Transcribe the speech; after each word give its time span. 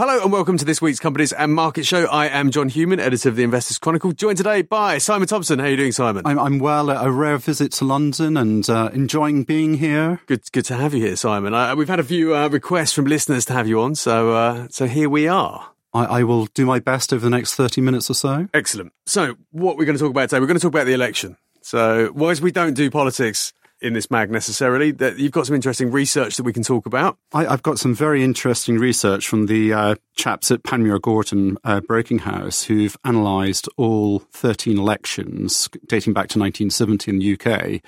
Hello 0.00 0.22
and 0.22 0.32
welcome 0.32 0.56
to 0.56 0.64
this 0.64 0.80
week's 0.80 0.98
Companies 0.98 1.30
and 1.30 1.52
Market 1.52 1.84
Show. 1.84 2.06
I 2.06 2.28
am 2.28 2.50
John 2.50 2.70
Hughman, 2.70 2.98
editor 2.98 3.28
of 3.28 3.36
the 3.36 3.42
Investors 3.42 3.76
Chronicle, 3.76 4.12
joined 4.12 4.38
today 4.38 4.62
by 4.62 4.96
Simon 4.96 5.28
Thompson. 5.28 5.58
How 5.58 5.66
are 5.66 5.68
you 5.68 5.76
doing, 5.76 5.92
Simon? 5.92 6.22
I'm, 6.24 6.38
I'm 6.38 6.58
well. 6.58 6.88
A 6.88 7.10
rare 7.10 7.36
visit 7.36 7.70
to 7.72 7.84
London 7.84 8.38
and 8.38 8.66
uh, 8.70 8.88
enjoying 8.94 9.44
being 9.44 9.74
here. 9.74 10.22
Good, 10.24 10.50
good 10.52 10.64
to 10.64 10.76
have 10.76 10.94
you 10.94 11.04
here, 11.04 11.16
Simon. 11.16 11.52
Uh, 11.52 11.76
we've 11.76 11.86
had 11.86 12.00
a 12.00 12.02
few 12.02 12.34
uh, 12.34 12.48
requests 12.48 12.94
from 12.94 13.04
listeners 13.04 13.44
to 13.44 13.52
have 13.52 13.68
you 13.68 13.82
on, 13.82 13.94
so 13.94 14.32
uh, 14.32 14.68
so 14.70 14.86
here 14.86 15.10
we 15.10 15.28
are. 15.28 15.68
I, 15.92 16.04
I, 16.06 16.22
will 16.22 16.46
do 16.46 16.64
my 16.64 16.78
best 16.78 17.12
over 17.12 17.20
the 17.20 17.28
next 17.28 17.56
30 17.56 17.82
minutes 17.82 18.08
or 18.08 18.14
so. 18.14 18.48
Excellent. 18.54 18.94
So, 19.04 19.36
what 19.50 19.76
we're 19.76 19.84
going 19.84 19.98
to 19.98 20.02
talk 20.02 20.12
about 20.12 20.30
today, 20.30 20.40
we're 20.40 20.46
going 20.46 20.58
to 20.58 20.62
talk 20.62 20.72
about 20.72 20.86
the 20.86 20.94
election. 20.94 21.36
So, 21.60 22.10
whilst 22.14 22.40
we 22.40 22.52
don't 22.52 22.72
do 22.72 22.90
politics 22.90 23.52
in 23.80 23.92
this 23.92 24.10
mag 24.10 24.30
necessarily. 24.30 24.90
That 24.90 25.18
you've 25.18 25.32
got 25.32 25.46
some 25.46 25.54
interesting 25.54 25.90
research 25.90 26.36
that 26.36 26.42
we 26.42 26.52
can 26.52 26.62
talk 26.62 26.86
about. 26.86 27.18
I, 27.32 27.44
have 27.44 27.62
got 27.62 27.78
some 27.78 27.94
very 27.94 28.22
interesting 28.22 28.78
research 28.78 29.28
from 29.28 29.46
the 29.46 29.72
uh, 29.72 29.94
chaps 30.14 30.50
at 30.50 30.62
Panmure 30.62 31.00
Gordon 31.00 31.56
uh, 31.64 31.80
Broking 31.80 32.20
House 32.20 32.64
who've 32.64 32.96
analysed 33.04 33.68
all 33.76 34.20
13 34.32 34.78
elections 34.78 35.68
dating 35.86 36.12
back 36.12 36.28
to 36.28 36.38
1970 36.38 37.10
in 37.10 37.18
the 37.18 37.34
UK 37.34 37.82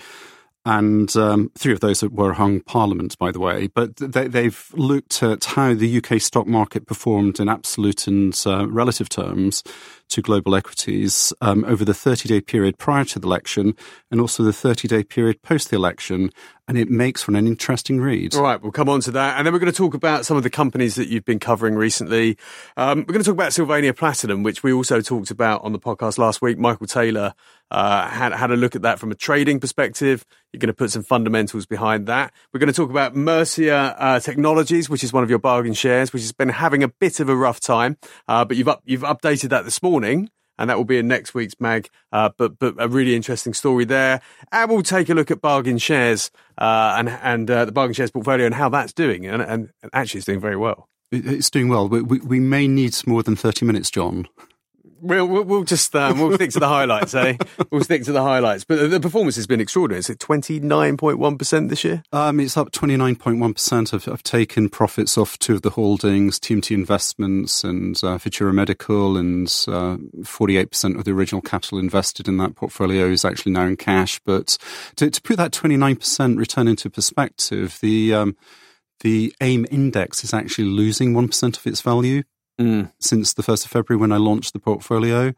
and 0.64 1.14
um, 1.16 1.50
three 1.58 1.72
of 1.72 1.80
those 1.80 2.04
were 2.04 2.34
hung 2.34 2.60
parliament, 2.60 3.18
by 3.18 3.32
the 3.32 3.40
way. 3.40 3.66
But 3.66 3.96
they, 3.96 4.44
have 4.44 4.70
looked 4.74 5.22
at 5.22 5.44
how 5.44 5.74
the 5.74 5.98
UK 5.98 6.20
stock 6.20 6.46
market 6.46 6.86
performed 6.86 7.40
in 7.40 7.48
absolute 7.48 8.06
and 8.06 8.40
uh, 8.46 8.68
relative 8.68 9.08
terms 9.08 9.64
to 10.12 10.22
global 10.22 10.54
equities 10.54 11.32
um, 11.40 11.64
over 11.64 11.84
the 11.84 11.94
30 11.94 12.28
day 12.28 12.40
period 12.40 12.78
prior 12.78 13.04
to 13.04 13.18
the 13.18 13.26
election 13.26 13.74
and 14.10 14.20
also 14.20 14.42
the 14.42 14.52
30 14.52 14.86
day 14.86 15.02
period 15.02 15.42
post 15.42 15.70
the 15.70 15.76
election. 15.76 16.30
And 16.68 16.78
it 16.78 16.88
makes 16.88 17.22
for 17.22 17.32
an 17.32 17.46
interesting 17.46 18.00
read. 18.00 18.34
All 18.36 18.42
right, 18.42 18.62
we'll 18.62 18.72
come 18.72 18.88
on 18.88 19.00
to 19.00 19.10
that. 19.10 19.36
And 19.36 19.46
then 19.46 19.52
we're 19.52 19.58
going 19.58 19.72
to 19.72 19.76
talk 19.76 19.94
about 19.94 20.24
some 20.24 20.36
of 20.36 20.44
the 20.44 20.50
companies 20.50 20.94
that 20.94 21.08
you've 21.08 21.24
been 21.24 21.40
covering 21.40 21.74
recently. 21.74 22.38
Um, 22.76 23.00
we're 23.00 23.14
going 23.14 23.22
to 23.22 23.24
talk 23.24 23.34
about 23.34 23.52
Sylvania 23.52 23.92
Platinum, 23.92 24.44
which 24.44 24.62
we 24.62 24.72
also 24.72 25.00
talked 25.00 25.32
about 25.32 25.64
on 25.64 25.72
the 25.72 25.80
podcast 25.80 26.18
last 26.18 26.40
week. 26.40 26.58
Michael 26.58 26.86
Taylor 26.86 27.34
uh, 27.72 28.06
had, 28.06 28.32
had 28.32 28.50
a 28.50 28.56
look 28.56 28.76
at 28.76 28.82
that 28.82 28.98
from 28.98 29.10
a 29.10 29.14
trading 29.14 29.58
perspective. 29.58 30.24
You're 30.52 30.60
going 30.60 30.68
to 30.68 30.74
put 30.74 30.90
some 30.90 31.02
fundamentals 31.02 31.64
behind 31.64 32.06
that. 32.06 32.32
We're 32.52 32.60
going 32.60 32.72
to 32.72 32.74
talk 32.74 32.90
about 32.90 33.16
Mercia 33.16 33.96
uh, 33.98 34.20
Technologies, 34.20 34.90
which 34.90 35.02
is 35.02 35.12
one 35.12 35.24
of 35.24 35.30
your 35.30 35.38
bargain 35.38 35.72
shares, 35.72 36.12
which 36.12 36.22
has 36.22 36.32
been 36.32 36.50
having 36.50 36.82
a 36.82 36.88
bit 36.88 37.18
of 37.18 37.30
a 37.30 37.34
rough 37.34 37.60
time, 37.60 37.96
uh, 38.28 38.44
but 38.44 38.58
you've 38.58 38.68
up, 38.68 38.82
you've 38.84 39.02
updated 39.02 39.48
that 39.48 39.64
this 39.64 39.82
morning 39.82 40.28
and 40.58 40.68
that 40.68 40.76
will 40.76 40.84
be 40.84 40.98
in 40.98 41.08
next 41.08 41.32
week's 41.34 41.54
mag. 41.60 41.88
Uh, 42.12 42.28
but 42.36 42.58
but 42.58 42.74
a 42.78 42.88
really 42.88 43.16
interesting 43.16 43.54
story 43.54 43.84
there. 43.84 44.20
And 44.52 44.70
we'll 44.70 44.82
take 44.82 45.08
a 45.08 45.14
look 45.14 45.30
at 45.30 45.40
bargain 45.40 45.78
shares 45.78 46.30
uh, 46.58 46.94
and 46.98 47.08
and 47.08 47.50
uh, 47.50 47.64
the 47.64 47.72
bargain 47.72 47.94
shares 47.94 48.10
portfolio 48.10 48.46
and 48.46 48.54
how 48.54 48.68
that's 48.68 48.92
doing. 48.92 49.26
And, 49.26 49.42
and, 49.42 49.70
actually, 49.92 50.18
it's 50.18 50.26
doing 50.26 50.40
very 50.40 50.56
well. 50.56 50.88
It's 51.10 51.50
doing 51.50 51.68
well. 51.68 51.88
We, 51.88 52.02
we, 52.02 52.18
we 52.20 52.40
may 52.40 52.68
need 52.68 52.94
more 53.06 53.22
than 53.22 53.34
thirty 53.34 53.64
minutes, 53.64 53.90
John. 53.90 54.28
We'll, 55.02 55.26
we'll, 55.26 55.42
we'll 55.42 55.64
just 55.64 55.94
um, 55.96 56.20
we'll 56.20 56.34
stick 56.36 56.50
to 56.52 56.60
the 56.60 56.68
highlights, 56.68 57.12
eh? 57.14 57.36
We'll 57.70 57.82
stick 57.82 58.04
to 58.04 58.12
the 58.12 58.22
highlights. 58.22 58.62
But 58.62 58.88
the 58.88 59.00
performance 59.00 59.34
has 59.34 59.48
been 59.48 59.60
extraordinary. 59.60 59.98
Is 59.98 60.08
it 60.08 60.20
twenty 60.20 60.60
nine 60.60 60.96
point 60.96 61.18
one 61.18 61.36
percent 61.36 61.70
this 61.70 61.82
year? 61.82 62.04
Um, 62.12 62.38
it's 62.38 62.56
up 62.56 62.70
twenty 62.70 62.96
nine 62.96 63.16
point 63.16 63.40
one 63.40 63.52
percent. 63.52 63.92
I've 63.92 64.22
taken 64.22 64.68
profits 64.68 65.18
off 65.18 65.36
two 65.40 65.54
of 65.54 65.62
the 65.62 65.70
holdings, 65.70 66.38
TMT 66.38 66.72
Investments 66.72 67.64
and 67.64 67.96
uh, 67.96 68.18
Futura 68.18 68.54
Medical, 68.54 69.16
and 69.16 69.52
uh, 69.66 69.96
forty 70.24 70.56
eight 70.56 70.70
percent 70.70 70.96
of 70.96 71.04
the 71.04 71.10
original 71.10 71.42
capital 71.42 71.80
invested 71.80 72.28
in 72.28 72.36
that 72.36 72.54
portfolio 72.54 73.06
is 73.06 73.24
actually 73.24 73.52
now 73.52 73.66
in 73.66 73.76
cash. 73.76 74.20
But 74.24 74.56
to, 74.96 75.10
to 75.10 75.20
put 75.20 75.36
that 75.36 75.50
twenty 75.50 75.76
nine 75.76 75.96
percent 75.96 76.38
return 76.38 76.68
into 76.68 76.88
perspective, 76.88 77.76
the 77.82 78.14
um, 78.14 78.36
the 79.00 79.34
AIM 79.40 79.66
index 79.70 80.22
is 80.22 80.32
actually 80.32 80.66
losing 80.68 81.12
1% 81.12 81.56
of 81.56 81.66
its 81.66 81.80
value 81.80 82.22
mm. 82.62 82.92
since 82.98 83.34
the 83.34 83.42
1st 83.42 83.64
of 83.64 83.70
February 83.70 84.00
when 84.00 84.12
I 84.12 84.16
launched 84.16 84.52
the 84.52 84.58
portfolio. 84.58 85.32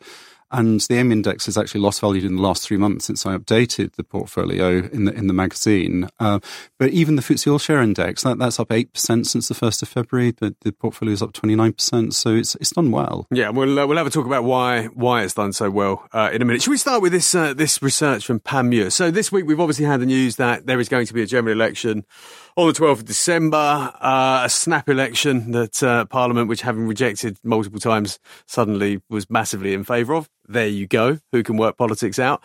And 0.51 0.81
the 0.83 0.99
AIM 0.99 1.11
index 1.11 1.47
has 1.47 1.59
actually 1.59 1.81
lost 1.81 2.01
value 2.01 2.25
in 2.25 2.37
the 2.37 2.43
last 2.43 2.63
three 2.63 2.77
months 2.77 3.07
since 3.07 3.27
I 3.27 3.37
updated 3.37 3.95
the 3.95 4.05
portfolio 4.05 4.89
in 4.93 5.05
the 5.05 5.13
in 5.13 5.27
the 5.27 5.33
magazine. 5.33 6.09
Uh, 6.21 6.39
but 6.79 6.91
even 6.91 7.17
the 7.17 7.23
FTSE 7.23 7.51
All 7.51 7.59
Share 7.59 7.83
Index 7.83 8.23
that, 8.23 8.39
that's 8.39 8.61
up 8.61 8.71
eight 8.71 8.93
percent 8.93 9.27
since 9.27 9.49
the 9.49 9.55
first 9.55 9.83
of 9.83 9.89
February. 9.89 10.31
The, 10.31 10.55
the 10.61 10.71
portfolio 10.71 11.13
is 11.13 11.23
up 11.23 11.33
twenty 11.33 11.57
nine 11.57 11.73
percent, 11.73 12.15
so 12.15 12.37
it's 12.37 12.55
it's 12.57 12.71
done 12.71 12.93
well. 12.93 13.27
Yeah, 13.33 13.49
we'll 13.49 13.81
uh, 13.81 13.87
we'll 13.87 13.97
have 13.97 14.07
a 14.07 14.11
talk 14.11 14.27
about 14.27 14.45
why 14.45 14.85
why 14.85 15.25
it's 15.25 15.35
done 15.35 15.53
so 15.53 15.71
well 15.71 16.07
uh, 16.13 16.31
in 16.33 16.41
a 16.41 16.45
minute. 16.45 16.63
Should 16.63 16.71
we 16.71 16.77
start 16.77 17.03
with 17.03 17.11
this 17.11 17.35
uh, 17.35 17.53
this 17.55 17.83
research 17.83 18.25
from 18.25 18.39
Panmure? 18.39 18.93
So 18.93 19.11
this 19.11 19.33
week 19.33 19.47
we've 19.47 19.59
obviously 19.59 19.87
had 19.87 20.01
the 20.01 20.07
news 20.07 20.37
that 20.37 20.67
there 20.67 20.79
is 20.79 20.89
going 20.89 21.07
to 21.07 21.15
be 21.15 21.23
a 21.23 21.27
general 21.27 21.53
election 21.53 22.05
on 22.57 22.69
the 22.69 22.73
12th 22.73 22.93
of 22.93 23.05
December, 23.05 23.57
uh, 24.01 24.43
a 24.45 24.49
snap 24.49 24.89
election 24.89 25.51
that 25.53 25.83
uh, 25.83 26.05
Parliament, 26.05 26.49
which 26.49 26.63
having 26.63 26.87
rejected 26.87 27.39
multiple 27.43 27.81
times, 27.81 28.19
suddenly 28.47 29.03
was 29.11 29.29
massively 29.29 29.75
in 29.75 29.85
favour 29.85 30.15
of. 30.15 30.29
There 30.47 30.69
you 30.69 30.87
go. 30.87 31.19
Who 31.33 31.43
can 31.43 31.57
work 31.57 31.77
politics 31.77 32.19
out? 32.19 32.45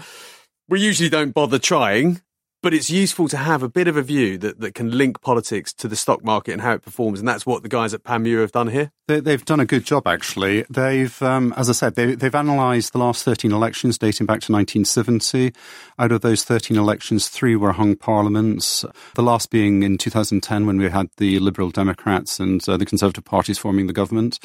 We 0.68 0.82
usually 0.82 1.10
don't 1.10 1.34
bother 1.34 1.60
trying, 1.60 2.22
but 2.62 2.74
it's 2.74 2.90
useful 2.90 3.28
to 3.30 3.38
have 3.38 3.64
a 3.64 3.70
bit 3.70 3.88
of 3.88 3.96
a 3.96 4.02
view 4.02 4.38
that, 4.38 4.60
that 4.60 4.76
can 4.76 4.92
link 4.98 5.22
politics 5.22 5.74
to 5.74 5.88
the 5.88 5.96
stock 5.96 6.24
market 6.24 6.52
and 6.52 6.62
how 6.62 6.74
it 6.74 6.82
performs. 6.82 7.20
And 7.20 7.28
that's 7.28 7.46
what 7.46 7.64
the 7.64 7.70
guys 7.70 7.94
at 7.94 8.04
Panmure 8.04 8.42
have 8.42 8.52
done 8.52 8.68
here. 8.68 8.92
They, 9.08 9.32
have 9.32 9.46
done 9.46 9.60
a 9.60 9.66
good 9.66 9.86
job, 9.86 10.06
actually. 10.06 10.66
They've, 10.70 11.20
um, 11.24 11.52
as 11.58 11.68
I 11.68 11.74
said, 11.74 11.96
they, 11.96 12.10
have 12.10 12.36
analysed 12.36 12.94
the 12.94 13.00
last 13.00 13.24
13 13.24 13.52
elections 13.52 13.98
dating 13.98 14.28
back 14.28 14.42
to 14.42 14.52
1970. 14.52 15.52
Out 15.98 16.12
of 16.12 16.22
those 16.22 16.44
13 16.44 16.78
elections, 16.78 17.28
three 17.28 17.56
were 17.56 17.72
hung 17.72 17.96
parliaments. 17.96 18.86
The 19.16 19.24
last 19.24 19.50
being 19.50 19.82
in 19.82 19.98
2010 19.98 20.68
when 20.68 20.78
we 20.78 20.90
had 20.90 21.10
the 21.18 21.40
Liberal 21.40 21.72
Democrats 21.72 22.40
and 22.40 22.68
uh, 22.70 22.78
the 22.78 22.86
Conservative 22.86 23.26
parties 23.26 23.58
forming 23.58 23.88
the 23.88 23.94
government. 23.94 24.38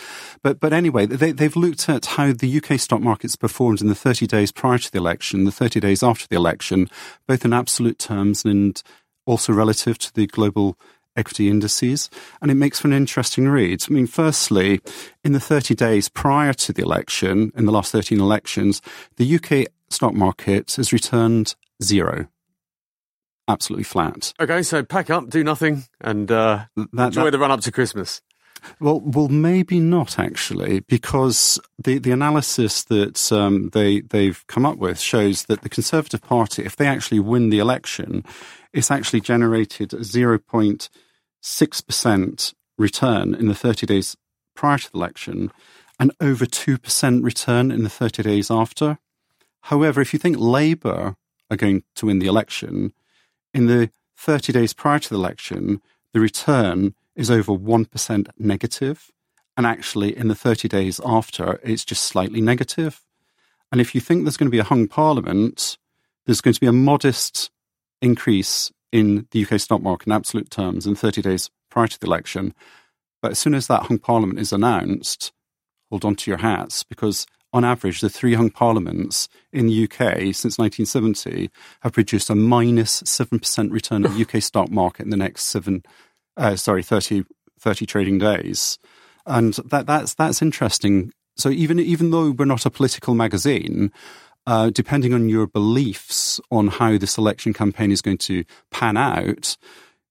But, 0.43 0.61
but 0.61 0.73
anyway, 0.73 1.05
they, 1.05 1.33
they've 1.33 1.57
looked 1.57 1.91
at 1.91 2.07
how 2.07 2.33
the 2.33 2.57
UK 2.57 2.81
stock 2.81 3.03
markets 3.03 3.37
performed 3.37 3.83
in 3.83 3.89
the 3.89 3.95
30 3.95 4.27
days 4.27 4.51
prior 4.51 4.79
to 4.79 4.91
the 4.91 4.99
election, 4.99 5.45
the 5.45 5.53
30 5.53 5.81
days 5.81 6.03
after 6.03 6.27
the 6.27 6.37
election, 6.37 6.89
both 7.27 7.45
in 7.45 7.53
absolute 7.53 7.99
terms 8.07 8.45
and 8.45 8.83
also 9.27 9.53
relative 9.53 9.99
to 9.99 10.13
the 10.15 10.27
global 10.27 10.79
equity 11.17 11.49
indices, 11.49 12.11
and 12.43 12.51
it 12.51 12.55
makes 12.55 12.81
for 12.81 12.89
an 12.89 12.95
interesting 12.95 13.49
read. 13.49 13.85
I 13.89 13.93
mean, 13.93 14.07
firstly, 14.07 14.81
in 15.23 15.33
the 15.33 15.41
30 15.41 15.75
days 15.75 16.09
prior 16.09 16.53
to 16.55 16.73
the 16.73 16.83
election, 16.83 17.53
in 17.57 17.67
the 17.67 17.73
last 17.73 17.93
13 17.93 18.21
elections, 18.21 18.83
the 19.17 19.37
UK 19.37 19.69
stock 19.89 20.15
market 20.15 20.75
has 20.75 20.93
returned 20.93 21.55
zero. 21.83 22.27
Absolutely 23.47 23.85
flat. 23.85 24.33
Okay, 24.41 24.63
so 24.63 24.83
pack 24.83 25.11
up, 25.11 25.29
do 25.29 25.45
nothing, 25.45 25.85
and 26.01 26.31
uh, 26.31 26.65
that, 26.77 27.07
enjoy 27.07 27.25
that, 27.25 27.31
the 27.33 27.39
run 27.39 27.51
up 27.51 27.61
to 27.61 27.73
Christmas. 27.73 28.23
Well, 28.81 29.01
well, 29.01 29.29
maybe 29.29 29.79
not 29.79 30.19
actually, 30.19 30.81
because 30.81 31.59
the, 31.83 31.99
the 31.99 32.13
analysis 32.13 32.85
that 32.85 33.31
um, 33.33 33.71
they 33.71 34.01
they've 34.01 34.45
come 34.47 34.65
up 34.65 34.79
with 34.79 34.99
shows 34.99 35.45
that 35.47 35.63
the 35.63 35.69
Conservative 35.69 36.23
Party, 36.23 36.65
if 36.65 36.77
they 36.77 36.87
actually 36.87 37.21
win 37.21 37.51
the 37.51 37.59
election, 37.59 38.25
it's 38.73 38.91
actually 38.91 39.21
generated 39.21 39.95
zero 40.05 40.39
point 40.39 40.89
6% 41.43 42.55
return 42.79 43.35
in 43.35 43.47
the 43.47 43.55
30 43.55 43.87
days 43.87 44.17
prior 44.57 44.79
to 44.79 44.91
the 44.91 44.99
election 44.99 45.53
and 46.01 46.11
over 46.21 46.47
2% 46.47 47.23
return 47.23 47.71
in 47.71 47.83
the 47.83 47.91
30 47.91 48.23
days 48.23 48.51
after. 48.51 48.99
However, 49.63 50.01
if 50.01 50.13
you 50.13 50.19
think 50.19 50.37
Labour 50.39 51.17
are 51.51 51.57
going 51.57 51.85
to 51.97 52.07
win 52.07 52.19
the 52.19 52.27
election, 52.27 52.93
in 53.53 53.67
the 53.67 53.91
30 54.17 54.53
days 54.53 54.73
prior 54.73 54.99
to 54.99 55.09
the 55.09 55.17
election, 55.17 55.81
the 56.13 56.21
return 56.21 56.95
is 57.17 57.31
over 57.31 57.53
1% 57.53 58.29
negative, 58.39 59.11
And 59.57 59.67
actually, 59.67 60.17
in 60.17 60.27
the 60.27 60.35
30 60.35 60.67
days 60.67 61.01
after, 61.05 61.61
it's 61.63 61.85
just 61.85 62.03
slightly 62.05 62.41
negative. 62.41 63.01
And 63.71 63.81
if 63.81 63.95
you 63.95 64.01
think 64.01 64.25
there's 64.25 64.37
going 64.37 64.49
to 64.49 64.57
be 64.57 64.59
a 64.59 64.65
hung 64.65 64.89
parliament, 64.89 65.79
there's 66.27 66.41
going 66.41 66.55
to 66.55 66.61
be 66.61 66.67
a 66.67 66.73
modest 66.73 67.51
increase 68.03 68.73
in 68.91 69.27
the 69.31 69.45
UK 69.45 69.61
stock 69.61 69.81
market 69.81 70.09
in 70.09 70.13
absolute 70.13 70.51
terms 70.51 70.87
in 70.87 70.97
30 70.97 71.23
days 71.23 71.51
prior 71.71 71.87
to 71.87 72.01
the 72.01 72.07
election. 72.07 72.53
But 73.23 73.33
as 73.33 73.39
soon 73.39 73.55
as 73.55 73.67
that 73.69 73.85
hung 73.85 73.99
parliament 73.99 74.41
is 74.41 74.53
announced, 74.53 75.33
hold 75.91 76.05
on 76.05 76.17
to 76.17 76.31
your 76.31 76.39
hats 76.39 76.83
because 76.83 77.27
on 77.53 77.65
average, 77.65 78.01
the 78.01 78.11
three 78.11 78.35
hung 78.35 78.51
parliaments 78.51 79.29
in 79.53 79.69
the 79.69 79.85
UK 79.85 80.35
since 80.35 80.59
1970 80.59 81.51
have 81.83 81.93
produced 81.93 82.29
a 82.29 82.35
minus 82.35 83.01
7% 83.03 83.71
return 83.71 84.05
of 84.05 84.15
the 84.15 84.23
UK 84.23 84.43
stock 84.43 84.73
market 84.73 85.05
in 85.05 85.11
the 85.11 85.17
next 85.17 85.45
seven, 85.45 85.85
uh, 86.37 86.57
sorry, 86.57 86.83
30, 86.83 87.25
30 87.59 87.87
trading 87.87 88.19
days. 88.19 88.79
And 89.27 89.55
that, 89.67 89.87
that's, 89.87 90.15
that's 90.15 90.43
interesting. 90.43 91.13
So 91.37 91.51
even, 91.51 91.79
even 91.81 92.11
though 92.11 92.31
we're 92.31 92.45
not 92.45 92.67
a 92.67 92.71
political 92.71 93.15
magazine, 93.15 93.91
uh, 94.47 94.71
depending 94.71 95.15
on 95.15 95.29
your 95.29 95.47
beliefs 95.47 96.41
on 96.51 96.69
how 96.69 96.99
this 96.99 97.17
election 97.17 97.53
campaign 97.53 97.91
is 97.91 98.03
going 98.03 98.19
to 98.19 98.45
pan 98.71 98.97
out, 98.97 99.57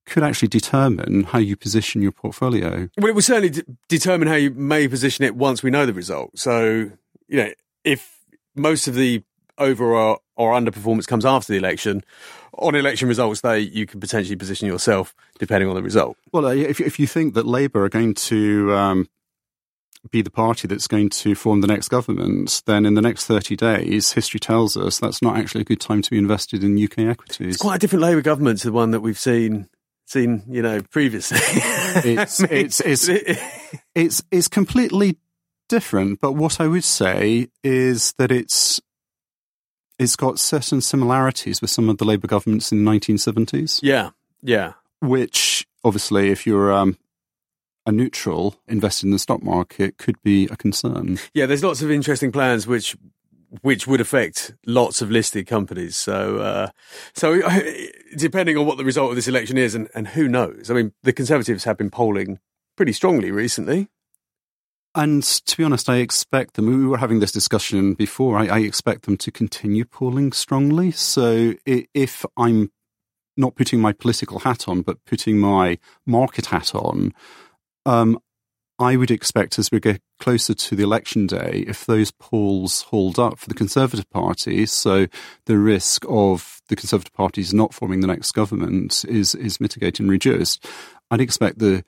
could 0.06 0.24
actually 0.24 0.48
determine 0.48 1.24
how 1.24 1.40
you 1.40 1.56
position 1.56 2.02
your 2.02 2.12
portfolio. 2.12 2.90
Well, 2.98 3.08
it 3.08 3.16
will 3.16 3.22
certainly 3.22 3.52
d- 3.52 3.64
determine 3.88 4.28
how 4.28 4.36
you 4.36 4.52
may 4.52 4.88
position 4.88 5.24
it 5.24 5.36
once 5.36 5.64
we 5.64 5.72
know 5.72 5.86
the 5.86 5.94
result. 5.94 6.38
So, 6.38 6.92
you 7.28 7.38
know, 7.38 7.52
if 7.84 8.20
most 8.56 8.88
of 8.88 8.96
the 8.96 9.24
over 9.58 9.94
or, 9.94 10.20
or 10.36 10.54
underperformance 10.54 11.08
comes 11.08 11.25
after 11.25 11.54
the 11.54 11.60
election, 11.60 12.04
on 12.58 12.76
election 12.76 13.08
results 13.08 13.42
day, 13.42 13.60
you 13.60 13.86
can 13.86 14.00
potentially 14.00 14.36
position 14.36 14.68
yourself 14.68 15.16
depending 15.40 15.70
on 15.70 15.76
the 15.76 15.82
result. 15.82 16.18
Well, 16.32 16.46
uh, 16.46 16.54
if, 16.54 16.80
if 16.80 17.00
you 17.00 17.08
think 17.08 17.34
that 17.34 17.46
Labour 17.46 17.84
are 17.84 17.90
going 17.90 18.14
to 18.16 18.74
um, 18.74 19.10
be 20.12 20.22
the 20.22 20.30
party 20.30 20.68
that's 20.68 20.88
going 20.88 21.10
to 21.10 21.36
form 21.36 21.62
the 21.62 21.68
next 21.68 21.90
government, 21.90 22.62
then 22.66 22.86
in 22.86 22.94
the 22.94 23.02
next 23.02 23.26
30 23.26 23.56
days, 23.56 24.14
history 24.14 24.40
tells 24.40 24.78
us 24.78 25.00
that's 25.00 25.22
not 25.22 25.38
actually 25.38 25.62
a 25.62 25.66
good 25.66 25.82
time 25.82 26.02
to 26.02 26.10
be 26.12 26.18
invested 26.18 26.64
in 26.64 26.82
UK 26.82 27.00
equities. 27.00 27.56
It's 27.56 27.62
quite 27.62 27.78
a 27.78 27.80
different 27.80 28.04
Labour 28.04 28.22
government 28.22 28.60
to 28.60 28.68
the 28.68 28.74
one 28.74 28.92
that 28.92 29.02
we've 29.02 29.20
seen 29.20 29.68
seen, 30.06 30.44
you 30.50 30.62
know, 30.62 30.82
previously. 30.82 31.40
it's, 31.42 32.42
it's, 32.42 32.82
it's, 32.82 33.10
it's, 33.96 34.24
it's 34.32 34.48
completely 34.50 35.18
different, 35.70 36.20
but 36.20 36.34
what 36.34 36.60
I 36.60 36.68
would 36.68 36.84
say 36.84 37.48
is 37.64 38.14
that 38.18 38.32
it's 38.32 38.82
it's 40.00 40.16
got 40.16 40.40
certain 40.40 40.81
similarities 40.81 41.62
with 41.62 41.69
some 41.69 41.90
of 41.90 41.98
the 41.98 42.06
Labour 42.06 42.28
governments 42.28 42.72
in 42.72 42.84
the 42.84 42.92
1970s. 42.92 43.80
Yeah, 43.84 44.12
yeah. 44.42 44.74
Which, 45.01 45.68
obviously, 45.84 46.30
if 46.30 46.48
you're 46.48 46.72
um, 46.72 46.98
a 47.86 47.92
neutral 47.92 48.56
invested 48.68 49.07
in 49.07 49.12
the 49.12 49.19
stock 49.19 49.44
market, 49.44 49.98
could 49.98 50.22
be 50.24 50.45
a 50.45 50.56
concern. 50.56 51.19
Yeah, 51.34 51.45
there's 51.45 51.63
lots 51.63 51.81
of 51.81 51.92
interesting 51.92 52.31
plans 52.31 52.68
which 52.68 52.95
which 53.62 53.86
would 53.86 54.01
affect 54.01 54.56
lots 54.66 55.01
of 55.01 55.12
listed 55.12 55.45
companies. 55.45 55.96
So, 55.96 56.38
uh, 56.38 56.69
so 57.13 57.39
depending 58.18 58.57
on 58.57 58.66
what 58.66 58.78
the 58.78 58.84
result 58.84 59.12
of 59.12 59.16
this 59.16 59.28
election 59.28 59.60
is, 59.60 59.75
and, 59.75 59.89
and 59.94 60.07
who 60.07 60.28
knows? 60.28 60.72
I 60.72 60.74
mean, 60.74 60.92
the 61.04 61.13
Conservatives 61.13 61.63
have 61.66 61.78
been 61.78 61.92
polling 61.92 62.39
pretty 62.75 62.94
strongly 62.94 63.30
recently. 63.30 63.89
And 64.95 65.24
to 65.24 65.57
be 65.57 65.63
honest, 65.63 65.90
I 65.90 65.98
expect 65.98 66.54
them. 66.54 66.68
We 66.68 66.86
were 66.86 66.98
having 66.98 67.19
this 67.19 67.31
discussion 67.31 67.95
before. 67.95 68.38
I, 68.38 68.48
I 68.48 68.60
expect 68.60 69.04
them 69.04 69.18
to 69.18 69.31
continue 69.31 69.86
polling 69.86 70.31
strongly. 70.31 70.92
So 70.92 71.56
if 71.66 72.25
I'm 72.38 72.72
not 73.36 73.56
putting 73.56 73.80
my 73.80 73.92
political 73.92 74.40
hat 74.40 74.68
on, 74.68 74.84
but 74.84 75.04
putting 75.06 75.40
my 75.40 75.80
market 76.06 76.48
hat 76.48 76.75
on, 76.75 77.13
um, 77.86 78.19
I 78.80 78.95
would 78.95 79.12
expect 79.12 79.60
as 79.60 79.72
we 79.72 79.80
get 79.80 80.01
closer 80.19 80.54
to 80.54 80.75
the 80.75 80.84
election 80.84 81.28
day, 81.28 81.63
if 81.68 81.86
those 81.86 82.12
polls 82.12 82.84
hold 82.84 83.19
up 83.19 83.39
for 83.39 83.48
the 83.48 83.56
Conservative 83.56 84.10
Party, 84.10 84.66
so 84.66 85.07
the 85.46 85.57
risk 85.57 86.06
of 86.10 86.62
the 86.69 86.75
Conservative 86.75 87.13
Party's 87.13 87.54
not 87.54 87.74
forming 87.74 88.01
the 88.01 88.07
next 88.07 88.31
government 88.31 89.06
is 89.07 89.36
is 89.36 89.62
mitigated 89.62 90.01
and 90.01 90.10
reduced, 90.10 90.66
I'd 91.12 91.22
expect 91.22 91.60
the 91.60 91.84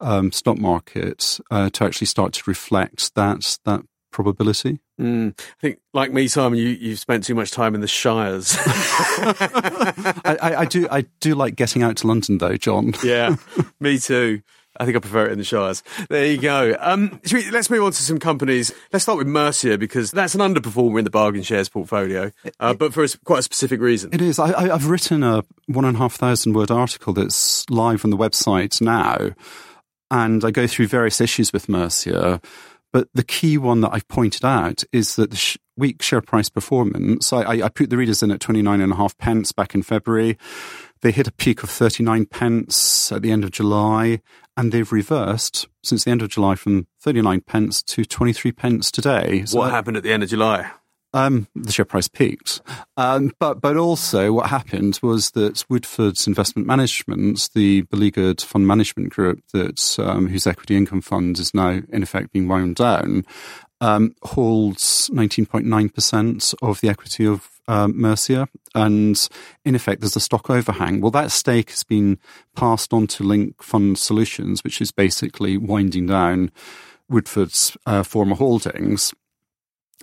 um, 0.00 0.32
stock 0.32 0.58
markets 0.58 1.40
uh, 1.50 1.70
to 1.70 1.84
actually 1.84 2.06
start 2.06 2.32
to 2.34 2.42
reflect 2.46 3.14
that 3.14 3.58
that 3.64 3.82
probability. 4.10 4.80
Mm. 5.00 5.38
I 5.38 5.60
think, 5.60 5.78
like 5.94 6.12
me, 6.12 6.28
Simon, 6.28 6.58
you 6.58 6.68
you've 6.68 6.98
spent 6.98 7.24
too 7.24 7.34
much 7.34 7.50
time 7.50 7.74
in 7.74 7.80
the 7.80 7.88
shires. 7.88 8.56
I, 8.66 10.36
I, 10.40 10.54
I, 10.56 10.64
do 10.64 10.88
I 10.90 11.02
do 11.20 11.34
like 11.34 11.56
getting 11.56 11.82
out 11.82 11.96
to 11.98 12.06
London, 12.06 12.38
though, 12.38 12.56
John. 12.56 12.94
yeah, 13.04 13.36
me 13.80 13.98
too. 13.98 14.42
I 14.80 14.84
think 14.84 14.96
I 14.96 15.00
prefer 15.00 15.26
it 15.26 15.32
in 15.32 15.38
the 15.38 15.44
Shires. 15.44 15.82
There 16.08 16.26
you 16.26 16.38
go. 16.38 16.76
Um, 16.78 17.20
we, 17.32 17.50
let's 17.50 17.68
move 17.68 17.82
on 17.82 17.90
to 17.90 18.02
some 18.02 18.20
companies. 18.20 18.72
Let's 18.92 19.02
start 19.02 19.18
with 19.18 19.26
Mercia 19.26 19.76
because 19.76 20.12
that's 20.12 20.36
an 20.36 20.40
underperformer 20.40 20.98
in 20.98 21.04
the 21.04 21.10
bargain 21.10 21.42
shares 21.42 21.68
portfolio, 21.68 22.30
uh, 22.60 22.74
but 22.74 22.94
for 22.94 23.02
a, 23.02 23.08
quite 23.24 23.40
a 23.40 23.42
specific 23.42 23.80
reason. 23.80 24.10
It 24.12 24.22
is. 24.22 24.38
I, 24.38 24.68
have 24.68 24.88
written 24.88 25.24
a 25.24 25.42
one 25.66 25.84
and 25.84 25.96
a 25.96 25.98
half 25.98 26.14
thousand 26.14 26.52
word 26.52 26.70
article 26.70 27.12
that's 27.12 27.68
live 27.70 28.04
on 28.04 28.10
the 28.10 28.16
website 28.16 28.80
now, 28.80 29.30
and 30.10 30.44
I 30.44 30.50
go 30.50 30.66
through 30.66 30.88
various 30.88 31.20
issues 31.20 31.52
with 31.52 31.68
Mercia. 31.68 32.40
But 32.92 33.08
the 33.12 33.24
key 33.24 33.58
one 33.58 33.82
that 33.82 33.90
I've 33.92 34.08
pointed 34.08 34.44
out 34.44 34.82
is 34.92 35.16
that 35.16 35.30
the 35.30 35.36
sh- 35.36 35.58
weak 35.76 36.00
share 36.02 36.22
price 36.22 36.48
performance. 36.48 37.32
I, 37.32 37.62
I, 37.62 37.68
put 37.68 37.90
the 37.90 37.98
readers 37.98 38.22
in 38.22 38.30
at 38.30 38.40
twenty 38.40 38.62
nine 38.62 38.80
and 38.80 38.92
a 38.92 38.96
half 38.96 39.16
pence 39.18 39.52
back 39.52 39.74
in 39.74 39.82
February. 39.82 40.38
They 41.00 41.12
hit 41.12 41.28
a 41.28 41.32
peak 41.32 41.62
of 41.62 41.70
39 41.70 42.26
pence 42.26 43.12
at 43.12 43.22
the 43.22 43.30
end 43.30 43.44
of 43.44 43.52
July, 43.52 44.20
and 44.56 44.72
they've 44.72 44.90
reversed 44.90 45.68
since 45.82 46.04
the 46.04 46.10
end 46.10 46.22
of 46.22 46.28
July 46.28 46.56
from 46.56 46.88
39 47.00 47.42
pence 47.42 47.82
to 47.84 48.04
23 48.04 48.50
pence 48.52 48.90
today. 48.90 49.44
So 49.44 49.58
what 49.58 49.66
that, 49.66 49.72
happened 49.72 49.96
at 49.96 50.02
the 50.02 50.12
end 50.12 50.24
of 50.24 50.28
July? 50.28 50.72
Um, 51.14 51.48
the 51.54 51.72
share 51.72 51.86
price 51.86 52.06
peaked. 52.06 52.60
Um, 52.98 53.32
but, 53.40 53.62
but 53.62 53.78
also 53.78 54.32
what 54.32 54.50
happened 54.50 55.00
was 55.02 55.30
that 55.30 55.64
Woodford's 55.70 56.26
Investment 56.26 56.66
Management, 56.66 57.48
the 57.54 57.82
beleaguered 57.82 58.42
fund 58.42 58.66
management 58.66 59.08
group 59.08 59.40
that, 59.54 59.98
um, 59.98 60.28
whose 60.28 60.46
equity 60.46 60.76
income 60.76 61.00
fund 61.00 61.38
is 61.38 61.54
now 61.54 61.80
in 61.88 62.02
effect 62.02 62.32
being 62.32 62.46
wound 62.46 62.76
down, 62.76 63.24
um, 63.80 64.14
holds 64.22 65.08
19.9% 65.10 66.54
of 66.60 66.80
the 66.80 66.88
equity 66.88 67.26
of 67.26 67.48
um, 67.68 68.00
Mercia, 68.00 68.48
and 68.74 69.28
in 69.64 69.74
effect, 69.74 70.00
there's 70.00 70.16
a 70.16 70.20
stock 70.20 70.50
overhang. 70.50 71.00
Well, 71.00 71.10
that 71.12 71.30
stake 71.30 71.70
has 71.70 71.84
been 71.84 72.18
passed 72.56 72.92
on 72.92 73.06
to 73.08 73.22
Link 73.22 73.62
Fund 73.62 73.98
Solutions, 73.98 74.64
which 74.64 74.80
is 74.80 74.90
basically 74.90 75.58
winding 75.58 76.06
down 76.06 76.50
Woodford's 77.08 77.76
uh, 77.86 78.02
former 78.02 78.34
holdings. 78.34 79.12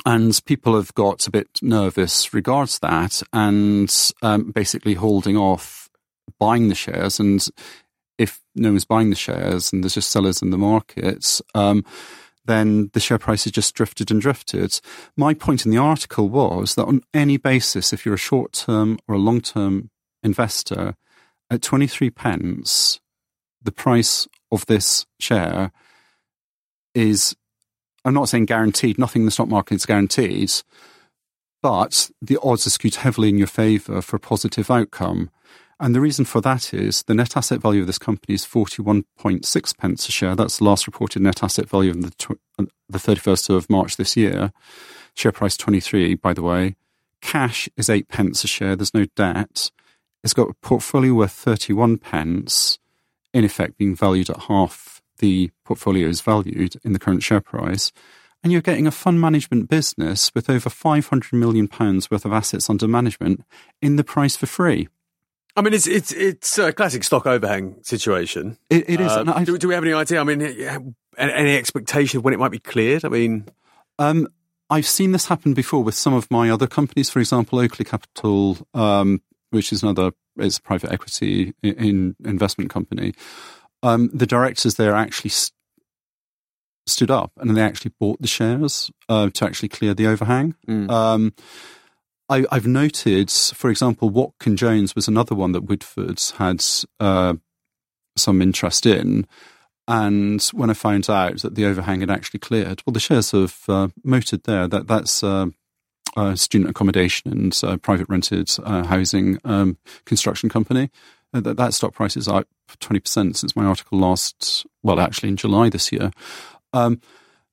And 0.06 0.40
people 0.46 0.76
have 0.76 0.94
got 0.94 1.26
a 1.26 1.32
bit 1.32 1.48
nervous 1.62 2.34
regards 2.34 2.80
that 2.80 3.24
and 3.32 3.94
um, 4.22 4.52
basically 4.52 4.96
holding 4.96 5.38
off 5.38 5.90
buying 6.40 6.68
the 6.68 6.76
shares. 6.76 7.20
And 7.20 7.46
if 8.18 8.42
no 8.56 8.70
one's 8.70 8.86
buying 8.86 9.10
the 9.10 9.16
shares 9.16 9.72
and 9.72 9.84
there's 9.84 9.96
just 9.96 10.12
sellers 10.12 10.42
in 10.42 10.50
the 10.50 10.58
market, 10.58 11.40
um, 11.54 11.86
then 12.46 12.90
the 12.94 13.00
share 13.00 13.18
price 13.18 13.46
has 13.46 13.54
just 13.54 13.74
drifted 13.74 14.12
and 14.12 14.22
drifted. 14.22 14.80
My 15.18 15.34
point 15.34 15.66
in 15.66 15.72
the 15.72 15.78
article 15.78 16.30
was 16.30 16.76
that 16.76 16.86
on 16.86 17.02
any 17.14 17.38
basis, 17.38 17.94
if 17.94 18.06
you're 18.06 18.16
a 18.16 18.20
short 18.20 18.54
term 18.54 19.00
or 19.08 19.16
a 19.16 19.20
long 19.20 19.42
term 19.42 19.90
investor, 20.24 20.96
at 21.50 21.62
23 21.62 22.10
pence, 22.10 23.00
the 23.62 23.72
price 23.72 24.28
of 24.52 24.66
this 24.66 25.06
share 25.20 25.72
is, 26.94 27.36
I'm 28.06 28.14
not 28.14 28.30
saying 28.30 28.46
guaranteed, 28.46 29.00
nothing 29.00 29.24
in 29.24 29.26
the 29.26 29.32
stock 29.32 29.48
market 29.48 29.76
is 29.76 29.86
guaranteed, 29.86 30.54
but 31.64 32.12
the 32.22 32.38
odds 32.44 32.68
are 32.68 32.70
skewed 32.70 32.96
heavily 32.96 33.30
in 33.30 33.40
your 33.40 33.48
favour 33.48 34.02
for 34.02 34.16
a 34.16 34.20
positive 34.20 34.70
outcome. 34.70 35.32
And 35.80 35.94
the 35.94 36.00
reason 36.00 36.24
for 36.24 36.40
that 36.42 36.74
is 36.74 37.04
the 37.04 37.16
net 37.16 37.36
asset 37.36 37.60
value 37.60 37.82
of 37.82 37.88
this 37.88 37.98
company 37.98 38.36
is 38.36 38.46
41.6 38.46 39.78
pence 39.78 40.08
a 40.08 40.12
share. 40.12 40.36
That's 40.36 40.60
the 40.60 40.64
last 40.64 40.86
reported 40.86 41.24
net 41.24 41.44
asset 41.44 41.68
value 41.68 41.92
of 41.92 42.02
the, 42.04 42.12
tw- 42.12 42.70
the 42.88 43.00
31st 43.00 43.56
of 43.56 43.70
March 43.70 43.98
this 43.98 44.16
year. 44.16 44.54
Share 45.16 45.32
price 45.32 45.58
23, 45.58 46.16
by 46.16 46.34
the 46.34 46.44
way. 46.44 46.76
Cash 47.22 47.68
is 47.76 47.90
8 47.90 48.08
pence 48.08 48.44
a 48.44 48.48
share. 48.48 48.76
There's 48.76 48.94
no 48.94 49.06
debt. 49.16 49.72
It's 50.24 50.34
got 50.34 50.50
a 50.50 50.54
portfolio 50.62 51.14
worth 51.14 51.32
31 51.32 51.98
pence, 51.98 52.78
in 53.34 53.44
effect 53.44 53.78
being 53.78 53.96
valued 53.96 54.30
at 54.30 54.44
half 54.44 54.95
the 55.20 55.52
portfolio 55.64 56.08
is 56.08 56.22
valued 56.22 56.76
in 56.84 56.94
the 56.94 57.00
current 57.00 57.24
share 57.24 57.42
price. 57.42 57.92
And 58.44 58.52
you're 58.52 58.62
getting 58.62 58.86
a 58.86 58.92
fund 58.92 59.20
management 59.20 59.70
business 59.70 60.32
with 60.36 60.50
over 60.50 60.70
£500 60.70 61.34
million 61.34 61.68
worth 61.74 62.26
of 62.26 62.32
assets 62.32 62.70
under 62.70 62.88
management 62.88 63.44
in 63.82 63.96
the 63.96 64.04
price 64.04 64.36
for 64.36 64.46
free. 64.46 64.88
I 65.58 65.62
mean, 65.62 65.74
it's 65.74 65.88
it's 65.88 66.12
it's 66.12 66.58
a 66.58 66.74
classic 66.74 67.04
stock 67.06 67.26
overhang 67.26 67.82
situation. 67.82 68.58
it, 68.70 68.90
it 68.90 69.00
is. 69.00 69.10
Uh, 69.10 69.24
do, 69.46 69.58
do, 69.58 69.70
we 69.70 69.74
have 69.74 69.86
any 69.86 69.94
idea? 69.94 70.20
I 70.20 70.26
mean, 70.26 70.42
any 71.18 71.56
expectation 71.56 72.18
of 72.18 72.26
when 72.26 72.34
it 72.34 72.40
might 72.40 72.52
be 72.52 72.60
cleared? 72.60 73.06
I 73.06 73.08
mean, 73.08 73.46
um, 73.98 74.28
I've 74.70 74.86
seen 74.86 75.14
this 75.14 75.28
happen 75.28 75.54
before 75.54 75.82
with 75.82 75.96
some 75.96 76.14
of 76.14 76.30
my 76.30 76.50
other 76.50 76.68
companies. 76.68 77.10
For 77.10 77.20
example, 77.20 77.60
Oakley 77.60 77.86
Capital, 77.86 78.58
um, 78.74 79.22
which 79.52 79.72
is 79.72 79.82
another 79.82 80.12
is 80.38 80.58
a 80.58 80.62
private 80.62 80.92
equity 80.92 81.54
in, 81.64 81.74
in 81.76 82.16
investment 82.26 82.70
company. 82.70 83.14
Um, 83.86 84.10
the 84.14 84.26
directors 84.26 84.76
there 84.76 84.96
actually 84.96 85.30
st- 85.30 85.54
stood 86.88 87.12
up 87.12 87.32
and 87.38 87.56
they 87.56 87.62
actually 87.62 87.94
bought 88.00 88.22
the 88.22 88.28
shares 88.28 88.92
uh, 89.10 89.30
to 89.34 89.46
actually 89.46 89.70
clear 89.70 89.94
the 89.94 90.08
overhang. 90.08 90.56
Mm. 90.68 90.90
Um, 90.90 91.34
I, 92.28 92.46
have 92.52 92.66
noted, 92.66 93.30
for 93.30 93.70
example, 93.70 94.10
Watkin 94.10 94.58
Jones 94.58 94.96
was 94.96 95.08
another 95.08 95.36
one 95.36 95.52
that 95.52 95.66
Woodford's 95.66 96.32
had 96.32 96.64
uh, 97.00 97.36
some 98.18 98.42
interest 98.42 98.86
in. 98.86 99.28
And 99.88 100.42
when 100.54 100.72
I 100.72 100.74
found 100.74 101.08
out 101.10 101.44
that 101.44 101.54
the 101.54 101.66
overhang 101.66 102.00
had 102.00 102.10
actually 102.10 102.40
cleared, 102.40 102.82
well, 102.86 102.94
the 102.94 103.00
shares 103.00 103.32
have 103.32 103.58
uh, 103.68 103.90
motored 104.04 104.44
there. 104.46 104.68
That 104.68 104.88
that's 104.88 105.24
uh, 105.24 105.48
uh, 106.18 106.36
student 106.36 106.72
accommodation 106.72 107.32
and 107.32 107.62
uh, 107.64 107.78
private 107.78 108.10
rented 108.10 108.50
uh, 108.64 108.84
housing 108.86 109.40
um, 109.46 109.78
construction 110.06 110.50
company. 110.50 110.90
Uh, 111.36 111.42
that, 111.42 111.58
that 111.58 111.74
stock 111.74 111.94
price 111.94 112.16
is 112.16 112.30
up 112.30 112.48
twenty 112.80 113.02
percent 113.02 113.36
since 113.36 113.58
my 113.58 113.66
article 113.66 114.00
last. 114.00 114.66
Well, 114.84 115.02
actually, 115.02 115.30
in 115.30 115.36
July 115.36 115.70
this 115.70 115.92
year. 115.92 116.12
Um, 116.72 117.02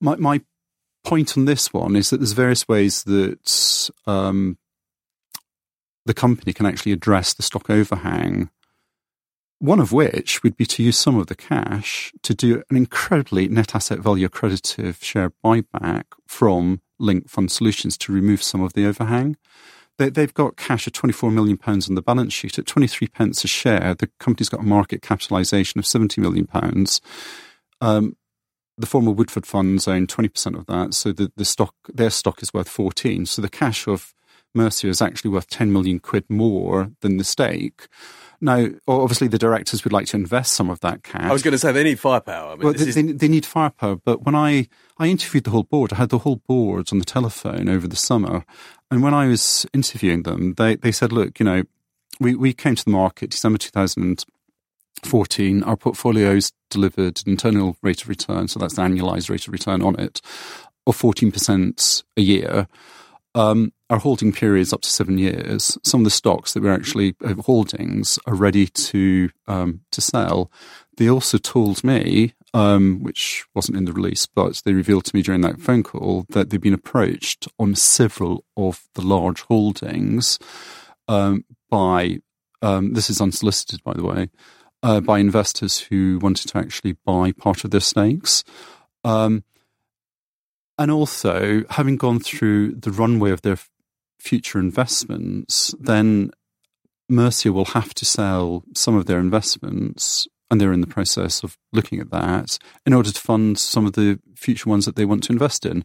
my 0.01 0.15
my 0.17 0.41
point 1.05 1.37
on 1.37 1.47
this 1.47 1.73
one 1.73 1.97
is 1.97 2.11
that 2.11 2.19
there's 2.19 2.33
various 2.33 2.69
ways 2.69 3.03
that 3.05 3.91
um, 4.07 4.57
the 6.07 6.15
company 6.15 6.53
can 6.53 6.65
actually 6.65 6.93
address 6.93 7.35
the 7.35 7.43
stock 7.43 7.69
overhang. 7.69 8.51
One 9.59 9.81
of 9.81 9.93
which 9.93 10.43
would 10.43 10.57
be 10.57 10.67
to 10.67 10.83
use 10.83 10.97
some 10.97 11.19
of 11.19 11.27
the 11.27 11.35
cash 11.35 12.12
to 12.23 12.35
do 12.35 12.62
an 12.71 12.77
incredibly 12.77 13.49
net 13.49 13.75
asset 13.75 13.99
value 13.99 14.29
accretive 14.29 15.03
share 15.03 15.33
buyback 15.45 16.05
from 16.27 16.83
Link 16.99 17.29
Fund 17.29 17.51
Solutions 17.51 17.97
to 17.99 18.12
remove 18.12 18.43
some 18.43 18.61
of 18.61 18.75
the 18.75 18.87
overhang. 18.87 19.37
They, 20.11 20.21
have 20.23 20.35
got 20.35 20.57
cash 20.57 20.87
of 20.87 20.93
£24 20.93 21.33
million 21.33 21.59
on 21.67 21.95
the 21.95 22.03
balance 22.03 22.33
sheet. 22.33 22.59
At 22.59 22.67
23 22.67 23.09
pence 23.09 23.45
a 23.45 23.49
share, 23.49 23.95
the 23.95 24.11
company's 24.19 24.49
got 24.49 24.61
a 24.61 24.65
market 24.65 25.03
capitalisation 25.03 25.79
of 25.79 25.85
£70 25.85 26.19
million. 26.19 26.49
Um, 27.81 28.17
the 28.79 28.87
former 28.87 29.11
Woodford 29.11 29.47
funds 29.47 29.87
own 29.87 30.07
20% 30.07 30.59
of 30.59 30.67
that. 30.67 30.95
So 30.95 31.13
the, 31.13 31.31
the 31.37 31.45
stock, 31.45 31.75
their 31.93 32.11
stock 32.11 32.43
is 32.43 32.55
worth 32.55 32.69
14. 32.69 33.27
So 33.27 33.43
the 33.43 33.49
cash 33.49 33.87
of 33.87 34.15
Mercia 34.55 34.89
is 34.89 35.03
actually 35.03 35.31
worth 35.31 35.49
10 35.49 35.73
million 35.73 35.99
quid 35.99 36.25
more 36.29 36.91
than 37.01 37.17
the 37.17 37.25
stake. 37.25 37.89
Now, 38.43 38.67
obviously, 38.89 39.29
the 39.29 39.39
directors 39.39 39.85
would 39.85 39.93
like 39.93 40.09
to 40.09 40.17
invest 40.17 40.55
some 40.55 40.69
of 40.69 40.81
that 40.81 41.05
cash. 41.05 41.23
I 41.23 41.33
was 41.33 41.43
going 41.43 41.53
to 41.53 41.59
say 41.59 41.71
they 41.71 41.85
need 41.85 42.01
firepower. 42.01 42.49
I 42.49 42.57
mean, 42.57 42.65
well, 42.65 42.73
they, 42.73 42.89
is... 42.89 42.97
they, 42.97 43.03
they, 43.03 43.29
need 43.29 43.47
firepower. 43.47 43.95
But 43.95 44.25
when 44.25 44.35
I, 44.35 44.67
I 44.99 45.07
interviewed 45.07 45.45
the 45.45 45.51
whole 45.51 45.63
board, 45.63 45.93
I 45.93 45.97
had 45.97 46.09
the 46.09 46.19
whole 46.19 46.43
board 46.49 46.89
on 46.91 46.99
the 46.99 47.05
telephone 47.05 47.69
over 47.69 47.87
the 47.87 47.95
summer. 47.95 48.45
And 48.91 49.01
when 49.01 49.15
I 49.15 49.29
was 49.29 49.65
interviewing 49.73 50.25
them, 50.25 50.55
they, 50.55 50.75
they 50.75 50.91
said, 50.91 51.13
look, 51.13 51.39
you 51.39 51.45
know, 51.45 51.63
we, 52.19 52.35
we 52.35 52.53
came 52.53 52.75
to 52.75 52.85
the 52.85 52.91
market 52.91 53.31
December 53.31 53.59
2014. 53.59 55.63
Our 55.63 55.77
portfolios 55.77 56.53
delivered 56.69 57.23
an 57.25 57.31
internal 57.31 57.77
rate 57.81 58.03
of 58.03 58.09
return, 58.09 58.49
so 58.49 58.59
that's 58.59 58.75
the 58.75 58.83
annualized 58.83 59.31
rate 59.31 59.47
of 59.47 59.53
return 59.53 59.83
on 59.83 60.01
it, 60.01 60.21
of 60.85 61.01
14% 61.01 62.03
a 62.17 62.21
year. 62.21 62.67
Um, 63.35 63.73
our 63.89 63.99
holding 63.99 64.33
period 64.33 64.62
is 64.62 64.73
up 64.73 64.83
to 64.83 64.89
seven 64.89 65.19
years. 65.19 65.79
Some 65.83 66.01
of 66.01 66.05
the 66.05 66.11
stocks 66.11 66.53
that 66.53 66.62
we're 66.62 66.73
actually 66.73 67.15
uh, 67.25 67.35
holdings 67.35 68.19
are 68.27 68.35
ready 68.35 68.67
to 68.67 69.31
um, 69.47 69.81
to 69.91 70.01
sell. 70.01 70.51
They 70.97 71.09
also 71.09 71.39
told 71.39 71.83
me, 71.83 72.35
um, 72.53 73.03
which 73.03 73.45
wasn't 73.55 73.79
in 73.79 73.87
the 73.87 73.93
release, 73.93 74.27
but 74.27 74.61
they 74.65 74.75
revealed 74.75 75.05
to 75.07 75.17
me 75.17 75.23
during 75.23 75.41
that 75.43 75.61
phone 75.61 75.83
call 75.83 76.27
that 76.31 76.51
they've 76.51 76.61
been 76.61 76.75
approached 76.75 77.49
on 77.59 77.75
several 77.75 78.45
of 78.57 78.85
the 78.95 79.03
large 79.03 79.43
holdings 79.43 80.39
um, 81.09 81.45
by 81.71 82.19
um, 82.62 82.93
this 82.93 83.11
is 83.11 83.21
unsolicited, 83.21 83.83
by 83.83 83.93
the 83.95 84.05
way, 84.05 84.31
uh, 84.83 85.01
by 85.01 85.19
investors 85.19 85.81
who 85.81 86.19
wanted 86.21 86.49
to 86.49 86.59
actually 86.59 86.97
buy 87.05 87.33
part 87.33 87.65
of 87.65 87.71
their 87.71 87.81
stakes. 87.81 88.45
Um, 89.05 89.45
and 90.79 90.91
also, 90.91 91.64
having 91.71 91.97
gone 91.97 92.21
through 92.21 92.75
the 92.75 92.91
runway 92.91 93.31
of 93.31 93.43
their 93.43 93.59
future 94.19 94.59
investments, 94.59 95.75
then 95.79 96.31
Mercia 97.09 97.52
will 97.52 97.67
have 97.67 97.93
to 97.95 98.05
sell 98.05 98.64
some 98.75 98.97
of 98.97 99.07
their 99.07 99.19
investments, 99.19 100.26
and 100.50 100.61
they're 100.61 100.73
in 100.73 100.81
the 100.81 100.87
process 100.87 101.43
of 101.43 101.57
looking 101.73 102.00
at 102.00 102.11
that 102.11 102.59
in 102.87 102.93
order 102.93 103.11
to 103.11 103.21
fund 103.21 103.59
some 103.59 103.87
of 103.87 103.93
the 103.93 104.19
future 104.37 104.69
ones 104.69 104.87
that 104.87 104.97
they 104.97 105.05
want 105.05 105.25
to 105.25 105.33
invest 105.33 105.67
in. 105.67 105.85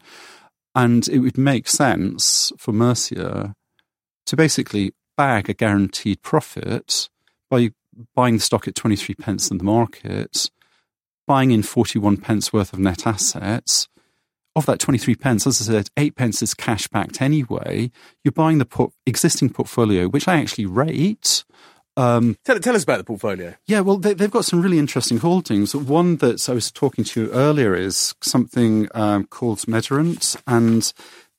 And 0.76 1.08
it 1.08 1.20
would 1.20 1.38
make 1.38 1.68
sense 1.68 2.52
for 2.58 2.72
Mercia 2.72 3.56
to 4.26 4.36
basically 4.36 4.94
bag 5.16 5.50
a 5.50 5.54
guaranteed 5.54 6.22
profit 6.22 7.10
by 7.50 7.72
buying 8.16 8.36
the 8.36 8.42
stock 8.42 8.68
at 8.68 8.76
23 8.76 9.16
pence 9.16 9.50
in 9.50 9.58
the 9.58 9.64
market, 9.64 10.52
buying 11.26 11.52
in 11.52 11.64
41 11.64 12.18
pence 12.18 12.54
worth 12.54 12.74
of 12.74 12.80
net 12.80 13.08
assets, 13.08 13.88
of 14.58 14.66
that 14.66 14.80
23 14.80 15.16
pence, 15.16 15.46
as 15.46 15.62
I 15.62 15.72
said, 15.72 15.90
8 15.96 16.16
pence 16.16 16.42
is 16.42 16.56
cash 16.56 16.88
backed 16.88 17.22
anyway. 17.22 17.92
You're 18.24 18.32
buying 18.32 18.58
the 18.58 18.66
port- 18.66 18.92
existing 19.06 19.52
portfolio, 19.52 20.08
which 20.08 20.28
I 20.28 20.40
actually 20.40 20.66
rate. 20.66 21.46
Um, 21.96 22.38
tell, 22.44 22.60
tell, 22.60 22.76
us 22.76 22.84
about 22.84 22.98
the 22.98 23.04
portfolio. 23.04 23.54
Yeah, 23.68 23.82
well, 23.82 23.98
they, 23.98 24.16
have 24.20 24.32
got 24.32 24.46
some 24.46 24.62
really 24.62 24.80
interesting 24.80 25.20
holdings. 25.20 25.76
One 25.76 26.18
that 26.18 26.50
I 26.50 26.54
was 26.54 26.72
talking 26.72 27.04
to 27.04 27.22
you 27.22 27.32
earlier 27.32 27.76
is 27.76 28.16
something 28.22 28.88
um, 28.96 29.26
called 29.26 29.60
Medherant, 29.60 30.36
and 30.48 30.92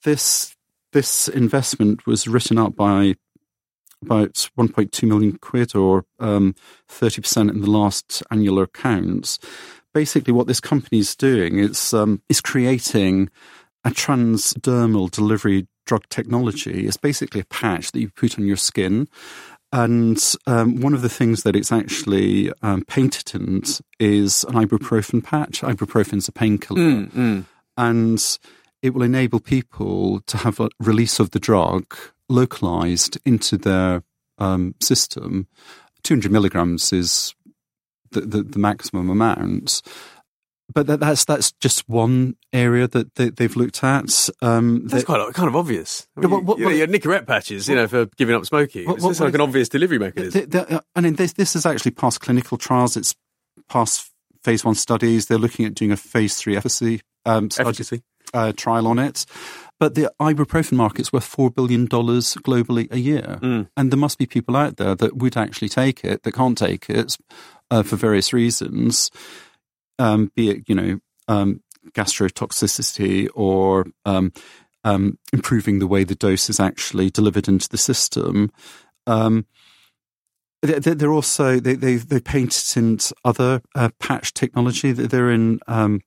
this 0.04 0.54
this 0.92 1.28
investment 1.28 2.06
was 2.06 2.26
written 2.26 2.56
up 2.56 2.74
by 2.74 3.14
about 4.02 4.48
1.2 4.56 5.08
million 5.08 5.38
quid 5.38 5.74
or 5.74 6.04
um, 6.18 6.54
30% 6.88 7.50
in 7.50 7.60
the 7.60 7.70
last 7.70 8.22
annual 8.30 8.60
accounts 8.60 9.38
basically 9.98 10.32
what 10.32 10.46
this 10.46 10.60
company 10.60 11.00
is 11.00 11.16
doing 11.16 11.58
is 11.58 11.92
um, 11.92 12.22
is 12.28 12.40
creating 12.40 13.28
a 13.84 13.90
transdermal 13.90 15.10
delivery 15.10 15.66
drug 15.86 16.08
technology. 16.08 16.86
It's 16.86 16.96
basically 16.96 17.40
a 17.40 17.46
patch 17.46 17.90
that 17.90 18.00
you 18.00 18.08
put 18.10 18.38
on 18.38 18.46
your 18.46 18.56
skin. 18.56 19.08
And 19.72 20.22
um, 20.46 20.80
one 20.80 20.94
of 20.94 21.02
the 21.02 21.08
things 21.08 21.42
that 21.42 21.56
it's 21.56 21.72
actually 21.72 22.52
um, 22.62 22.84
patented 22.84 23.66
is 23.98 24.44
an 24.44 24.54
ibuprofen 24.54 25.24
patch. 25.24 25.62
Ibuprofen 25.62 26.18
is 26.18 26.28
a 26.28 26.32
painkiller. 26.32 26.80
Mm, 26.80 27.10
mm. 27.10 27.44
And 27.76 28.38
it 28.80 28.94
will 28.94 29.02
enable 29.02 29.40
people 29.40 30.20
to 30.20 30.36
have 30.36 30.60
a 30.60 30.70
release 30.78 31.18
of 31.18 31.32
the 31.32 31.40
drug 31.40 31.92
localized 32.28 33.18
into 33.24 33.58
their 33.58 34.04
um, 34.38 34.76
system. 34.80 35.48
200 36.04 36.30
milligrams 36.30 36.92
is 36.92 37.34
the, 38.12 38.20
the, 38.22 38.42
the 38.42 38.58
maximum 38.58 39.10
amounts 39.10 39.82
But 40.72 40.86
that, 40.86 41.00
that's 41.00 41.24
that's 41.24 41.52
just 41.52 41.88
one 41.88 42.36
area 42.52 42.86
that 42.88 43.14
they, 43.14 43.32
have 43.44 43.56
looked 43.56 43.82
at. 43.82 44.28
Um, 44.42 44.86
that's 44.86 45.04
quite 45.04 45.32
kind 45.32 45.48
of 45.48 45.56
obvious. 45.56 46.06
I 46.16 46.20
mean, 46.20 46.30
what, 46.30 46.44
what, 46.44 46.58
you, 46.58 46.68
you, 46.68 46.86
Nicorette 46.86 47.26
patches, 47.26 47.68
you 47.68 47.74
know, 47.74 47.88
for 47.88 48.06
giving 48.16 48.34
up 48.34 48.44
smoking. 48.44 48.86
What, 48.86 49.02
it's 49.02 49.20
like 49.20 49.34
an 49.34 49.40
obvious 49.40 49.70
delivery 49.70 49.98
mechanism. 49.98 50.42
The, 50.42 50.46
the, 50.46 50.76
uh, 50.76 50.80
I 50.94 51.00
mean, 51.00 51.14
this 51.14 51.32
this 51.32 51.56
is 51.56 51.64
actually 51.64 51.92
past 51.92 52.20
clinical 52.20 52.58
trials. 52.58 52.96
It's 52.98 53.14
past 53.68 54.10
phase 54.42 54.64
one 54.64 54.74
studies. 54.74 55.26
They're 55.26 55.38
looking 55.38 55.64
at 55.64 55.74
doing 55.74 55.90
a 55.90 55.96
phase 55.96 56.36
three 56.36 56.56
efficacy, 56.56 57.00
um, 57.24 57.48
efficacy. 57.58 58.02
Uh, 58.34 58.52
trial 58.52 58.86
on 58.86 58.98
it. 58.98 59.24
But 59.80 59.94
the 59.94 60.12
ibuprofen 60.20 60.72
market's 60.72 61.12
worth 61.12 61.34
$4 61.34 61.54
billion 61.54 61.86
globally 61.86 62.92
a 62.92 62.98
year. 62.98 63.38
Mm. 63.40 63.68
And 63.76 63.90
there 63.90 63.98
must 63.98 64.18
be 64.18 64.26
people 64.26 64.56
out 64.56 64.76
there 64.76 64.94
that 64.96 65.16
would 65.16 65.36
actually 65.36 65.68
take 65.68 66.04
it, 66.04 66.24
that 66.24 66.32
can't 66.32 66.58
take 66.58 66.90
it, 66.90 67.16
uh, 67.70 67.82
for 67.82 67.96
various 67.96 68.32
reasons, 68.32 69.10
um, 69.98 70.30
be 70.34 70.50
it, 70.50 70.68
you 70.68 70.74
know, 70.74 71.00
um, 71.28 71.62
gastrotoxicity 71.92 73.28
or 73.34 73.86
um, 74.04 74.32
um, 74.84 75.18
improving 75.32 75.78
the 75.78 75.86
way 75.86 76.04
the 76.04 76.14
dose 76.14 76.48
is 76.48 76.60
actually 76.60 77.10
delivered 77.10 77.48
into 77.48 77.68
the 77.68 77.78
system. 77.78 78.50
Um, 79.06 79.46
they're 80.60 81.12
also 81.12 81.60
they 81.60 81.74
they 81.74 81.96
they 81.96 82.20
patented 82.20 83.12
other 83.24 83.62
uh, 83.76 83.90
patch 84.00 84.34
technology. 84.34 84.90
They're 84.90 85.30
in 85.30 85.60
um, 85.68 86.00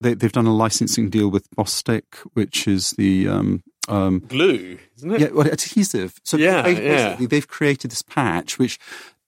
they, 0.00 0.10
have 0.10 0.32
done 0.32 0.46
a 0.46 0.54
licensing 0.54 1.08
deal 1.08 1.28
with 1.28 1.48
Bostik, 1.56 2.16
which 2.34 2.68
is 2.68 2.92
the 2.92 3.28
um, 3.28 3.62
um, 3.88 4.20
glue, 4.28 4.78
isn't 4.96 5.10
it? 5.12 5.20
Yeah, 5.20 5.28
well, 5.32 5.46
adhesive. 5.46 6.20
So 6.22 6.36
yeah, 6.36 6.66
yeah. 6.68 7.16
they've 7.18 7.48
created 7.48 7.90
this 7.90 8.02
patch 8.02 8.58
which 8.58 8.78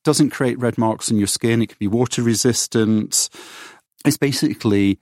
doesn't 0.04 0.30
create 0.30 0.58
red 0.58 0.78
marks 0.78 1.10
on 1.10 1.18
your 1.18 1.26
skin. 1.26 1.62
It 1.62 1.68
can 1.68 1.76
be 1.78 1.88
water 1.88 2.22
resistant. 2.22 3.28
It's 4.04 4.16
basically 4.16 4.98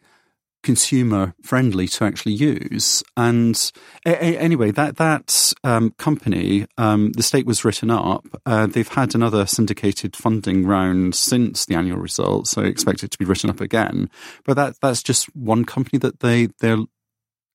consumer 0.62 1.34
friendly 1.42 1.88
to 1.88 2.04
actually 2.04 2.34
use. 2.34 3.02
And 3.16 3.72
a- 4.04 4.24
a- 4.24 4.38
anyway, 4.38 4.70
that 4.72 4.96
that 4.98 5.52
um, 5.64 5.94
company, 5.98 6.66
um, 6.76 7.12
the 7.12 7.22
state 7.22 7.46
was 7.46 7.64
written 7.64 7.90
up. 7.90 8.26
Uh, 8.44 8.66
they've 8.66 8.86
had 8.86 9.14
another 9.14 9.46
syndicated 9.46 10.14
funding 10.14 10.66
round 10.66 11.14
since 11.14 11.64
the 11.64 11.74
annual 11.76 11.98
results, 11.98 12.50
so 12.50 12.62
I 12.62 12.66
expect 12.66 13.02
it 13.02 13.10
to 13.10 13.18
be 13.18 13.24
written 13.24 13.48
up 13.48 13.60
again. 13.60 14.10
But 14.44 14.54
that 14.54 14.74
that's 14.82 15.02
just 15.02 15.34
one 15.34 15.64
company 15.64 15.98
that 16.00 16.20
they 16.20 16.48
they're 16.60 16.84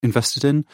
invested 0.01 0.43
in. 0.43 0.65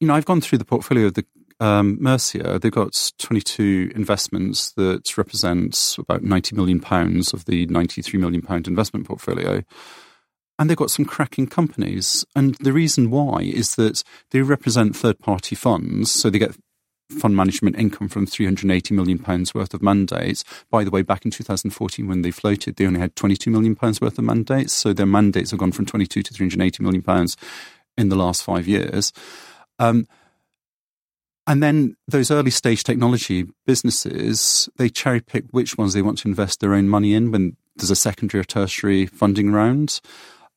You 0.00 0.08
know, 0.08 0.14
I've 0.14 0.26
gone 0.26 0.40
through 0.40 0.58
the 0.58 0.64
portfolio 0.64 1.06
of 1.06 1.14
the 1.14 1.24
um, 1.64 1.96
Mercia, 1.98 2.58
they've 2.58 2.70
got 2.70 3.12
22 3.18 3.92
investments 3.94 4.72
that 4.72 5.16
represents 5.16 5.96
about 5.96 6.22
90 6.22 6.54
million 6.56 6.78
pounds 6.78 7.32
of 7.32 7.46
the 7.46 7.64
93 7.66 8.20
million 8.20 8.42
pound 8.42 8.68
investment 8.68 9.06
portfolio. 9.06 9.62
And 10.58 10.68
they've 10.68 10.76
got 10.76 10.90
some 10.90 11.06
cracking 11.06 11.46
companies. 11.46 12.22
And 12.36 12.54
the 12.56 12.74
reason 12.74 13.10
why 13.10 13.40
is 13.40 13.76
that 13.76 14.04
they 14.30 14.42
represent 14.42 14.94
third 14.94 15.18
party 15.18 15.54
funds. 15.54 16.10
So 16.10 16.28
they 16.28 16.38
get 16.38 16.54
fund 17.18 17.34
management 17.34 17.78
income 17.78 18.08
from 18.10 18.26
380 18.26 18.92
million 18.92 19.18
pounds 19.18 19.54
worth 19.54 19.72
of 19.72 19.82
mandates. 19.82 20.44
By 20.70 20.84
the 20.84 20.90
way, 20.90 21.00
back 21.00 21.24
in 21.24 21.30
2014 21.30 22.06
when 22.06 22.20
they 22.20 22.30
floated, 22.30 22.76
they 22.76 22.86
only 22.86 23.00
had 23.00 23.16
22 23.16 23.50
million 23.50 23.74
pounds 23.74 24.02
worth 24.02 24.18
of 24.18 24.24
mandates. 24.24 24.74
So 24.74 24.92
their 24.92 25.06
mandates 25.06 25.50
have 25.52 25.60
gone 25.60 25.72
from 25.72 25.86
22 25.86 26.22
to 26.24 26.34
380 26.34 26.82
million 26.82 27.02
pounds 27.02 27.38
in 27.96 28.10
the 28.10 28.16
last 28.16 28.42
five 28.42 28.68
years. 28.68 29.14
Um, 29.78 30.06
and 31.46 31.62
then 31.62 31.96
those 32.08 32.30
early 32.30 32.50
stage 32.50 32.84
technology 32.84 33.46
businesses, 33.66 34.68
they 34.76 34.88
cherry 34.88 35.20
pick 35.20 35.44
which 35.50 35.76
ones 35.76 35.92
they 35.92 36.02
want 36.02 36.18
to 36.18 36.28
invest 36.28 36.60
their 36.60 36.74
own 36.74 36.88
money 36.88 37.14
in 37.14 37.30
when 37.30 37.56
there's 37.76 37.90
a 37.90 37.96
secondary 37.96 38.40
or 38.40 38.44
tertiary 38.44 39.06
funding 39.06 39.52
round. 39.52 40.00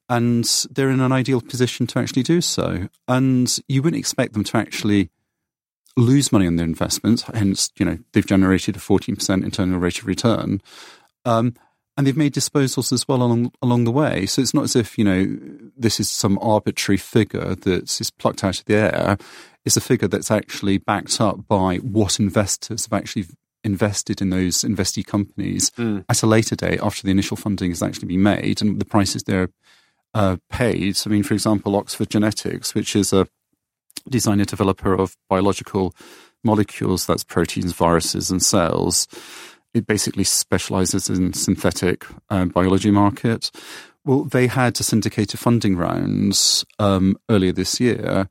And 0.10 0.46
they're 0.72 0.90
in 0.90 1.02
an 1.02 1.12
ideal 1.12 1.42
position 1.42 1.88
to 1.88 2.00
actually 2.00 2.24
do 2.24 2.40
so. 2.40 2.88
And 3.10 3.60
you 3.68 3.82
wouldn't 3.82 4.00
expect 4.00 4.34
them 4.34 4.46
to 4.46 4.58
actually 4.58 5.10
lose 5.98 6.32
money 6.32 6.48
on 6.48 6.56
their 6.56 6.66
investments. 6.66 7.24
Hence, 7.24 7.72
you 7.78 7.86
know, 7.86 7.98
they've 8.14 8.26
generated 8.26 8.78
a 8.78 8.80
14% 8.80 9.44
internal 9.44 9.80
rate 9.80 10.00
of 10.00 10.06
return. 10.06 10.62
Um, 11.26 11.56
and 11.98 12.06
they've 12.06 12.16
made 12.16 12.34
disposals 12.34 12.94
as 12.94 13.08
well 13.08 13.24
along 13.24 13.52
along 13.62 13.84
the 13.84 13.92
way. 13.92 14.26
So 14.26 14.42
it's 14.42 14.54
not 14.54 14.66
as 14.66 14.76
if 14.76 14.98
you 14.98 15.04
know 15.04 15.38
this 15.76 16.00
is 16.00 16.10
some 16.10 16.38
arbitrary 16.42 16.98
figure 16.98 17.56
that 17.56 18.00
is 18.00 18.12
plucked 18.12 18.44
out 18.44 18.60
of 18.60 18.66
the 18.66 18.76
air 18.76 19.18
It's 19.66 19.78
a 19.78 19.82
figure 19.82 20.08
that's 20.08 20.32
actually 20.32 20.78
backed 20.78 21.20
up 21.20 21.48
by 21.48 21.78
what 21.78 22.20
investors 22.20 22.86
have 22.86 22.94
actually 22.94 23.26
invested 23.64 24.22
in 24.22 24.30
those 24.30 24.62
investee 24.62 25.06
companies 25.06 25.72
mm. 25.72 26.06
at 26.08 26.24
a 26.24 26.28
later 26.28 26.56
date 26.56 26.80
after 26.82 27.04
the 27.04 27.12
initial 27.12 27.36
funding 27.36 27.72
has 27.72 27.84
actually 27.84 28.08
been 28.08 28.24
made 28.24 28.62
and 28.62 28.80
the 28.80 28.86
prices 28.86 29.24
they're 29.24 29.50
uh, 30.14 30.38
paid. 30.50 30.98
I 31.06 31.10
mean, 31.10 31.24
for 31.24 31.34
example, 31.34 31.76
Oxford 31.76 32.10
Genetics, 32.10 32.74
which 32.74 32.96
is 32.96 33.12
a 33.12 33.28
designer 34.10 34.46
developer 34.46 34.94
of 34.94 35.18
biological 35.30 35.94
molecules, 36.44 37.06
that's 37.06 37.24
proteins, 37.24 37.74
viruses, 37.74 38.32
and 38.32 38.42
cells. 38.42 39.08
It 39.74 39.86
basically 39.86 40.24
specializes 40.24 41.10
in 41.10 41.34
synthetic 41.34 42.06
uh, 42.30 42.46
biology 42.46 42.92
market. 42.92 43.52
Well, 44.06 44.24
they 44.24 44.48
had 44.48 44.80
a 44.80 44.84
syndicated 44.84 45.40
funding 45.40 45.76
rounds 45.76 46.66
um, 46.80 47.18
earlier 47.30 47.52
this 47.52 47.80
year, 47.80 48.30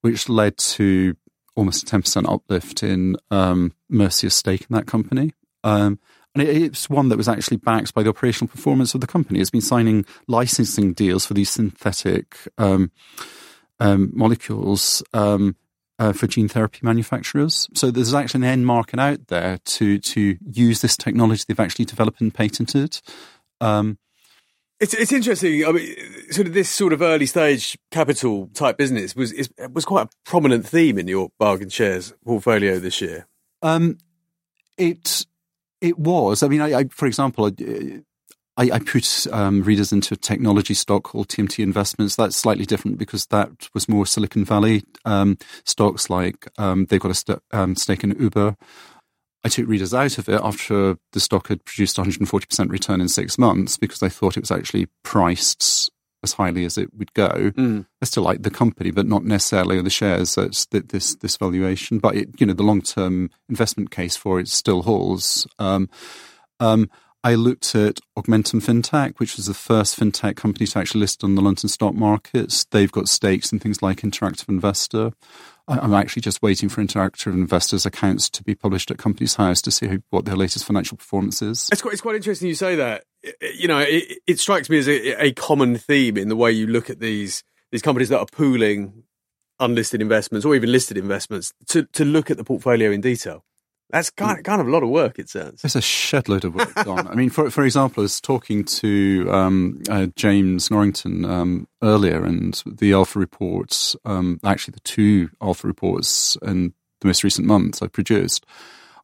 which 0.00 0.28
led 0.28 0.56
to 0.58 1.14
almost 1.54 1.82
a 1.82 1.96
10% 1.96 2.32
uplift 2.32 2.82
in 2.82 3.16
um, 3.30 3.74
Mercia's 3.90 4.34
stake 4.34 4.66
in 4.70 4.74
that 4.76 4.86
company. 4.86 5.34
Um, 5.64 5.98
and 6.34 6.42
it, 6.42 6.56
it's 6.56 6.88
one 6.88 7.08
that 7.08 7.16
was 7.16 7.28
actually 7.28 7.56
backed 7.56 7.94
by 7.94 8.02
the 8.02 8.10
operational 8.10 8.48
performance 8.48 8.94
of 8.94 9.00
the 9.00 9.06
company. 9.06 9.40
It's 9.40 9.50
been 9.50 9.60
signing 9.60 10.06
licensing 10.28 10.92
deals 10.92 11.26
for 11.26 11.34
these 11.34 11.50
synthetic 11.50 12.36
um, 12.56 12.90
um 13.80 14.10
molecules 14.14 15.02
um, 15.12 15.56
uh, 15.98 16.12
for 16.12 16.26
gene 16.26 16.48
therapy 16.48 16.80
manufacturers. 16.82 17.68
So 17.74 17.90
there's 17.90 18.14
actually 18.14 18.40
an 18.40 18.44
end 18.44 18.66
market 18.66 18.98
out 18.98 19.26
there 19.28 19.58
to 19.58 19.98
to 19.98 20.36
use 20.50 20.80
this 20.80 20.96
technology 20.96 21.44
they've 21.46 21.58
actually 21.58 21.86
developed 21.86 22.20
and 22.20 22.32
patented. 22.32 23.00
Um, 23.60 23.98
it's 24.80 24.94
it's 24.94 25.12
interesting. 25.12 25.66
I 25.66 25.72
mean, 25.72 25.96
sort 26.30 26.46
of 26.46 26.54
this 26.54 26.70
sort 26.70 26.92
of 26.92 27.02
early 27.02 27.26
stage 27.26 27.76
capital 27.90 28.48
type 28.54 28.78
business 28.78 29.16
was 29.16 29.32
is, 29.32 29.50
was 29.72 29.84
quite 29.84 30.06
a 30.06 30.10
prominent 30.24 30.66
theme 30.66 30.98
in 30.98 31.08
your 31.08 31.30
bargain 31.38 31.68
shares 31.68 32.14
portfolio 32.24 32.78
this 32.78 33.00
year. 33.00 33.26
Um, 33.62 33.98
it 34.76 35.26
it 35.80 35.98
was. 35.98 36.44
I 36.44 36.48
mean, 36.48 36.60
I, 36.60 36.80
I 36.80 36.84
for 36.90 37.06
example, 37.06 37.46
I, 37.46 38.02
I, 38.58 38.78
put 38.80 39.26
um, 39.32 39.62
readers 39.62 39.92
into 39.92 40.14
a 40.14 40.16
technology 40.16 40.74
stock 40.74 41.04
called 41.04 41.28
TMT 41.28 41.62
Investments. 41.62 42.16
That's 42.16 42.36
slightly 42.36 42.66
different 42.66 42.98
because 42.98 43.26
that 43.26 43.50
was 43.72 43.88
more 43.88 44.04
Silicon 44.04 44.44
Valley 44.44 44.82
um, 45.04 45.38
stocks. 45.64 46.10
Like 46.10 46.48
um, 46.58 46.86
they've 46.86 47.00
got 47.00 47.12
a 47.12 47.14
st- 47.14 47.42
um, 47.52 47.76
stake 47.76 48.02
in 48.02 48.20
Uber. 48.20 48.56
I 49.44 49.48
took 49.48 49.68
readers 49.68 49.94
out 49.94 50.18
of 50.18 50.28
it 50.28 50.40
after 50.42 50.96
the 51.12 51.20
stock 51.20 51.48
had 51.48 51.64
produced 51.64 51.96
140% 51.96 52.70
return 52.70 53.00
in 53.00 53.08
six 53.08 53.38
months 53.38 53.76
because 53.76 54.02
I 54.02 54.08
thought 54.08 54.36
it 54.36 54.40
was 54.40 54.50
actually 54.50 54.88
priced 55.04 55.90
as 56.24 56.32
highly 56.32 56.64
as 56.64 56.76
it 56.76 56.92
would 56.94 57.14
go. 57.14 57.52
Mm. 57.52 57.86
I 58.02 58.04
still 58.04 58.24
like 58.24 58.42
the 58.42 58.50
company, 58.50 58.90
but 58.90 59.06
not 59.06 59.24
necessarily 59.24 59.80
the 59.80 59.90
shares 59.90 60.36
at 60.36 60.66
this 60.72 61.14
this 61.14 61.36
valuation. 61.36 62.00
But 62.00 62.16
it, 62.16 62.40
you 62.40 62.46
know, 62.46 62.54
the 62.54 62.64
long 62.64 62.82
term 62.82 63.30
investment 63.48 63.92
case 63.92 64.16
for 64.16 64.40
it 64.40 64.48
still 64.48 64.82
holds. 64.82 65.46
Um, 65.60 65.88
um, 66.60 66.90
I 67.24 67.34
looked 67.34 67.74
at 67.74 67.98
Augmentum 68.16 68.62
FinTech, 68.62 69.18
which 69.18 69.36
was 69.36 69.46
the 69.46 69.54
first 69.54 69.98
fintech 69.98 70.36
company 70.36 70.66
to 70.66 70.78
actually 70.78 71.00
list 71.00 71.24
on 71.24 71.34
the 71.34 71.42
London 71.42 71.68
stock 71.68 71.94
markets. 71.94 72.64
They've 72.70 72.92
got 72.92 73.08
stakes 73.08 73.52
in 73.52 73.58
things 73.58 73.82
like 73.82 74.02
Interactive 74.02 74.48
Investor. 74.48 75.12
I'm 75.66 75.92
actually 75.92 76.22
just 76.22 76.40
waiting 76.40 76.68
for 76.68 76.80
Interactive 76.80 77.32
Investors 77.32 77.84
accounts 77.84 78.30
to 78.30 78.42
be 78.42 78.54
published 78.54 78.90
at 78.90 78.96
Companies 78.98 79.34
House 79.34 79.60
to 79.62 79.70
see 79.70 79.98
what 80.10 80.24
their 80.24 80.36
latest 80.36 80.64
financial 80.64 80.96
performance 80.96 81.42
is. 81.42 81.68
It's 81.70 81.82
quite, 81.82 81.92
it's 81.92 82.00
quite 82.00 82.16
interesting 82.16 82.48
you 82.48 82.54
say 82.54 82.76
that. 82.76 83.04
You 83.42 83.68
know, 83.68 83.80
it, 83.80 84.18
it 84.26 84.38
strikes 84.38 84.70
me 84.70 84.78
as 84.78 84.88
a, 84.88 85.24
a, 85.24 85.32
common 85.32 85.76
theme 85.76 86.16
in 86.16 86.28
the 86.28 86.36
way 86.36 86.52
you 86.52 86.66
look 86.66 86.88
at 86.88 87.00
these 87.00 87.42
these 87.70 87.82
companies 87.82 88.08
that 88.08 88.18
are 88.18 88.26
pooling 88.32 89.02
unlisted 89.60 90.00
investments 90.00 90.46
or 90.46 90.54
even 90.54 90.72
listed 90.72 90.96
investments 90.96 91.52
to, 91.66 91.84
to 91.86 92.04
look 92.04 92.30
at 92.30 92.36
the 92.36 92.44
portfolio 92.44 92.90
in 92.90 93.00
detail. 93.00 93.44
That's 93.90 94.10
kind 94.10 94.38
of, 94.38 94.44
kind 94.44 94.60
of 94.60 94.68
a 94.68 94.70
lot 94.70 94.82
of 94.82 94.90
work, 94.90 95.18
it 95.18 95.30
sounds. 95.30 95.62
There's 95.62 95.76
a 95.76 95.80
shed 95.80 96.28
load 96.28 96.44
of 96.44 96.54
work 96.54 96.86
on. 96.86 97.08
I 97.08 97.14
mean, 97.14 97.30
for 97.30 97.50
for 97.50 97.64
example, 97.64 98.02
I 98.02 98.04
was 98.04 98.20
talking 98.20 98.64
to 98.64 99.28
um, 99.30 99.82
uh, 99.88 100.08
James 100.14 100.70
Norrington 100.70 101.24
um, 101.24 101.68
earlier, 101.82 102.24
and 102.24 102.62
the 102.66 102.92
Alpha 102.92 103.18
reports, 103.18 103.96
um, 104.04 104.40
actually 104.44 104.72
the 104.72 104.80
two 104.80 105.30
Alpha 105.40 105.66
reports 105.66 106.36
in 106.42 106.74
the 107.00 107.06
most 107.06 107.24
recent 107.24 107.46
months 107.46 107.80
I 107.80 107.86
produced, 107.86 108.44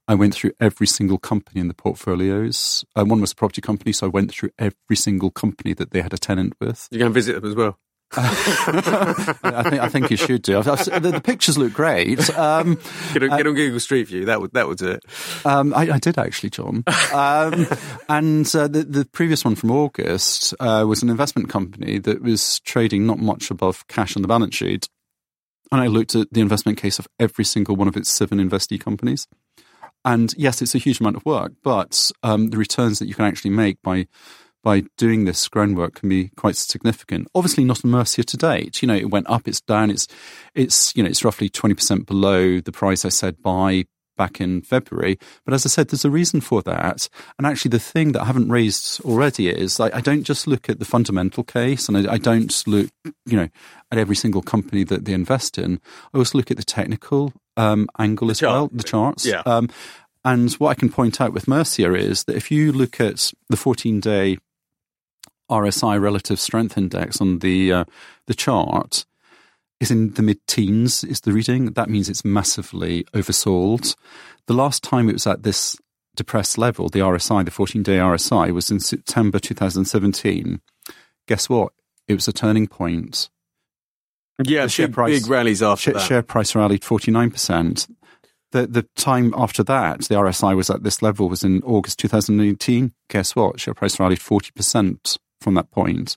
I 0.06 0.14
went 0.14 0.34
through 0.34 0.52
every 0.60 0.86
single 0.86 1.18
company 1.18 1.60
in 1.60 1.68
the 1.68 1.74
portfolios. 1.74 2.84
Uh, 2.94 3.04
one 3.04 3.20
was 3.20 3.32
a 3.32 3.36
property 3.36 3.62
company, 3.62 3.92
so 3.92 4.06
I 4.06 4.10
went 4.10 4.32
through 4.32 4.50
every 4.58 4.96
single 4.96 5.30
company 5.30 5.72
that 5.74 5.92
they 5.92 6.02
had 6.02 6.12
a 6.12 6.18
tenant 6.18 6.54
with. 6.60 6.88
You 6.90 6.98
go 6.98 7.06
and 7.06 7.14
visit 7.14 7.40
them 7.40 7.50
as 7.50 7.56
well. 7.56 7.78
I 8.16 9.62
think 9.68 9.82
I 9.82 9.88
think 9.88 10.10
you 10.10 10.16
should 10.16 10.42
do. 10.42 10.58
I've, 10.58 10.68
I've, 10.68 11.02
the, 11.02 11.10
the, 11.12 11.20
pictures 11.20 11.58
look 11.58 11.72
great. 11.72 12.18
Um, 12.36 12.78
get, 13.12 13.22
on, 13.22 13.30
get, 13.30 13.46
on, 13.46 13.54
Google 13.54 13.80
Street 13.80 14.08
View. 14.08 14.24
That 14.26 14.40
would 14.40 14.52
that 14.52 14.68
would 14.68 14.78
do 14.78 14.90
it. 14.90 15.04
Um, 15.44 15.74
I, 15.74 15.92
I, 15.92 15.98
did 15.98 16.18
actually, 16.18 16.50
John. 16.50 16.84
Um, 17.12 17.66
and 18.08 18.46
uh, 18.54 18.68
the, 18.68 18.84
the 18.88 19.04
previous 19.12 19.44
one 19.44 19.54
from 19.54 19.70
August 19.70 20.54
uh, 20.60 20.84
was 20.86 21.02
an 21.02 21.10
investment 21.10 21.48
company 21.48 21.98
that 21.98 22.22
was 22.22 22.60
trading 22.60 23.06
not 23.06 23.18
much 23.18 23.50
above 23.50 23.86
cash 23.88 24.16
on 24.16 24.22
the 24.22 24.28
balance 24.28 24.54
sheet. 24.54 24.88
And 25.72 25.80
I 25.80 25.86
looked 25.86 26.14
at 26.14 26.32
the 26.32 26.40
investment 26.40 26.78
case 26.78 26.98
of 26.98 27.08
every 27.18 27.44
single 27.44 27.76
one 27.76 27.88
of 27.88 27.96
its 27.96 28.10
seven 28.10 28.38
investee 28.38 28.80
companies. 28.80 29.26
And 30.04 30.34
yes, 30.36 30.60
it's 30.60 30.74
a 30.74 30.78
huge 30.78 31.00
amount 31.00 31.16
of 31.16 31.24
work, 31.24 31.52
but 31.62 32.10
um, 32.22 32.50
the 32.50 32.58
returns 32.58 32.98
that 32.98 33.08
you 33.08 33.14
can 33.14 33.24
actually 33.24 33.50
make 33.50 33.80
by 33.82 34.06
by 34.64 34.82
doing 34.96 35.26
this 35.26 35.46
groundwork 35.46 35.94
can 35.96 36.08
be 36.08 36.30
quite 36.30 36.56
significant. 36.56 37.28
Obviously, 37.34 37.64
not 37.64 37.84
Mercia 37.84 38.24
to 38.24 38.36
date. 38.36 38.82
You 38.82 38.88
know, 38.88 38.96
it 38.96 39.10
went 39.10 39.28
up, 39.28 39.46
it's 39.46 39.60
down, 39.60 39.90
it's 39.90 40.08
it's 40.54 40.96
you 40.96 41.04
know 41.04 41.08
it's 41.08 41.24
roughly 41.24 41.48
twenty 41.48 41.74
percent 41.74 42.06
below 42.06 42.60
the 42.60 42.72
price 42.72 43.04
I 43.04 43.10
said 43.10 43.42
buy 43.42 43.84
back 44.16 44.40
in 44.40 44.62
February. 44.62 45.18
But 45.44 45.54
as 45.54 45.66
I 45.66 45.68
said, 45.68 45.88
there's 45.88 46.04
a 46.04 46.10
reason 46.10 46.40
for 46.40 46.62
that. 46.62 47.08
And 47.36 47.46
actually, 47.46 47.70
the 47.70 47.78
thing 47.78 48.12
that 48.12 48.22
I 48.22 48.24
haven't 48.24 48.48
raised 48.48 49.00
already 49.04 49.48
is 49.48 49.78
I, 49.78 49.90
I 49.96 50.00
don't 50.00 50.24
just 50.24 50.46
look 50.46 50.68
at 50.68 50.78
the 50.78 50.84
fundamental 50.84 51.44
case, 51.44 51.88
and 51.88 51.98
I, 51.98 52.14
I, 52.14 52.18
don't 52.18 52.66
look 52.66 52.88
you 53.26 53.36
know 53.36 53.48
at 53.92 53.98
every 53.98 54.16
single 54.16 54.42
company 54.42 54.82
that 54.84 55.04
they 55.04 55.12
invest 55.12 55.58
in. 55.58 55.78
I 56.14 56.18
also 56.18 56.38
look 56.38 56.50
at 56.50 56.56
the 56.56 56.64
technical 56.64 57.34
um, 57.58 57.88
angle 57.98 58.28
the 58.28 58.32
as 58.32 58.40
chart. 58.40 58.52
well, 58.52 58.70
the 58.72 58.82
charts. 58.82 59.26
Yeah. 59.26 59.42
Um, 59.44 59.68
and 60.24 60.50
what 60.54 60.70
I 60.70 60.74
can 60.74 60.88
point 60.88 61.20
out 61.20 61.34
with 61.34 61.46
Mercia 61.46 61.94
is 61.94 62.24
that 62.24 62.34
if 62.34 62.50
you 62.50 62.72
look 62.72 62.98
at 62.98 63.30
the 63.50 63.58
14 63.58 64.00
day 64.00 64.38
RSI 65.50 66.00
relative 66.00 66.40
strength 66.40 66.78
index 66.78 67.20
on 67.20 67.40
the 67.40 67.72
uh, 67.72 67.84
the 68.26 68.34
chart 68.34 69.04
is 69.80 69.90
in 69.90 70.12
the 70.14 70.22
mid 70.22 70.44
teens. 70.46 71.04
Is 71.04 71.20
the 71.20 71.32
reading 71.32 71.66
that 71.72 71.90
means 71.90 72.08
it's 72.08 72.24
massively 72.24 73.04
oversold? 73.14 73.94
The 74.46 74.54
last 74.54 74.82
time 74.82 75.08
it 75.08 75.14
was 75.14 75.26
at 75.26 75.42
this 75.42 75.76
depressed 76.16 76.58
level, 76.58 76.88
the 76.88 77.00
RSI, 77.00 77.44
the 77.44 77.50
14 77.50 77.82
day 77.82 77.96
RSI, 77.98 78.52
was 78.52 78.70
in 78.70 78.80
September 78.80 79.38
2017. 79.38 80.60
Guess 81.26 81.48
what? 81.48 81.72
It 82.06 82.14
was 82.14 82.28
a 82.28 82.32
turning 82.32 82.66
point. 82.66 83.30
Yeah, 84.42 84.66
share 84.66 84.88
big, 84.88 84.94
price, 84.94 85.22
big 85.22 85.30
rallies 85.30 85.62
after 85.62 85.92
share, 85.92 86.00
share 86.00 86.22
price 86.22 86.54
rallied 86.54 86.82
49%. 86.82 87.88
The, 88.50 88.66
the 88.66 88.86
time 88.96 89.32
after 89.36 89.62
that, 89.64 90.00
the 90.02 90.14
RSI 90.16 90.56
was 90.56 90.70
at 90.70 90.82
this 90.82 91.02
level 91.02 91.28
was 91.28 91.42
in 91.42 91.62
August 91.62 91.98
2018. 92.00 92.92
Guess 93.08 93.36
what? 93.36 93.60
Share 93.60 93.74
price 93.74 93.98
rallied 93.98 94.20
40% 94.20 95.18
from 95.40 95.54
that 95.54 95.70
point. 95.70 96.16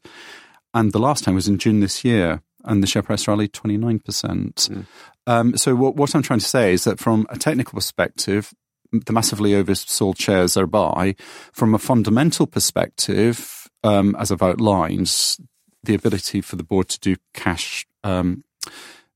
And 0.74 0.92
the 0.92 1.00
last 1.00 1.24
time 1.24 1.36
was 1.36 1.48
in 1.48 1.58
June 1.58 1.80
this 1.80 2.04
year, 2.04 2.42
and 2.64 2.84
the 2.84 2.88
share 2.88 3.02
price 3.02 3.28
rallied 3.28 3.54
29%. 3.54 4.02
Mm. 4.04 4.86
Um, 5.26 5.58
so, 5.58 5.76
what, 5.76 5.96
what 5.96 6.14
I'm 6.14 6.22
trying 6.22 6.40
to 6.40 6.46
say 6.46 6.74
is 6.74 6.84
that 6.84 7.00
from 7.00 7.26
a 7.30 7.38
technical 7.38 7.74
perspective, 7.74 8.54
the 8.92 9.14
massively 9.14 9.52
oversold 9.52 10.20
shares 10.20 10.56
are 10.58 10.68
buy. 10.68 11.16
From 11.52 11.74
a 11.74 11.80
fundamental 11.80 12.48
perspective, 12.48 13.68
um, 13.84 14.16
as 14.18 14.32
I've 14.32 14.42
outlined, 14.42 15.38
the 15.84 15.96
ability 15.96 16.42
for 16.42 16.56
the 16.56 16.64
board 16.64 16.90
to 16.90 17.00
do 17.00 17.16
cash, 17.34 17.86
um, 18.04 18.44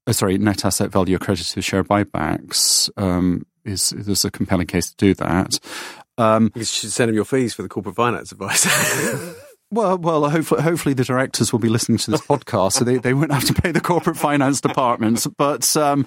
uh, 0.07 0.13
sorry, 0.13 0.37
net 0.37 0.65
asset 0.65 0.91
value 0.91 1.15
accredited 1.15 1.63
share 1.63 1.83
buybacks 1.83 2.89
um, 2.97 3.45
is 3.63 3.91
there's 3.91 4.25
a 4.25 4.31
compelling 4.31 4.67
case 4.67 4.89
to 4.89 4.95
do 4.97 5.13
that. 5.15 5.59
Um, 6.17 6.51
you 6.55 6.63
should 6.63 6.91
send 6.91 7.09
them 7.09 7.15
your 7.15 7.25
fees 7.25 7.53
for 7.53 7.61
the 7.61 7.69
corporate 7.69 7.95
finance 7.95 8.31
advice. 8.31 8.65
Well, 9.73 9.97
well, 9.97 10.29
hopefully, 10.29 10.61
hopefully 10.61 10.93
the 10.93 11.05
directors 11.05 11.53
will 11.53 11.59
be 11.59 11.69
listening 11.69 11.97
to 11.99 12.11
this 12.11 12.21
podcast, 12.21 12.73
so 12.73 12.83
they, 12.83 12.97
they 12.97 13.13
won't 13.13 13.31
have 13.31 13.45
to 13.45 13.53
pay 13.53 13.71
the 13.71 13.79
corporate 13.79 14.17
finance 14.17 14.59
departments. 14.59 15.25
But, 15.27 15.77
um, 15.77 16.05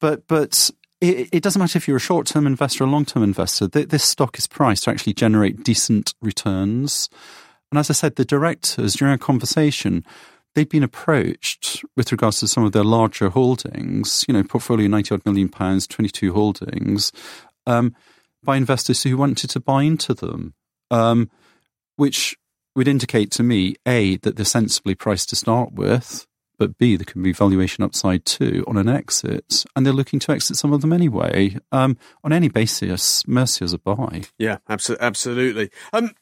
but, 0.00 0.26
but 0.28 0.70
it, 1.02 1.28
it, 1.30 1.42
doesn't 1.42 1.60
matter 1.60 1.76
if 1.76 1.86
you're 1.86 1.98
a 1.98 2.00
short-term 2.00 2.46
investor 2.46 2.84
or 2.84 2.86
a 2.86 2.90
long-term 2.90 3.22
investor. 3.22 3.66
This 3.68 4.02
stock 4.02 4.38
is 4.38 4.46
priced 4.46 4.84
to 4.84 4.90
actually 4.90 5.12
generate 5.12 5.62
decent 5.62 6.14
returns. 6.22 7.10
And 7.70 7.78
as 7.78 7.90
I 7.90 7.92
said, 7.92 8.16
the 8.16 8.24
directors 8.24 8.94
during 8.94 9.12
a 9.12 9.18
conversation, 9.18 10.06
they'd 10.54 10.70
been 10.70 10.82
approached 10.82 11.84
with 11.96 12.12
regards 12.12 12.40
to 12.40 12.48
some 12.48 12.64
of 12.64 12.72
their 12.72 12.84
larger 12.84 13.28
holdings. 13.28 14.24
You 14.26 14.34
know, 14.34 14.42
portfolio 14.42 14.88
ninety 14.88 15.14
odd 15.14 15.26
million 15.26 15.50
pounds, 15.50 15.86
twenty-two 15.86 16.32
holdings, 16.32 17.12
um, 17.66 17.94
by 18.42 18.56
investors 18.56 19.02
who 19.02 19.16
wanted 19.16 19.50
to 19.50 19.60
buy 19.60 19.82
into 19.82 20.14
them, 20.14 20.54
um, 20.90 21.30
which 21.96 22.36
would 22.74 22.88
indicate 22.88 23.30
to 23.32 23.42
me 23.42 23.74
A, 23.86 24.16
that 24.18 24.36
they're 24.36 24.44
sensibly 24.44 24.94
priced 24.94 25.28
to 25.30 25.36
start 25.36 25.72
with, 25.72 26.26
but 26.58 26.78
B, 26.78 26.96
there 26.96 27.04
can 27.04 27.22
be 27.22 27.32
valuation 27.32 27.82
upside 27.84 28.24
too 28.24 28.64
on 28.66 28.76
an 28.76 28.88
exit, 28.88 29.64
and 29.74 29.84
they're 29.84 29.92
looking 29.92 30.20
to 30.20 30.32
exit 30.32 30.56
some 30.56 30.72
of 30.72 30.80
them 30.80 30.92
anyway. 30.92 31.56
Um, 31.72 31.96
on 32.22 32.32
any 32.32 32.48
basis, 32.48 33.26
Mercia's 33.26 33.72
a 33.72 33.78
buy. 33.78 34.22
Yeah, 34.38 34.58
absolutely. 34.68 35.06
absolutely. 35.06 35.70
Um, 35.92 36.12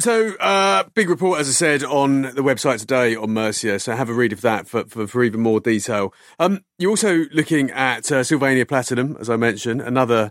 So, 0.00 0.34
uh, 0.36 0.84
big 0.94 1.10
report, 1.10 1.40
as 1.40 1.48
I 1.48 1.52
said, 1.52 1.82
on 1.82 2.22
the 2.22 2.42
website 2.42 2.78
today 2.78 3.16
on 3.16 3.30
Mercia. 3.30 3.80
So, 3.80 3.96
have 3.96 4.08
a 4.08 4.12
read 4.14 4.32
of 4.32 4.42
that 4.42 4.68
for, 4.68 4.84
for, 4.84 5.08
for 5.08 5.24
even 5.24 5.40
more 5.40 5.58
detail. 5.58 6.14
Um, 6.38 6.64
you're 6.78 6.90
also 6.90 7.24
looking 7.32 7.72
at 7.72 8.12
uh, 8.12 8.22
Sylvania 8.22 8.64
Platinum, 8.64 9.16
as 9.18 9.28
I 9.28 9.34
mentioned, 9.34 9.80
another 9.80 10.30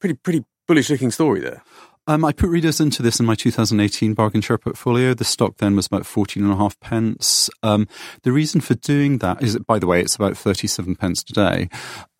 pretty 0.00 0.16
pretty 0.16 0.44
bullish 0.66 0.90
looking 0.90 1.12
story 1.12 1.38
there. 1.38 1.62
Um, 2.08 2.24
I 2.24 2.32
put 2.32 2.50
readers 2.50 2.80
into 2.80 3.02
this 3.02 3.18
in 3.18 3.26
my 3.26 3.34
2018 3.34 4.14
bargain 4.14 4.40
share 4.40 4.58
portfolio. 4.58 5.12
The 5.12 5.24
stock 5.24 5.56
then 5.56 5.74
was 5.74 5.86
about 5.86 6.06
14 6.06 6.44
and 6.44 6.52
a 6.52 6.56
half 6.56 6.78
pence. 6.78 7.50
Um, 7.64 7.88
the 8.22 8.30
reason 8.30 8.60
for 8.60 8.74
doing 8.74 9.18
that 9.18 9.42
is, 9.42 9.58
by 9.58 9.80
the 9.80 9.88
way, 9.88 10.00
it's 10.00 10.14
about 10.14 10.36
37 10.36 10.94
pence 10.94 11.24
today. 11.24 11.68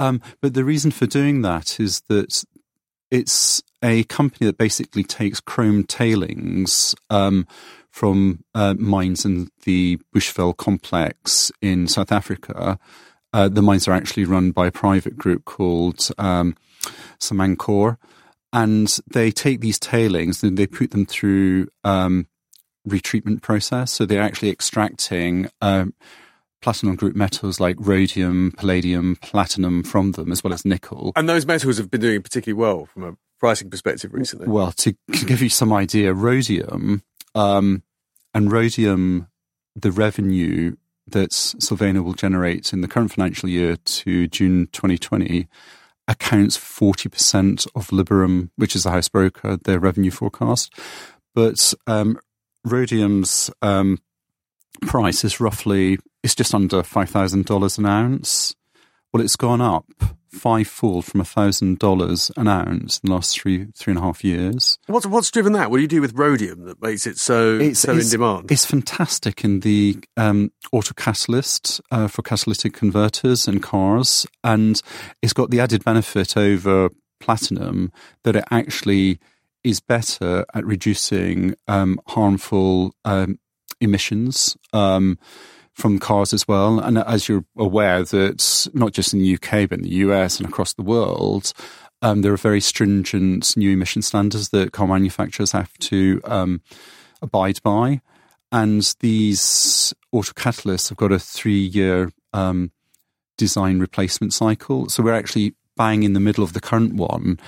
Um, 0.01 0.21
but 0.41 0.55
the 0.55 0.65
reason 0.65 0.91
for 0.91 1.07
doing 1.07 1.43
that 1.43 1.79
is 1.79 2.01
that 2.09 2.45
it's 3.13 3.63
a 3.81 4.03
company 4.05 4.47
that 4.47 4.59
basically 4.59 5.05
takes 5.05 5.39
chrome 5.39 5.85
tailings 5.85 6.97
um, 7.09 7.47
from 7.89 8.43
uh, 8.57 8.75
mines 8.77 9.25
in 9.25 9.51
the 9.65 10.01
Bushveld 10.13 10.57
complex 10.57 11.53
in 11.63 11.87
South 11.87 12.11
Africa. 12.11 12.81
Uh, 13.33 13.49
the 13.49 13.63
mines 13.63 13.87
are 13.87 13.93
actually 13.93 14.25
run 14.25 14.51
by 14.51 14.67
a 14.67 14.73
private 14.73 15.17
group 15.17 15.45
called 15.45 16.09
um, 16.19 16.57
Samancor 17.21 17.99
and 18.57 18.99
they 19.07 19.31
take 19.31 19.61
these 19.61 19.79
tailings 19.79 20.43
and 20.43 20.57
they 20.57 20.67
put 20.67 20.91
them 20.91 21.05
through 21.05 21.69
um, 21.85 22.27
retreatment 22.89 23.43
process. 23.43 23.93
So 23.93 24.07
they're 24.07 24.23
actually 24.23 24.49
extracting 24.49 25.51
um, 25.61 25.93
platinum 26.63 26.97
group 26.97 27.15
metals 27.15 27.61
like 27.61 27.77
rhodium, 27.79 28.55
palladium, 28.57 29.17
platinum 29.17 29.83
from 29.83 30.13
them, 30.13 30.33
as 30.33 30.43
well 30.43 30.55
as 30.55 30.65
nickel. 30.65 31.13
And 31.17 31.29
those 31.29 31.45
metals 31.45 31.77
have 31.77 31.91
been 31.91 32.01
doing 32.01 32.23
particularly 32.23 32.59
well 32.59 32.87
from 32.87 33.05
a 33.05 33.17
pricing 33.39 33.69
perspective 33.69 34.15
recently. 34.15 34.49
Well, 34.49 34.73
to, 34.73 34.97
to 35.13 35.27
give 35.27 35.43
you 35.43 35.51
some 35.51 35.71
idea, 35.71 36.15
rhodium 36.15 37.03
um, 37.35 37.83
and 38.33 38.51
rhodium, 38.51 39.29
the 39.75 39.93
revenue 39.93 40.77
that 41.09 41.35
Sylvania 41.35 42.03
will 42.03 42.15
generate 42.15 42.73
in 42.73 42.81
the 42.81 42.89
current 42.89 43.13
financial 43.13 43.51
year 43.51 43.77
to 43.77 44.29
June 44.29 44.69
2020 44.73 45.47
accounts 46.09 46.57
40% 46.57 47.67
of 47.75 47.89
Liberum, 47.89 48.51
which 48.57 48.77
is 48.77 48.85
the 48.85 48.91
house 48.91 49.09
broker, 49.09 49.57
their 49.57 49.81
revenue 49.81 50.11
forecast. 50.11 50.73
But 51.35 51.75
um, 51.87 52.19
rhodium's 52.65 53.51
um, 53.63 53.99
price 54.83 55.25
is 55.25 55.41
roughly, 55.41 55.99
it's 56.23 56.35
just 56.35 56.55
under 56.55 56.83
$5,000 56.83 57.79
an 57.79 57.87
ounce. 57.87 58.55
Well, 59.13 59.23
it's 59.23 59.37
gone 59.37 59.61
up 59.61 59.87
fivefold 60.37 61.05
from 61.05 61.21
$1,000 61.21 62.37
an 62.37 62.49
ounce 62.49 63.01
in 63.03 63.09
the 63.09 63.15
last 63.15 63.39
three, 63.39 63.67
three 63.75 63.93
and 63.93 63.99
a 63.99 64.03
half 64.03 64.23
years. 64.25 64.79
What's, 64.87 65.07
what's 65.07 65.31
driven 65.31 65.53
that? 65.55 65.71
What 65.71 65.79
do 65.79 65.83
you 65.83 65.89
do 65.89 66.01
with 66.01 66.15
rhodium 66.15 66.65
that 66.67 66.81
makes 66.81 67.07
it 67.07 67.19
so, 67.19 67.59
it's, 67.59 67.81
so 67.81 67.93
it's, 67.95 68.13
in 68.13 68.19
demand? 68.19 68.51
It's 68.51 68.67
fantastic 68.67 69.45
in 69.45 69.61
the 69.61 69.99
um, 70.17 70.53
autocatalyst 70.73 71.81
uh, 71.91 72.09
for 72.09 72.23
catalytic 72.23 72.75
converters 72.75 73.49
and 73.49 73.63
cars. 73.63 74.27
And 74.45 74.81
it's 75.23 75.33
got 75.33 75.51
the 75.51 75.61
added 75.61 75.85
benefit 75.85 76.37
over 76.37 76.91
platinum 77.21 77.93
that 78.25 78.37
it 78.37 78.45
actually 78.51 79.19
is 79.65 79.81
better 79.81 80.45
at 80.55 80.65
reducing 80.65 81.55
um, 81.67 82.01
harmful 82.07 82.95
um, 83.05 83.39
emissions. 83.81 84.57
Um, 84.73 85.19
from 85.77 85.99
cars 85.99 86.33
as 86.33 86.49
well. 86.49 86.81
And 86.81 86.97
as 86.99 87.29
you're 87.29 87.45
aware, 87.57 88.03
that 88.03 88.69
not 88.73 88.93
just 88.93 89.13
in 89.13 89.21
the 89.21 89.35
UK, 89.35 89.69
but 89.69 89.79
in 89.79 89.83
the 89.83 89.97
US 89.97 90.41
and 90.41 90.49
across 90.49 90.73
the 90.73 90.83
world, 90.83 91.53
um, 92.01 92.23
there 92.23 92.33
are 92.33 92.39
very 92.39 92.63
stringent 92.63 93.55
new 93.59 93.71
emission 93.73 94.01
standards 94.01 94.49
that 94.51 94.73
car 94.73 94.87
manufacturers 94.87 95.53
have 95.53 95.77
to 95.79 96.23
um, 96.25 96.63
abide 97.21 97.63
by. 97.63 98.01
And 98.51 98.95
these 99.01 99.93
autocatalysts 100.15 100.89
have 100.89 100.97
got 100.97 101.13
a 101.13 101.19
three 101.19 101.67
year 101.67 102.11
um, 102.33 102.73
design 103.37 103.79
replacement 103.79 104.33
cycle. 104.33 104.89
So 104.89 105.03
we're 105.03 105.13
actually 105.13 105.55
bang 105.77 106.05
in 106.05 106.15
the 106.15 106.21
middle 106.21 106.43
of 106.43 106.55
the 106.55 106.61
current 106.61 106.95
one, 106.95 107.39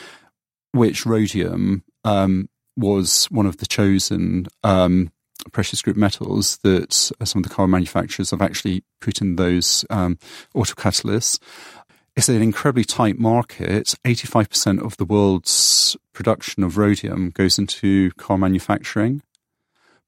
which 0.73 1.07
rhodium 1.07 1.83
um, 2.05 2.51
was 2.77 3.25
one 3.31 3.47
of 3.47 3.57
the 3.57 3.67
chosen 3.67 4.49
um, 4.63 5.11
precious 5.53 5.83
group 5.83 5.97
metals 5.97 6.59
that 6.63 6.93
some 6.93 7.41
of 7.41 7.43
the 7.43 7.55
car 7.55 7.67
manufacturers 7.69 8.31
have 8.31 8.43
actually 8.43 8.83
put 9.01 9.21
in 9.21 9.37
those 9.37 9.85
um, 9.91 10.19
autocatalysts. 10.55 11.39
It's 12.17 12.29
an 12.29 12.43
incredibly 12.43 12.85
tight 12.85 13.19
market. 13.19 13.95
85% 14.05 14.85
of 14.85 14.97
the 14.97 15.05
world's 15.05 15.97
production 16.13 16.65
of 16.65 16.77
rhodium 16.77 17.31
goes 17.31 17.59
into 17.59 18.11
car 18.13 18.37
manufacturing, 18.37 19.23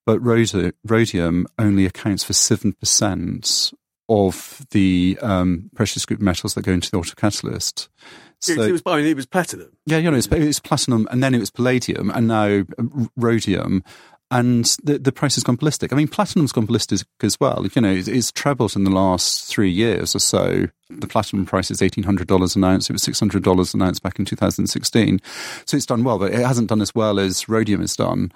but 0.04 0.18
rhodium 0.18 1.46
only 1.58 1.86
accounts 1.86 2.24
for 2.24 2.32
7% 2.32 3.72
of 4.08 4.66
the 4.72 5.16
um, 5.22 5.70
precious 5.76 6.04
group 6.04 6.20
metals 6.20 6.54
that 6.54 6.64
go 6.64 6.72
into 6.72 6.90
the 6.90 6.98
autocatalyst. 6.98 7.88
So, 8.40 8.60
it, 8.60 8.72
was, 8.72 8.82
I 8.86 8.96
mean, 8.96 9.06
it 9.06 9.14
was 9.14 9.26
platinum. 9.26 9.70
Yeah, 9.86 9.98
you 9.98 10.10
know, 10.10 10.16
it's, 10.16 10.26
it's 10.26 10.58
platinum, 10.58 11.06
and 11.10 11.22
then 11.22 11.34
it 11.34 11.38
was 11.38 11.50
palladium, 11.50 12.10
and 12.10 12.26
now 12.26 12.64
rhodium 13.16 13.84
and 14.30 14.64
the 14.82 14.98
the 14.98 15.12
price 15.12 15.34
has 15.34 15.44
gone 15.44 15.56
ballistic. 15.56 15.92
I 15.92 15.96
mean, 15.96 16.08
platinum's 16.08 16.52
gone 16.52 16.66
ballistic 16.66 17.00
as 17.22 17.38
well. 17.40 17.66
You 17.74 17.82
know, 17.82 17.92
it's, 17.92 18.08
it's 18.08 18.32
trebled 18.32 18.76
in 18.76 18.84
the 18.84 18.90
last 18.90 19.46
three 19.46 19.70
years 19.70 20.14
or 20.14 20.20
so. 20.20 20.66
The 20.88 21.06
platinum 21.06 21.46
price 21.46 21.70
is 21.70 21.82
eighteen 21.82 22.04
hundred 22.04 22.28
dollars 22.28 22.56
an 22.56 22.64
ounce. 22.64 22.90
It 22.90 22.92
was 22.92 23.02
six 23.02 23.18
hundred 23.18 23.42
dollars 23.42 23.74
an 23.74 23.82
ounce 23.82 23.98
back 23.98 24.18
in 24.18 24.24
two 24.24 24.36
thousand 24.36 24.66
sixteen. 24.68 25.20
So 25.66 25.76
it's 25.76 25.86
done 25.86 26.04
well, 26.04 26.18
but 26.18 26.32
it 26.32 26.46
hasn't 26.46 26.68
done 26.68 26.80
as 26.80 26.94
well 26.94 27.18
as 27.18 27.48
rhodium 27.48 27.80
has 27.80 27.96
done. 27.96 28.32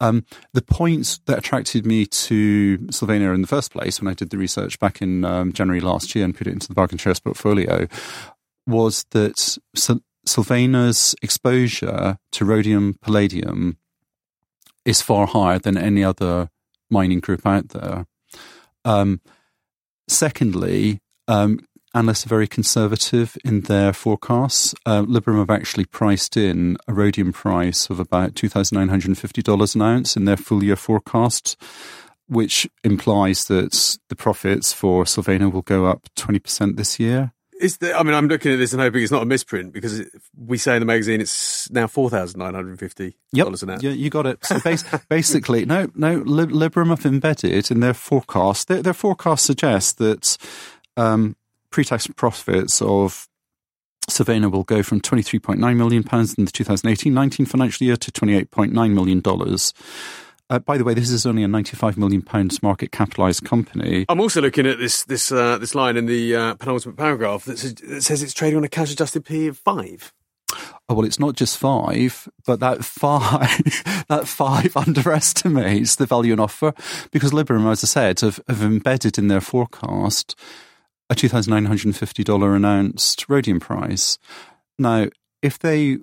Um, 0.00 0.24
the 0.52 0.62
point 0.62 1.20
that 1.26 1.38
attracted 1.38 1.86
me 1.86 2.06
to 2.06 2.90
Sylvania 2.90 3.30
in 3.30 3.42
the 3.42 3.46
first 3.46 3.70
place, 3.70 4.00
when 4.00 4.08
I 4.10 4.14
did 4.14 4.30
the 4.30 4.38
research 4.38 4.80
back 4.80 5.00
in 5.00 5.24
um, 5.24 5.52
January 5.52 5.80
last 5.80 6.16
year 6.16 6.24
and 6.24 6.36
put 6.36 6.48
it 6.48 6.52
into 6.52 6.66
the 6.66 6.74
bargain 6.74 6.98
shares 6.98 7.20
portfolio, 7.20 7.86
was 8.66 9.04
that 9.12 9.58
Sylvania's 10.26 11.14
exposure 11.22 12.18
to 12.32 12.44
rhodium, 12.44 12.96
palladium, 13.00 13.76
is 14.84 15.02
far 15.02 15.26
higher 15.26 15.58
than 15.58 15.76
any 15.76 16.02
other 16.04 16.48
mining 16.90 17.20
group 17.20 17.46
out 17.46 17.70
there. 17.70 18.06
Um, 18.84 19.20
secondly, 20.08 21.00
um, 21.28 21.60
analysts 21.94 22.26
are 22.26 22.30
very 22.30 22.46
conservative 22.46 23.36
in 23.44 23.62
their 23.62 23.92
forecasts. 23.92 24.74
Uh, 24.86 25.02
Liberum 25.02 25.38
have 25.38 25.50
actually 25.50 25.84
priced 25.84 26.36
in 26.36 26.76
a 26.88 26.94
rhodium 26.94 27.32
price 27.32 27.90
of 27.90 28.00
about 28.00 28.34
$2,950 28.34 29.74
an 29.74 29.82
ounce 29.82 30.16
in 30.16 30.24
their 30.24 30.36
full 30.36 30.64
year 30.64 30.76
forecast, 30.76 31.56
which 32.26 32.68
implies 32.82 33.46
that 33.46 33.98
the 34.08 34.16
profits 34.16 34.72
for 34.72 35.06
Sylvania 35.06 35.48
will 35.48 35.62
go 35.62 35.86
up 35.86 36.08
20% 36.16 36.76
this 36.76 36.98
year. 36.98 37.32
Is 37.62 37.76
the, 37.76 37.96
I 37.96 38.02
mean, 38.02 38.12
I'm 38.12 38.26
looking 38.26 38.52
at 38.52 38.56
this 38.56 38.72
and 38.72 38.82
hoping 38.82 39.04
it's 39.04 39.12
not 39.12 39.22
a 39.22 39.26
misprint 39.26 39.72
because 39.72 40.02
we 40.36 40.58
say 40.58 40.74
in 40.74 40.80
the 40.80 40.86
magazine 40.86 41.20
it's 41.20 41.70
now 41.70 41.86
four 41.86 42.10
thousand 42.10 42.40
nine 42.40 42.54
hundred 42.54 42.70
and 42.70 42.80
fifty 42.80 43.14
dollars 43.32 43.62
yep. 43.62 43.68
an 43.68 43.74
ounce. 43.74 43.82
Yeah, 43.84 43.92
you 43.92 44.10
got 44.10 44.26
it. 44.26 44.44
So 44.44 44.58
bas- 44.58 44.84
basically, 45.08 45.64
no, 45.64 45.88
no, 45.94 46.22
Liberum 46.22 46.88
have 46.88 47.06
embedded 47.06 47.70
in 47.70 47.78
their 47.78 47.94
forecast. 47.94 48.66
Their, 48.66 48.82
their 48.82 48.92
forecast 48.92 49.46
suggests 49.46 49.92
that 49.92 50.36
um, 50.96 51.36
pre-tax 51.70 52.08
profits 52.08 52.82
of 52.82 53.28
Sylvania 54.08 54.48
will 54.48 54.64
go 54.64 54.82
from 54.82 55.00
twenty 55.00 55.22
three 55.22 55.38
point 55.38 55.60
nine 55.60 55.78
million 55.78 56.02
pounds 56.02 56.34
in 56.34 56.44
the 56.44 56.50
2018-19 56.50 57.46
financial 57.46 57.86
year 57.86 57.96
to 57.96 58.10
twenty 58.10 58.34
eight 58.34 58.50
point 58.50 58.72
nine 58.72 58.92
million 58.92 59.20
dollars. 59.20 59.72
Uh, 60.52 60.58
by 60.58 60.76
the 60.76 60.84
way, 60.84 60.92
this 60.92 61.08
is 61.08 61.24
only 61.24 61.42
a 61.42 61.48
ninety-five 61.48 61.96
million 61.96 62.20
pounds 62.20 62.62
market 62.62 62.92
capitalised 62.92 63.42
company. 63.42 64.04
I'm 64.10 64.20
also 64.20 64.42
looking 64.42 64.66
at 64.66 64.78
this 64.78 65.02
this 65.04 65.32
uh, 65.32 65.56
this 65.56 65.74
line 65.74 65.96
in 65.96 66.04
the 66.04 66.36
uh, 66.36 66.54
penultimate 66.56 66.98
paragraph 66.98 67.46
that 67.46 67.58
says, 67.58 67.74
that 67.76 68.02
says 68.02 68.22
it's 68.22 68.34
trading 68.34 68.58
on 68.58 68.64
a 68.64 68.68
cash 68.68 68.92
adjusted 68.92 69.24
P 69.24 69.46
of 69.46 69.56
five. 69.56 70.12
Oh, 70.90 70.94
well, 70.94 71.06
it's 71.06 71.18
not 71.18 71.36
just 71.36 71.56
five, 71.56 72.28
but 72.44 72.60
that 72.60 72.84
five 72.84 74.04
that 74.10 74.28
five 74.28 74.76
underestimates 74.76 75.96
the 75.96 76.04
value 76.04 76.32
and 76.32 76.40
offer 76.40 76.74
because 77.12 77.30
Liberum, 77.30 77.70
as 77.72 77.82
I 77.82 77.86
said, 77.86 78.20
have, 78.20 78.38
have 78.46 78.60
embedded 78.60 79.16
in 79.16 79.28
their 79.28 79.40
forecast 79.40 80.38
a 81.08 81.14
two 81.14 81.30
thousand 81.30 81.50
nine 81.54 81.64
hundred 81.64 81.86
and 81.86 81.96
fifty 81.96 82.22
dollar 82.22 82.54
announced 82.54 83.24
rhodium 83.26 83.58
price. 83.58 84.18
Now, 84.78 85.06
if 85.40 85.58
they 85.58 85.96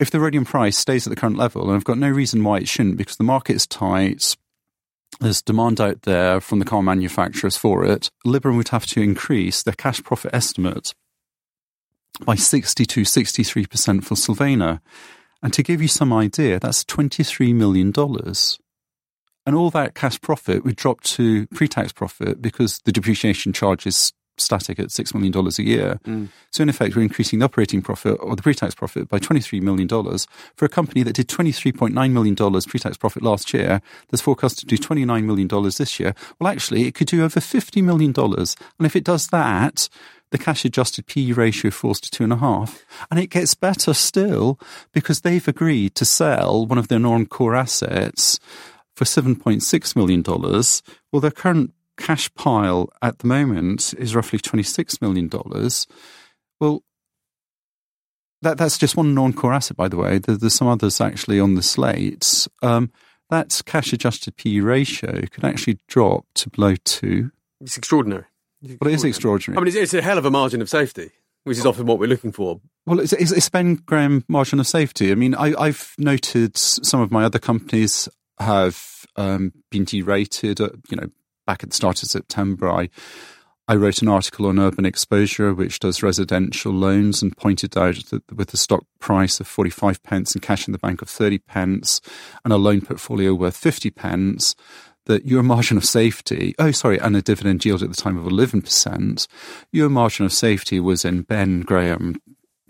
if 0.00 0.10
the 0.10 0.18
rhodium 0.18 0.44
price 0.44 0.78
stays 0.78 1.06
at 1.06 1.10
the 1.10 1.20
current 1.20 1.36
level, 1.36 1.68
and 1.68 1.76
I've 1.76 1.84
got 1.84 1.98
no 1.98 2.08
reason 2.08 2.42
why 2.42 2.58
it 2.58 2.68
shouldn't, 2.68 2.96
because 2.96 3.16
the 3.16 3.24
market 3.24 3.54
is 3.54 3.66
tight, 3.66 4.36
there's 5.20 5.42
demand 5.42 5.80
out 5.80 6.02
there 6.02 6.40
from 6.40 6.58
the 6.58 6.64
car 6.64 6.82
manufacturers 6.82 7.56
for 7.56 7.84
it, 7.84 8.10
Liberum 8.26 8.56
would 8.56 8.68
have 8.68 8.86
to 8.86 9.02
increase 9.02 9.62
their 9.62 9.74
cash 9.74 10.02
profit 10.02 10.34
estimate 10.34 10.94
by 12.24 12.34
60 12.34 12.86
to 12.86 13.02
63% 13.02 14.02
for 14.04 14.16
Sylvania. 14.16 14.80
And 15.42 15.52
to 15.52 15.62
give 15.62 15.82
you 15.82 15.88
some 15.88 16.12
idea, 16.12 16.58
that's 16.58 16.84
$23 16.84 17.54
million. 17.54 17.92
And 19.46 19.56
all 19.56 19.70
that 19.70 19.94
cash 19.94 20.20
profit 20.20 20.64
would 20.64 20.76
drop 20.76 21.02
to 21.02 21.46
pre 21.48 21.68
tax 21.68 21.92
profit 21.92 22.40
because 22.40 22.78
the 22.84 22.92
depreciation 22.92 23.52
charge 23.52 23.86
is 23.86 24.12
static 24.40 24.78
at 24.78 24.88
$6 24.88 25.14
million 25.14 25.34
a 25.36 25.62
year. 25.62 26.00
Mm. 26.04 26.28
So, 26.50 26.62
in 26.62 26.68
effect, 26.68 26.96
we're 26.96 27.02
increasing 27.02 27.38
the 27.38 27.44
operating 27.44 27.82
profit 27.82 28.18
or 28.20 28.36
the 28.36 28.42
pre 28.42 28.54
tax 28.54 28.74
profit 28.74 29.08
by 29.08 29.18
$23 29.18 29.60
million 29.62 29.88
for 30.56 30.64
a 30.64 30.68
company 30.68 31.02
that 31.02 31.14
did 31.14 31.28
$23.9 31.28 32.12
million 32.12 32.36
pre 32.36 32.80
tax 32.80 32.96
profit 32.96 33.22
last 33.22 33.52
year, 33.54 33.80
that's 34.08 34.22
forecast 34.22 34.58
to 34.58 34.66
do 34.66 34.76
$29 34.76 35.24
million 35.24 35.48
this 35.48 36.00
year. 36.00 36.14
Well, 36.38 36.50
actually, 36.50 36.86
it 36.86 36.94
could 36.94 37.08
do 37.08 37.24
over 37.24 37.40
$50 37.40 37.82
million. 37.82 38.12
And 38.16 38.86
if 38.86 38.96
it 38.96 39.04
does 39.04 39.28
that, 39.28 39.88
the 40.30 40.38
cash 40.38 40.64
adjusted 40.64 41.06
PE 41.06 41.32
ratio 41.32 41.70
falls 41.70 42.00
to 42.00 42.10
two 42.10 42.24
and 42.24 42.32
a 42.32 42.36
half. 42.36 42.84
And 43.10 43.18
it 43.18 43.28
gets 43.28 43.54
better 43.54 43.94
still 43.94 44.58
because 44.92 45.20
they've 45.20 45.46
agreed 45.46 45.94
to 45.96 46.04
sell 46.04 46.66
one 46.66 46.78
of 46.78 46.88
their 46.88 46.98
non 46.98 47.26
core 47.26 47.56
assets 47.56 48.38
for 48.94 49.04
$7.6 49.04 49.96
million. 49.96 50.22
Well, 51.12 51.20
their 51.20 51.30
current 51.30 51.72
cash 52.00 52.32
pile 52.34 52.90
at 53.02 53.18
the 53.18 53.26
moment 53.26 53.94
is 53.98 54.16
roughly 54.16 54.38
$26 54.38 55.00
million. 55.00 55.30
Well, 56.58 56.82
that, 58.42 58.58
that's 58.58 58.78
just 58.78 58.96
one 58.96 59.14
non 59.14 59.32
core 59.32 59.52
asset, 59.52 59.76
by 59.76 59.88
the 59.88 59.96
way. 59.96 60.18
There, 60.18 60.36
there's 60.36 60.54
some 60.54 60.68
others 60.68 61.00
actually 61.00 61.38
on 61.38 61.54
the 61.54 61.62
slate. 61.62 62.48
Um, 62.62 62.90
that 63.28 63.60
cash 63.66 63.92
adjusted 63.92 64.36
PE 64.36 64.60
ratio 64.60 65.22
could 65.30 65.44
actually 65.44 65.78
drop 65.86 66.26
to 66.34 66.50
below 66.50 66.74
two. 66.84 67.30
It's 67.60 67.76
extraordinary. 67.76 68.24
Well, 68.62 68.90
it 68.90 68.94
is 68.94 69.04
extraordinary. 69.04 69.56
I 69.56 69.60
mean, 69.60 69.68
it's, 69.68 69.76
it's, 69.76 69.94
a 69.94 70.02
hell 70.02 70.18
of 70.18 70.24
a 70.24 70.30
margin 70.30 70.60
of 70.60 70.68
safety, 70.68 71.10
which 71.44 71.58
is 71.58 71.64
often 71.64 71.86
what 71.86 71.98
we're 71.98 72.08
looking 72.08 72.32
for. 72.32 72.60
Well, 72.86 72.98
it's, 72.98 73.12
it's, 73.12 73.30
it's 73.30 73.48
Ben 73.48 73.76
Graham 73.76 74.24
margin 74.28 74.58
of 74.58 74.66
safety. 74.66 75.12
I 75.12 75.14
mean, 75.14 75.34
I, 75.34 75.66
have 75.66 75.92
noted 75.96 76.56
some 76.56 77.00
of 77.00 77.10
my 77.10 77.24
other 77.24 77.38
companies 77.38 78.08
have 78.38 79.06
um, 79.16 79.52
been 79.70 79.84
derated. 79.84 80.60
Uh, 80.60 80.70
you 80.90 80.96
know, 80.96 81.08
back 81.50 81.64
at 81.64 81.70
the 81.70 81.76
start 81.76 82.00
of 82.00 82.08
September, 82.08 82.70
I 82.70 82.88
I 83.66 83.74
wrote 83.74 84.02
an 84.02 84.08
article 84.08 84.46
on 84.46 84.58
urban 84.58 84.84
exposure, 84.84 85.52
which 85.52 85.80
does 85.80 86.02
residential 86.02 86.72
loans, 86.72 87.22
and 87.22 87.36
pointed 87.36 87.76
out 87.76 87.96
that 88.10 88.22
with 88.32 88.54
a 88.54 88.56
stock 88.56 88.84
price 89.00 89.40
of 89.40 89.46
45 89.48 90.02
pence 90.02 90.32
and 90.32 90.42
cash 90.42 90.66
in 90.66 90.72
the 90.72 90.78
bank 90.78 91.02
of 91.02 91.08
30 91.08 91.38
pence 91.38 92.00
and 92.44 92.52
a 92.52 92.56
loan 92.56 92.80
portfolio 92.82 93.32
worth 93.34 93.56
50 93.56 93.90
pence, 93.90 94.54
that 95.06 95.24
your 95.24 95.42
margin 95.42 95.76
of 95.76 95.84
safety, 95.84 96.54
oh, 96.58 96.72
sorry, 96.72 96.98
and 96.98 97.16
a 97.16 97.22
dividend 97.22 97.64
yield 97.64 97.82
at 97.82 97.90
the 97.90 98.00
time 98.00 98.16
of 98.16 98.24
11%, 98.24 99.26
your 99.72 99.88
margin 99.88 100.26
of 100.26 100.32
safety 100.32 100.80
was 100.80 101.04
in 101.04 101.22
Ben 101.22 101.60
Graham 101.62 102.16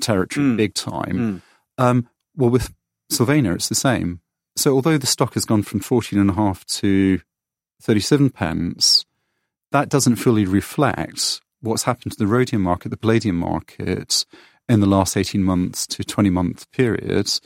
territory 0.00 0.46
mm. 0.46 0.56
big 0.56 0.74
time. 0.74 1.42
Mm. 1.78 1.82
Um, 1.82 2.08
well, 2.36 2.50
with 2.50 2.74
Sylvania, 3.08 3.52
it's 3.52 3.68
the 3.68 3.74
same. 3.74 4.20
So 4.56 4.74
although 4.74 4.98
the 4.98 5.06
stock 5.06 5.34
has 5.34 5.46
gone 5.46 5.62
from 5.62 5.80
14.5 5.80 6.64
to 6.80 7.20
37 7.80 8.30
pence, 8.30 9.04
that 9.72 9.88
doesn't 9.88 10.16
fully 10.16 10.44
reflect 10.44 11.40
what's 11.60 11.84
happened 11.84 12.12
to 12.12 12.18
the 12.18 12.26
rhodium 12.26 12.62
market, 12.62 12.88
the 12.90 12.96
palladium 12.96 13.36
market 13.36 14.24
in 14.68 14.80
the 14.80 14.86
last 14.86 15.16
18 15.16 15.42
months 15.42 15.86
to 15.86 16.04
20 16.04 16.30
month 16.30 16.70
periods. 16.72 17.40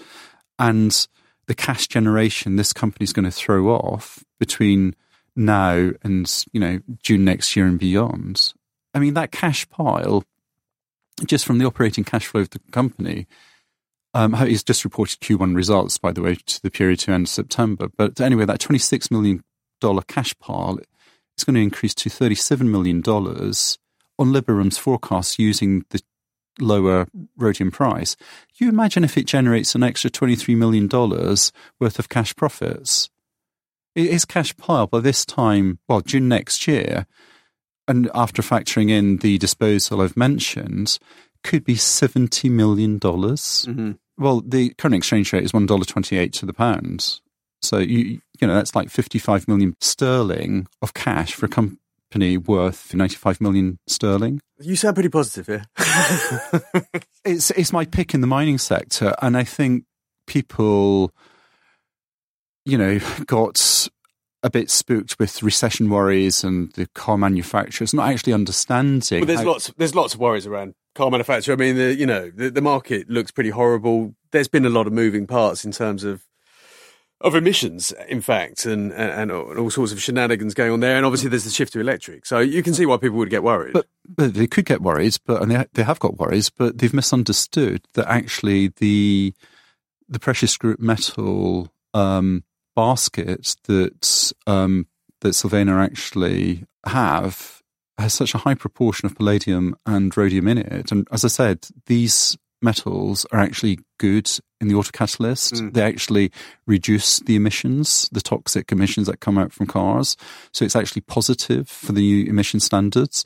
And 0.58 1.06
the 1.46 1.54
cash 1.54 1.88
generation 1.88 2.56
this 2.56 2.72
company 2.72 3.04
is 3.04 3.12
going 3.12 3.24
to 3.24 3.30
throw 3.30 3.68
off 3.68 4.24
between 4.38 4.94
now 5.36 5.90
and 6.02 6.44
you 6.52 6.60
know 6.60 6.78
June 7.02 7.24
next 7.24 7.56
year 7.56 7.66
and 7.66 7.78
beyond. 7.78 8.52
I 8.94 8.98
mean 8.98 9.14
that 9.14 9.32
cash 9.32 9.68
pile, 9.68 10.24
just 11.24 11.44
from 11.44 11.58
the 11.58 11.66
operating 11.66 12.04
cash 12.04 12.26
flow 12.26 12.42
of 12.42 12.50
the 12.50 12.60
company. 12.70 13.26
Um, 14.16 14.32
he's 14.34 14.62
just 14.62 14.84
reported 14.84 15.18
Q1 15.18 15.56
results, 15.56 15.98
by 15.98 16.12
the 16.12 16.22
way, 16.22 16.36
to 16.36 16.62
the 16.62 16.70
period 16.70 17.00
to 17.00 17.10
end 17.10 17.28
September. 17.28 17.88
But 17.96 18.20
anyway, 18.20 18.44
that 18.44 18.60
$26 18.60 19.10
million 19.10 19.42
cash 20.06 20.34
pile 20.38 20.78
is 21.36 21.44
going 21.44 21.54
to 21.54 21.60
increase 21.60 21.94
to 21.94 22.10
$37 22.10 22.62
million 22.62 23.02
on 23.06 24.32
Liberum's 24.32 24.78
forecast 24.78 25.38
using 25.38 25.84
the 25.90 26.00
lower 26.60 27.06
rhodium 27.36 27.70
price, 27.70 28.16
you 28.56 28.68
imagine 28.68 29.04
if 29.04 29.18
it 29.18 29.26
generates 29.26 29.74
an 29.74 29.82
extra 29.82 30.10
$23 30.10 30.56
million 30.56 30.88
worth 30.88 31.98
of 31.98 32.08
cash 32.08 32.34
profits. 32.36 33.10
Its 33.94 34.24
cash 34.24 34.56
pile 34.56 34.86
by 34.86 35.00
this 35.00 35.24
time, 35.24 35.78
well, 35.88 36.00
June 36.00 36.28
next 36.28 36.66
year, 36.66 37.06
and 37.86 38.10
after 38.14 38.42
factoring 38.42 38.90
in 38.90 39.18
the 39.18 39.38
disposal 39.38 40.00
I've 40.00 40.16
mentioned, 40.16 40.98
could 41.42 41.64
be 41.64 41.74
$70 41.74 42.50
million. 42.50 42.98
Mm-hmm. 42.98 43.92
Well, 44.16 44.40
the 44.40 44.70
current 44.74 44.94
exchange 44.94 45.32
rate 45.32 45.44
is 45.44 45.52
$1.28 45.52 46.32
to 46.32 46.46
the 46.46 46.52
pound. 46.52 47.20
So 47.62 47.78
you 47.78 48.20
you 48.40 48.46
know 48.46 48.54
that's 48.54 48.74
like 48.74 48.90
55 48.90 49.48
million 49.48 49.76
sterling 49.80 50.66
of 50.82 50.94
cash 50.94 51.34
for 51.34 51.46
a 51.46 51.48
company 51.48 51.78
company 52.14 52.38
worth 52.38 52.94
95 52.94 53.40
million 53.40 53.78
sterling. 53.86 54.40
You 54.60 54.76
sound 54.76 54.94
pretty 54.94 55.08
positive 55.08 55.46
here. 55.46 55.64
it's, 57.24 57.50
it's 57.50 57.72
my 57.72 57.84
pick 57.84 58.14
in 58.14 58.20
the 58.20 58.26
mining 58.26 58.58
sector. 58.58 59.14
And 59.20 59.36
I 59.36 59.44
think 59.44 59.84
people, 60.26 61.10
you 62.64 62.78
know, 62.78 63.00
got 63.26 63.88
a 64.42 64.50
bit 64.50 64.70
spooked 64.70 65.18
with 65.18 65.42
recession 65.42 65.90
worries 65.90 66.44
and 66.44 66.72
the 66.74 66.86
car 66.94 67.18
manufacturers 67.18 67.94
not 67.94 68.10
actually 68.10 68.32
understanding. 68.32 69.20
Well, 69.20 69.26
there's 69.26 69.40
how- 69.40 69.46
lots. 69.46 69.72
There's 69.76 69.94
lots 69.94 70.14
of 70.14 70.20
worries 70.20 70.46
around 70.46 70.74
car 70.94 71.10
manufacturer. 71.10 71.54
I 71.54 71.56
mean, 71.56 71.76
the 71.76 71.94
you 71.94 72.06
know 72.06 72.30
the, 72.30 72.50
the 72.50 72.60
market 72.60 73.08
looks 73.08 73.32
pretty 73.32 73.50
horrible. 73.50 74.14
There's 74.30 74.48
been 74.48 74.66
a 74.66 74.70
lot 74.70 74.86
of 74.86 74.92
moving 74.92 75.26
parts 75.26 75.64
in 75.64 75.72
terms 75.72 76.04
of 76.04 76.24
of 77.20 77.34
emissions, 77.34 77.92
in 78.08 78.20
fact, 78.20 78.66
and, 78.66 78.92
and, 78.92 79.30
and 79.30 79.32
all 79.32 79.70
sorts 79.70 79.92
of 79.92 80.02
shenanigans 80.02 80.54
going 80.54 80.72
on 80.72 80.80
there. 80.80 80.96
And 80.96 81.06
obviously, 81.06 81.30
there's 81.30 81.44
the 81.44 81.50
shift 81.50 81.72
to 81.72 81.80
electric, 81.80 82.26
so 82.26 82.38
you 82.40 82.62
can 82.62 82.74
see 82.74 82.86
why 82.86 82.96
people 82.96 83.18
would 83.18 83.30
get 83.30 83.42
worried. 83.42 83.72
But, 83.72 83.86
but 84.06 84.34
they 84.34 84.46
could 84.46 84.66
get 84.66 84.82
worried, 84.82 85.16
but 85.26 85.42
and 85.42 85.50
they 85.50 85.64
they 85.72 85.82
have 85.82 85.98
got 85.98 86.18
worries, 86.18 86.50
but 86.50 86.78
they've 86.78 86.92
misunderstood 86.92 87.86
that 87.94 88.08
actually 88.08 88.68
the 88.76 89.34
the 90.08 90.18
precious 90.18 90.56
group 90.56 90.80
metal 90.80 91.72
um, 91.94 92.44
basket 92.76 93.56
that 93.64 94.32
um, 94.46 94.86
that 95.20 95.34
Sylvania 95.34 95.74
actually 95.74 96.64
have 96.86 97.62
has 97.96 98.12
such 98.12 98.34
a 98.34 98.38
high 98.38 98.54
proportion 98.54 99.06
of 99.06 99.16
palladium 99.16 99.76
and 99.86 100.14
rhodium 100.16 100.48
in 100.48 100.58
it. 100.58 100.90
And 100.90 101.06
as 101.12 101.24
I 101.24 101.28
said, 101.28 101.66
these 101.86 102.36
metals 102.60 103.24
are 103.30 103.38
actually 103.38 103.78
good 103.98 104.28
in 104.64 104.68
the 104.68 104.80
autocatalyst. 104.80 105.52
Mm. 105.52 105.74
They 105.74 105.82
actually 105.82 106.32
reduce 106.66 107.20
the 107.20 107.36
emissions, 107.36 108.08
the 108.12 108.20
toxic 108.20 108.72
emissions 108.72 109.06
that 109.06 109.20
come 109.20 109.38
out 109.38 109.52
from 109.52 109.66
cars. 109.66 110.16
So 110.52 110.64
it's 110.64 110.76
actually 110.76 111.02
positive 111.02 111.68
for 111.68 111.92
the 111.92 112.00
new 112.00 112.26
emission 112.26 112.60
standards. 112.60 113.24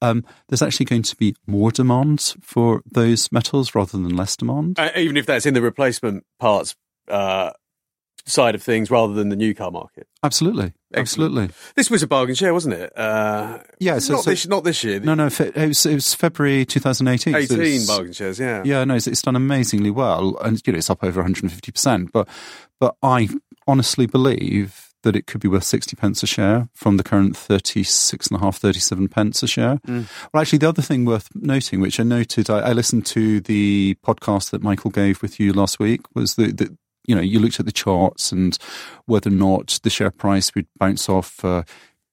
Um, 0.00 0.24
there's 0.48 0.62
actually 0.62 0.86
going 0.86 1.02
to 1.02 1.16
be 1.16 1.34
more 1.46 1.70
demand 1.70 2.36
for 2.40 2.82
those 2.90 3.32
metals 3.32 3.74
rather 3.74 3.92
than 3.92 4.14
less 4.14 4.36
demand. 4.36 4.78
Uh, 4.78 4.90
even 4.94 5.16
if 5.16 5.26
that's 5.26 5.46
in 5.46 5.54
the 5.54 5.62
replacement 5.62 6.24
parts 6.38 6.76
uh, 7.08 7.50
side 8.26 8.54
of 8.54 8.62
things 8.62 8.90
rather 8.90 9.14
than 9.14 9.28
the 9.28 9.36
new 9.36 9.54
car 9.54 9.70
market. 9.70 10.06
Absolutely, 10.22 10.72
Excellent. 10.92 11.32
absolutely. 11.32 11.54
This 11.76 11.90
was 11.90 12.02
a 12.02 12.06
bargain 12.06 12.34
share, 12.34 12.52
wasn't 12.52 12.74
it? 12.74 12.96
Uh, 12.96 13.60
yeah, 13.78 13.98
so, 13.98 14.14
not, 14.14 14.24
so, 14.24 14.30
this, 14.30 14.46
not 14.46 14.64
this 14.64 14.82
year. 14.82 15.00
No, 15.00 15.14
no, 15.14 15.26
it 15.26 15.56
was, 15.56 15.86
it 15.86 15.94
was 15.94 16.14
February 16.14 16.64
2018. 16.64 17.34
18 17.34 17.80
so 17.80 17.94
bargain 17.94 18.12
shares, 18.12 18.38
yeah. 18.38 18.62
Yeah, 18.64 18.84
no, 18.84 18.94
it's, 18.94 19.06
it's, 19.06 19.22
done 19.22 19.36
amazingly 19.36 19.90
well, 19.90 20.36
and 20.42 20.60
you 20.66 20.72
know 20.72 20.78
it's 20.78 20.90
up 20.90 21.02
over 21.02 21.20
150 21.20 21.72
percent. 21.72 22.12
But 22.12 22.28
but 22.80 22.96
I 23.02 23.28
honestly 23.66 24.06
believe 24.06 24.86
that 25.02 25.14
it 25.14 25.26
could 25.26 25.40
be 25.40 25.48
worth 25.48 25.62
60 25.62 25.94
pence 25.96 26.22
a 26.24 26.26
share 26.26 26.68
from 26.74 26.96
the 26.96 27.04
current 27.04 27.36
36 27.36 28.26
and 28.26 28.40
a 28.40 28.42
half, 28.42 28.56
37 28.56 29.08
pence 29.08 29.42
a 29.42 29.46
share. 29.46 29.76
Mm. 29.86 30.06
Well, 30.32 30.40
actually, 30.40 30.58
the 30.58 30.68
other 30.68 30.82
thing 30.82 31.04
worth 31.04 31.28
noting, 31.34 31.80
which 31.80 32.00
I 32.00 32.02
noted, 32.02 32.50
I, 32.50 32.58
I, 32.58 32.72
listened 32.72 33.06
to 33.06 33.40
the 33.40 33.96
podcast 34.04 34.50
that 34.50 34.64
Michael 34.64 34.90
gave 34.90 35.22
with 35.22 35.38
you 35.38 35.52
last 35.52 35.78
week, 35.78 36.00
was 36.16 36.34
that 36.34 36.76
you 37.06 37.14
know, 37.14 37.20
you 37.20 37.38
looked 37.38 37.60
at 37.60 37.66
the 37.66 37.72
charts 37.72 38.32
and 38.32 38.58
whether 39.06 39.30
or 39.30 39.32
not 39.32 39.80
the 39.82 39.90
share 39.90 40.10
price 40.10 40.54
would 40.54 40.66
bounce 40.78 41.08
off 41.08 41.42
a 41.44 41.64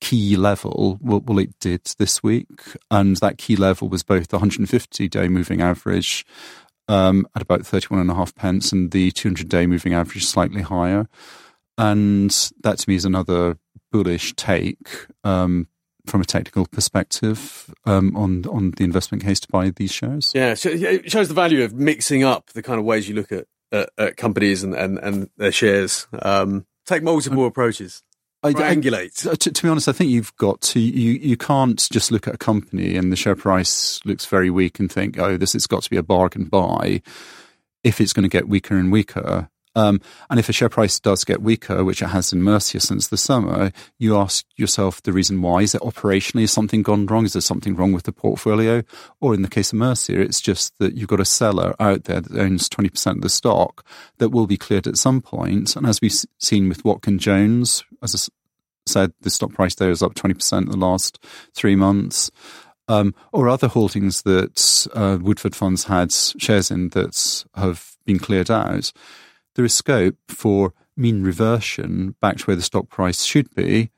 key 0.03 0.36
level. 0.36 0.99
Well, 1.01 1.21
well, 1.25 1.39
it 1.39 1.58
did 1.60 1.86
this 1.97 2.21
week. 2.21 2.62
And 2.91 3.17
that 3.17 3.38
key 3.38 3.56
level 3.56 3.89
was 3.89 4.03
both 4.03 4.27
the 4.27 4.38
150 4.38 5.08
day 5.08 5.27
moving 5.29 5.62
average 5.62 6.25
um, 6.88 7.25
at 7.36 7.41
about 7.41 7.65
31 7.65 8.01
and 8.01 8.12
a 8.12 8.15
half 8.15 8.36
pence 8.36 8.71
and 8.71 8.91
the 8.91 9.12
200 9.12 9.47
day 9.47 9.65
moving 9.65 9.93
average 9.93 10.25
slightly 10.25 10.62
higher. 10.62 11.08
And 11.77 12.32
that 12.63 12.79
to 12.79 12.89
me 12.89 12.95
is 12.95 13.06
another 13.06 13.58
bullish 13.91 14.34
take. 14.36 14.89
Um, 15.23 15.67
from 16.06 16.19
a 16.19 16.25
technical 16.25 16.65
perspective 16.65 17.73
um, 17.86 18.13
on 18.17 18.45
on 18.47 18.71
the 18.71 18.84
investment 18.84 19.23
case 19.23 19.39
to 19.39 19.47
buy 19.49 19.69
these 19.69 19.91
shares. 19.93 20.34
Yeah, 20.36 20.53
so 20.53 20.69
it 20.69 21.10
shows 21.10 21.29
the 21.29 21.34
value 21.34 21.63
of 21.63 21.73
mixing 21.73 22.23
up 22.23 22.47
the 22.47 22.62
kind 22.62 22.77
of 22.77 22.86
ways 22.86 23.08
you 23.08 23.15
look 23.15 23.32
at 23.32 23.47
at, 23.73 23.89
at 23.97 24.17
companies 24.17 24.63
and, 24.63 24.73
and, 24.73 24.97
and 24.99 25.29
their 25.38 25.51
shares. 25.51 26.07
Um, 26.21 26.65
take 26.86 27.03
multiple 27.03 27.45
approaches. 27.45 28.03
Triangulate. 28.43 29.25
I, 29.25 29.36
to, 29.36 29.51
to, 29.51 29.63
be 29.63 29.69
honest, 29.69 29.88
I 29.88 29.93
think 29.93 30.12
you've 30.12 30.36
got 30.36 30.59
to. 30.62 30.79
You 30.79 31.13
you 31.13 31.38
can't 31.38 31.88
just 31.91 32.12
look 32.12 32.27
at 32.27 32.36
a 32.36 32.38
company 32.38 32.97
and 32.97 33.09
the 33.09 33.15
share 33.15 33.38
price 33.38 34.01
looks 34.03 34.25
very 34.25 34.49
weak 34.49 34.79
and 34.79 34.91
think, 34.91 35.17
oh, 35.17 35.38
this 35.38 35.53
has 35.53 35.65
got 35.65 35.83
to 35.83 35.89
be 35.89 35.95
a 35.95 36.03
bargain 36.03 36.45
buy. 36.45 37.01
If 37.86 38.01
it's 38.01 38.12
going 38.12 38.23
to 38.23 38.29
get 38.29 38.49
weaker 38.49 38.77
and 38.77 38.91
weaker, 38.91 39.49
Um, 39.75 40.01
and 40.29 40.39
if 40.39 40.49
a 40.49 40.53
share 40.53 40.69
price 40.69 40.99
does 40.99 41.23
get 41.23 41.41
weaker, 41.41 41.83
which 41.83 42.01
it 42.01 42.07
has 42.07 42.31
in 42.31 42.43
Mercia 42.43 42.79
since 42.79 43.07
the 43.07 43.17
summer, 43.17 43.71
you 43.97 44.15
ask 44.17 44.45
yourself 44.55 45.01
the 45.01 45.13
reason 45.13 45.41
why. 45.41 45.62
Is 45.62 45.73
it 45.73 45.81
operationally? 45.81 46.41
Has 46.41 46.51
something 46.51 46.83
gone 46.83 47.05
wrong? 47.05 47.25
Is 47.25 47.33
there 47.33 47.41
something 47.41 47.75
wrong 47.75 47.91
with 47.91 48.03
the 48.03 48.12
portfolio? 48.12 48.83
Or 49.19 49.33
in 49.33 49.41
the 49.41 49.49
case 49.49 49.73
of 49.73 49.79
Mercia, 49.79 50.19
it's 50.19 50.41
just 50.41 50.77
that 50.79 50.95
you've 50.95 51.07
got 51.07 51.19
a 51.19 51.25
seller 51.25 51.75
out 51.79 52.03
there 52.03 52.21
that 52.21 52.39
owns 52.39 52.69
20% 52.69 53.15
of 53.15 53.21
the 53.21 53.29
stock 53.29 53.86
that 54.17 54.29
will 54.29 54.47
be 54.47 54.57
cleared 54.57 54.88
at 54.88 54.97
some 54.97 55.21
point. 55.21 55.75
And 55.75 55.88
as 55.88 55.99
we've 56.01 56.13
seen 56.38 56.69
with 56.69 56.86
Watkin 56.86 57.17
Jones, 57.17 57.83
as 58.01 58.15
I 58.15 58.89
said, 58.89 59.13
the 59.21 59.29
stock 59.29 59.53
price 59.53 59.75
there 59.75 59.91
is 59.91 60.03
up 60.03 60.13
20% 60.13 60.57
in 60.62 60.65
the 60.69 60.77
last 60.77 61.23
three 61.55 61.75
months. 61.75 62.29
Um, 62.89 63.15
or 63.31 63.47
other 63.47 63.69
holdings 63.69 64.23
that 64.23 64.88
uh, 64.93 65.17
Woodford 65.19 65.55
Funds 65.55 65.86
had 65.86 66.12
shares 66.12 66.69
in 66.69 66.89
that 66.89 67.45
have 67.55 67.95
been 68.05 68.19
cleared 68.19 68.51
out 68.51 68.91
there 69.56 69.66
is 69.66 69.74
scope 69.74 70.16
for 70.28 70.74
mean 70.96 71.24
reversion 71.24 72.16
back 72.22 72.38
to 72.38 72.46
where 72.46 72.56
the 72.56 72.62
stock 72.62 72.89
price 72.89 73.24
should 73.24 73.54
be. 73.56 73.92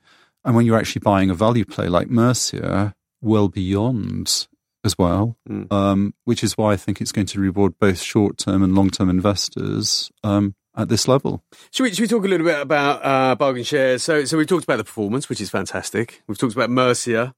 And 0.44 0.56
when 0.56 0.65
you're 0.65 0.78
actually 0.78 1.02
buying 1.02 1.30
a 1.30 1.34
value 1.34 1.65
play 1.65 1.88
like 1.88 2.10
Mercia, 2.10 2.94
well 3.22 3.48
beyond 3.50 4.48
as 4.84 4.98
well, 4.98 5.38
mm. 5.50 5.72
um, 5.74 6.13
which 6.26 6.44
is 6.44 6.58
why 6.58 6.74
I 6.74 6.78
think 6.78 7.02
it's 7.02 7.12
going 7.12 7.26
to 7.28 7.39
reward 7.39 7.80
both 7.80 8.00
short 8.00 8.38
term 8.38 8.62
and 8.62 8.76
long 8.76 8.91
term 8.91 9.10
investors 9.10 10.12
um, 10.24 10.56
at 10.78 10.89
this 10.89 11.08
level. 11.08 11.44
Should 11.72 11.84
we, 11.84 11.89
should 11.89 12.02
we 12.02 12.08
talk 12.08 12.24
a 12.24 12.28
little 12.28 12.46
bit 12.46 12.60
about 12.60 13.04
uh, 13.04 13.36
bargain 13.36 13.63
shares? 13.63 14.04
So, 14.04 14.26
so 14.26 14.38
we've 14.38 14.48
talked 14.48 14.63
about 14.63 14.78
the 14.78 14.84
performance, 14.84 15.28
which 15.28 15.41
is 15.41 15.50
fantastic. 15.50 16.22
We've 16.28 16.38
talked 16.38 16.56
about 16.56 16.70
Mercia, 16.70 17.34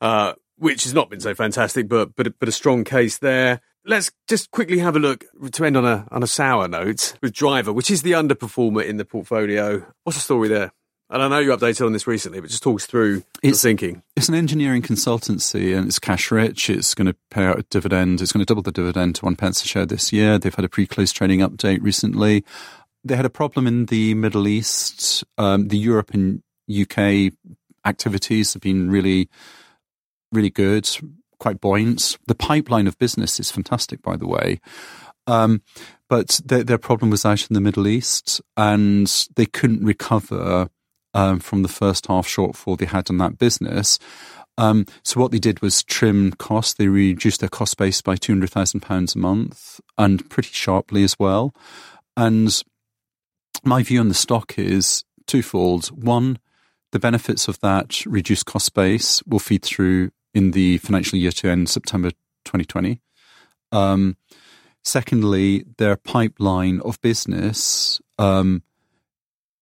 uh, 0.00 0.34
which 0.56 0.82
has 0.82 0.92
not 0.92 1.08
been 1.08 1.20
so 1.20 1.34
fantastic, 1.34 1.88
but 1.88 2.16
but 2.16 2.38
but 2.38 2.48
a 2.48 2.52
strong 2.52 2.84
case 2.84 3.18
there. 3.18 3.60
Let's 3.84 4.10
just 4.28 4.50
quickly 4.50 4.78
have 4.78 4.94
a 4.94 4.98
look 4.98 5.24
to 5.52 5.64
end 5.64 5.76
on 5.76 5.86
a 5.86 6.06
on 6.10 6.22
a 6.22 6.26
sour 6.26 6.68
note 6.68 7.14
with 7.22 7.32
Driver, 7.32 7.72
which 7.72 7.90
is 7.90 8.02
the 8.02 8.12
underperformer 8.12 8.84
in 8.84 8.98
the 8.98 9.06
portfolio. 9.06 9.86
What's 10.04 10.18
the 10.18 10.22
story 10.22 10.48
there? 10.48 10.72
And 11.08 11.22
I 11.22 11.28
know 11.28 11.38
you 11.40 11.50
updated 11.50 11.86
on 11.86 11.92
this 11.92 12.06
recently, 12.06 12.40
but 12.40 12.50
just 12.50 12.62
talk 12.62 12.80
us 12.80 12.86
through 12.86 13.24
it's, 13.42 13.60
thinking. 13.60 14.02
It's 14.14 14.28
an 14.28 14.36
engineering 14.36 14.80
consultancy 14.80 15.76
and 15.76 15.88
it's 15.88 15.98
cash 15.98 16.30
rich. 16.30 16.70
It's 16.70 16.94
going 16.94 17.08
to 17.08 17.16
pay 17.32 17.46
out 17.46 17.58
a 17.58 17.64
dividend. 17.64 18.20
It's 18.20 18.30
going 18.30 18.44
to 18.44 18.46
double 18.46 18.62
the 18.62 18.70
dividend 18.70 19.16
to 19.16 19.24
one 19.24 19.34
pence 19.34 19.64
a 19.64 19.66
share 19.66 19.86
this 19.86 20.12
year. 20.12 20.38
They've 20.38 20.54
had 20.54 20.64
a 20.64 20.68
pre-close 20.68 21.10
trading 21.10 21.40
update 21.40 21.82
recently. 21.82 22.44
They 23.02 23.16
had 23.16 23.24
a 23.24 23.30
problem 23.30 23.66
in 23.66 23.86
the 23.86 24.14
Middle 24.14 24.46
East. 24.46 25.24
Um, 25.36 25.66
the 25.66 25.78
Europe 25.78 26.12
and 26.14 26.44
UK 26.70 27.32
activities 27.84 28.52
have 28.52 28.62
been 28.62 28.88
really, 28.88 29.28
really 30.30 30.50
good 30.50 30.88
quite 31.40 31.60
buoyant. 31.60 32.16
The 32.26 32.34
pipeline 32.36 32.86
of 32.86 32.98
business 32.98 33.40
is 33.40 33.50
fantastic, 33.50 34.00
by 34.02 34.16
the 34.16 34.28
way. 34.28 34.60
Um, 35.26 35.62
but 36.08 36.40
their, 36.44 36.62
their, 36.62 36.78
problem 36.78 37.10
was 37.10 37.24
out 37.24 37.48
in 37.48 37.54
the 37.54 37.60
Middle 37.60 37.86
East, 37.86 38.40
and 38.56 39.06
they 39.36 39.46
couldn't 39.46 39.84
recover 39.84 40.68
um, 41.14 41.40
from 41.40 41.62
the 41.62 41.68
first 41.68 42.06
half 42.06 42.26
shortfall 42.26 42.78
they 42.78 42.86
had 42.86 43.10
in 43.10 43.18
that 43.18 43.38
business. 43.38 43.98
Um, 44.58 44.86
so 45.04 45.20
what 45.20 45.30
they 45.30 45.38
did 45.38 45.62
was 45.62 45.82
trim 45.82 46.32
costs. 46.32 46.74
They 46.74 46.88
reduced 46.88 47.40
their 47.40 47.48
cost 47.48 47.76
base 47.76 48.02
by 48.02 48.16
two 48.16 48.32
hundred 48.32 48.50
thousand 48.50 48.80
pounds 48.80 49.14
a 49.14 49.18
month, 49.18 49.80
and 49.96 50.28
pretty 50.28 50.50
sharply 50.52 51.04
as 51.04 51.18
well. 51.18 51.54
And 52.16 52.62
my 53.64 53.82
view 53.82 54.00
on 54.00 54.08
the 54.08 54.14
stock 54.14 54.58
is 54.58 55.04
twofold. 55.26 55.86
One, 55.88 56.38
the 56.92 56.98
benefits 56.98 57.48
of 57.48 57.60
that 57.60 58.04
reduced 58.04 58.46
cost 58.46 58.74
base 58.74 59.22
will 59.24 59.38
feed 59.38 59.62
through 59.62 60.10
in 60.34 60.52
the 60.52 60.78
financial 60.78 61.18
year 61.18 61.32
to 61.32 61.48
end 61.48 61.68
September 61.68 62.10
2020. 62.44 63.00
Um, 63.72 64.16
secondly, 64.82 65.64
their 65.78 65.96
pipeline 65.96 66.80
of 66.80 67.00
business 67.00 68.00
um, 68.18 68.62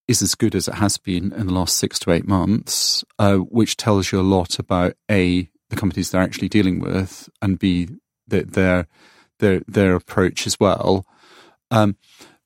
is 0.06 0.22
as 0.22 0.34
good 0.34 0.54
as 0.54 0.68
it 0.68 0.74
has 0.74 0.96
been 0.96 1.32
in 1.32 1.46
the 1.46 1.52
last 1.52 1.76
six 1.76 1.98
to 2.00 2.10
eight 2.10 2.26
months, 2.26 3.04
uh, 3.18 3.36
which 3.36 3.76
tells 3.76 4.10
you 4.10 4.20
a 4.20 4.22
lot 4.22 4.58
about 4.58 4.94
a 5.10 5.48
the 5.70 5.76
companies 5.76 6.10
they're 6.10 6.22
actually 6.22 6.48
dealing 6.48 6.80
with, 6.80 7.28
and 7.42 7.58
b 7.58 7.88
the, 8.26 8.42
their 8.42 8.86
their 9.38 9.60
their 9.68 9.94
approach 9.94 10.46
as 10.46 10.58
well. 10.58 11.06
Um, 11.70 11.96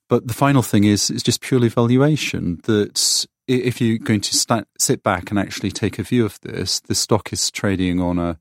but 0.08 0.26
the 0.26 0.34
final 0.34 0.62
thing 0.62 0.84
is 0.84 1.08
is 1.10 1.22
just 1.22 1.40
purely 1.40 1.68
valuation. 1.68 2.60
That 2.64 3.26
if 3.46 3.80
you're 3.80 3.98
going 3.98 4.20
to 4.20 4.64
sit 4.78 5.02
back 5.02 5.30
and 5.30 5.38
actually 5.38 5.70
take 5.70 5.98
a 5.98 6.02
view 6.02 6.24
of 6.24 6.40
this, 6.40 6.80
the 6.80 6.94
stock 6.94 7.32
is 7.32 7.50
trading 7.50 8.00
on 8.00 8.18
a 8.18 8.38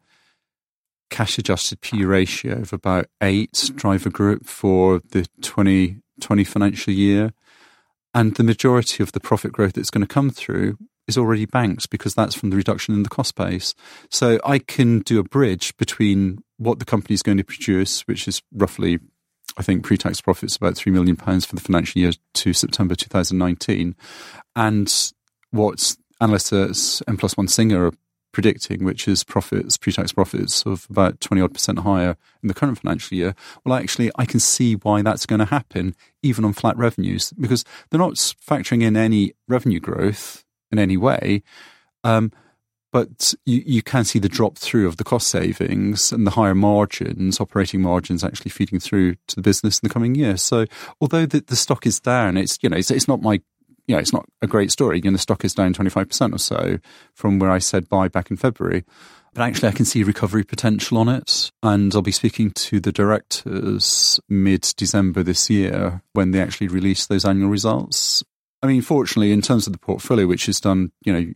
cash 1.10 1.38
adjusted 1.38 1.82
P 1.82 2.06
ratio 2.06 2.60
of 2.60 2.74
about 2.74 3.08
eight 3.22 3.72
driver 3.76 4.10
group 4.10 4.46
for 4.46 5.02
the 5.12 5.28
2020 5.42 6.44
financial 6.44 6.94
year. 6.94 7.34
And 8.14 8.36
the 8.36 8.44
majority 8.44 9.04
of 9.04 9.12
the 9.12 9.20
profit 9.20 9.52
growth 9.52 9.74
that's 9.74 9.90
going 9.90 10.06
to 10.06 10.14
come 10.14 10.30
through 10.30 10.78
is 11.08 11.18
already 11.18 11.46
banked 11.46 11.90
because 11.90 12.14
that's 12.14 12.36
from 12.36 12.50
the 12.50 12.56
reduction 12.56 12.94
in 12.94 13.04
the 13.04 13.10
cost 13.10 13.36
base. 13.36 13.74
So 14.10 14.40
I 14.46 14.60
can 14.60 15.00
do 15.00 15.20
a 15.20 15.24
bridge 15.24 15.76
between 15.78 16.44
what 16.58 16.80
the 16.80 16.86
company 16.86 17.14
is 17.14 17.24
going 17.24 17.38
to 17.38 17.44
produce, 17.44 18.02
which 18.02 18.28
is 18.28 18.42
roughly 18.54 19.00
I 19.58 19.64
think 19.64 19.84
pre-tax 19.84 20.22
profits 20.22 20.56
about 20.56 20.76
three 20.76 20.92
million 20.92 21.16
pounds 21.16 21.46
for 21.46 21.56
the 21.56 21.62
financial 21.62 22.00
year 22.02 22.12
to 22.36 22.54
September 22.54 22.96
2019, 22.96 23.96
and 24.56 25.12
what 25.52 25.96
analysts 26.20 27.02
N 27.08 27.18
plus 27.18 27.36
one 27.36 27.48
Singer 27.48 27.88
are 27.88 27.94
predicting, 28.32 28.84
which 28.84 29.08
is 29.08 29.24
profits, 29.24 29.78
pre-tax 29.78 30.14
profits 30.14 30.66
of 30.66 30.88
about 30.90 31.20
20 31.20 31.42
odd 31.42 31.54
percent 31.54 31.80
higher 31.80 32.16
in 32.42 32.48
the 32.48 32.54
current 32.54 32.80
financial 32.80 33.18
year. 33.18 33.36
Well, 33.66 33.78
actually, 33.78 34.12
I 34.16 34.26
can 34.26 34.40
see 34.40 34.76
why 34.76 35.02
that's 35.02 35.26
going 35.26 35.40
to 35.40 35.46
happen 35.46 35.96
even 36.24 36.46
on 36.46 36.54
flat 36.54 36.78
revenues 36.78 37.34
because 37.40 37.66
they're 37.90 38.00
not 38.00 38.14
factoring 38.14 38.84
in 38.84 38.96
any 38.96 39.34
revenue 39.48 39.80
growth 39.80 40.46
in 40.72 40.80
any 40.80 40.98
way. 40.98 41.44
Um, 42.04 42.32
but 42.92 43.34
you, 43.46 43.64
you 43.66 43.82
can 43.82 44.04
see 44.04 44.20
the 44.20 44.30
drop 44.30 44.58
through 44.58 44.88
of 44.88 44.98
the 44.98 45.04
cost 45.04 45.28
savings 45.28 46.12
and 46.12 46.28
the 46.28 46.32
higher 46.32 46.56
margins, 46.56 47.40
operating 47.40 47.82
margins 47.82 48.24
actually 48.24 48.52
feeding 48.52 48.80
through 48.80 49.16
to 49.28 49.36
the 49.36 49.42
business 49.42 49.80
in 49.80 49.88
the 49.88 49.94
coming 49.94 50.16
year. 50.16 50.38
So 50.38 50.66
although 51.00 51.26
the, 51.26 51.42
the 51.42 51.56
stock 51.56 51.86
is 51.86 52.00
down, 52.00 52.38
it's, 52.38 52.58
you 52.62 52.70
know, 52.70 52.78
it's, 52.78 52.92
it's 52.92 53.08
not 53.08 53.22
my, 53.22 53.42
you 53.88 53.96
know, 53.96 54.00
it's 54.00 54.14
not 54.14 54.26
a 54.42 54.48
great 54.48 54.72
story. 54.72 55.00
You 55.04 55.12
know, 55.12 55.16
the 55.16 55.22
stock 55.22 55.46
is 55.46 55.54
down 55.54 55.74
25% 55.74 56.34
or 56.34 56.38
so 56.38 56.80
from 57.14 57.40
where 57.40 57.52
I 57.52 57.60
said 57.60 57.90
buy 57.90 58.10
back 58.10 58.30
in 58.30 58.38
February. 58.38 58.84
But 59.34 59.44
actually, 59.44 59.70
I 59.70 59.74
can 59.74 59.86
see 59.86 60.04
recovery 60.04 60.44
potential 60.44 60.98
on 60.98 61.08
it. 61.08 61.52
And 61.64 61.96
I'll 61.96 62.02
be 62.02 62.12
speaking 62.12 62.52
to 62.52 62.82
the 62.82 62.92
directors 62.92 64.20
mid 64.28 64.62
December 64.76 65.24
this 65.24 65.50
year 65.50 66.02
when 66.12 66.32
they 66.32 66.42
actually 66.42 66.68
release 66.68 67.08
those 67.08 67.24
annual 67.24 67.50
results. 67.50 68.24
I 68.62 68.68
mean, 68.68 68.82
fortunately, 68.82 69.32
in 69.32 69.42
terms 69.42 69.68
of 69.68 69.74
the 69.74 69.80
portfolio, 69.80 70.28
which 70.28 70.46
has 70.46 70.60
done, 70.60 70.92
you 71.04 71.14
know, 71.14 71.34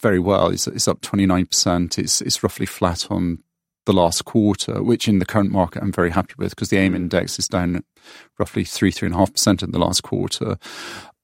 very 0.00 0.18
well. 0.18 0.48
It's, 0.48 0.66
it's 0.66 0.88
up 0.88 1.00
29%. 1.00 1.98
It's, 1.98 2.20
it's 2.20 2.42
roughly 2.42 2.66
flat 2.66 3.10
on 3.10 3.38
the 3.86 3.92
last 3.92 4.24
quarter, 4.24 4.82
which 4.82 5.08
in 5.08 5.18
the 5.18 5.26
current 5.26 5.50
market 5.50 5.82
I'm 5.82 5.92
very 5.92 6.10
happy 6.10 6.34
with 6.38 6.50
because 6.50 6.70
the 6.70 6.78
AIM 6.78 6.92
mm. 6.92 6.96
index 6.96 7.38
is 7.38 7.48
down 7.48 7.84
roughly 8.38 8.64
three, 8.64 8.90
three 8.90 9.06
and 9.06 9.14
a 9.14 9.18
half 9.18 9.32
percent 9.32 9.62
in 9.62 9.72
the 9.72 9.78
last 9.78 10.02
quarter. 10.02 10.56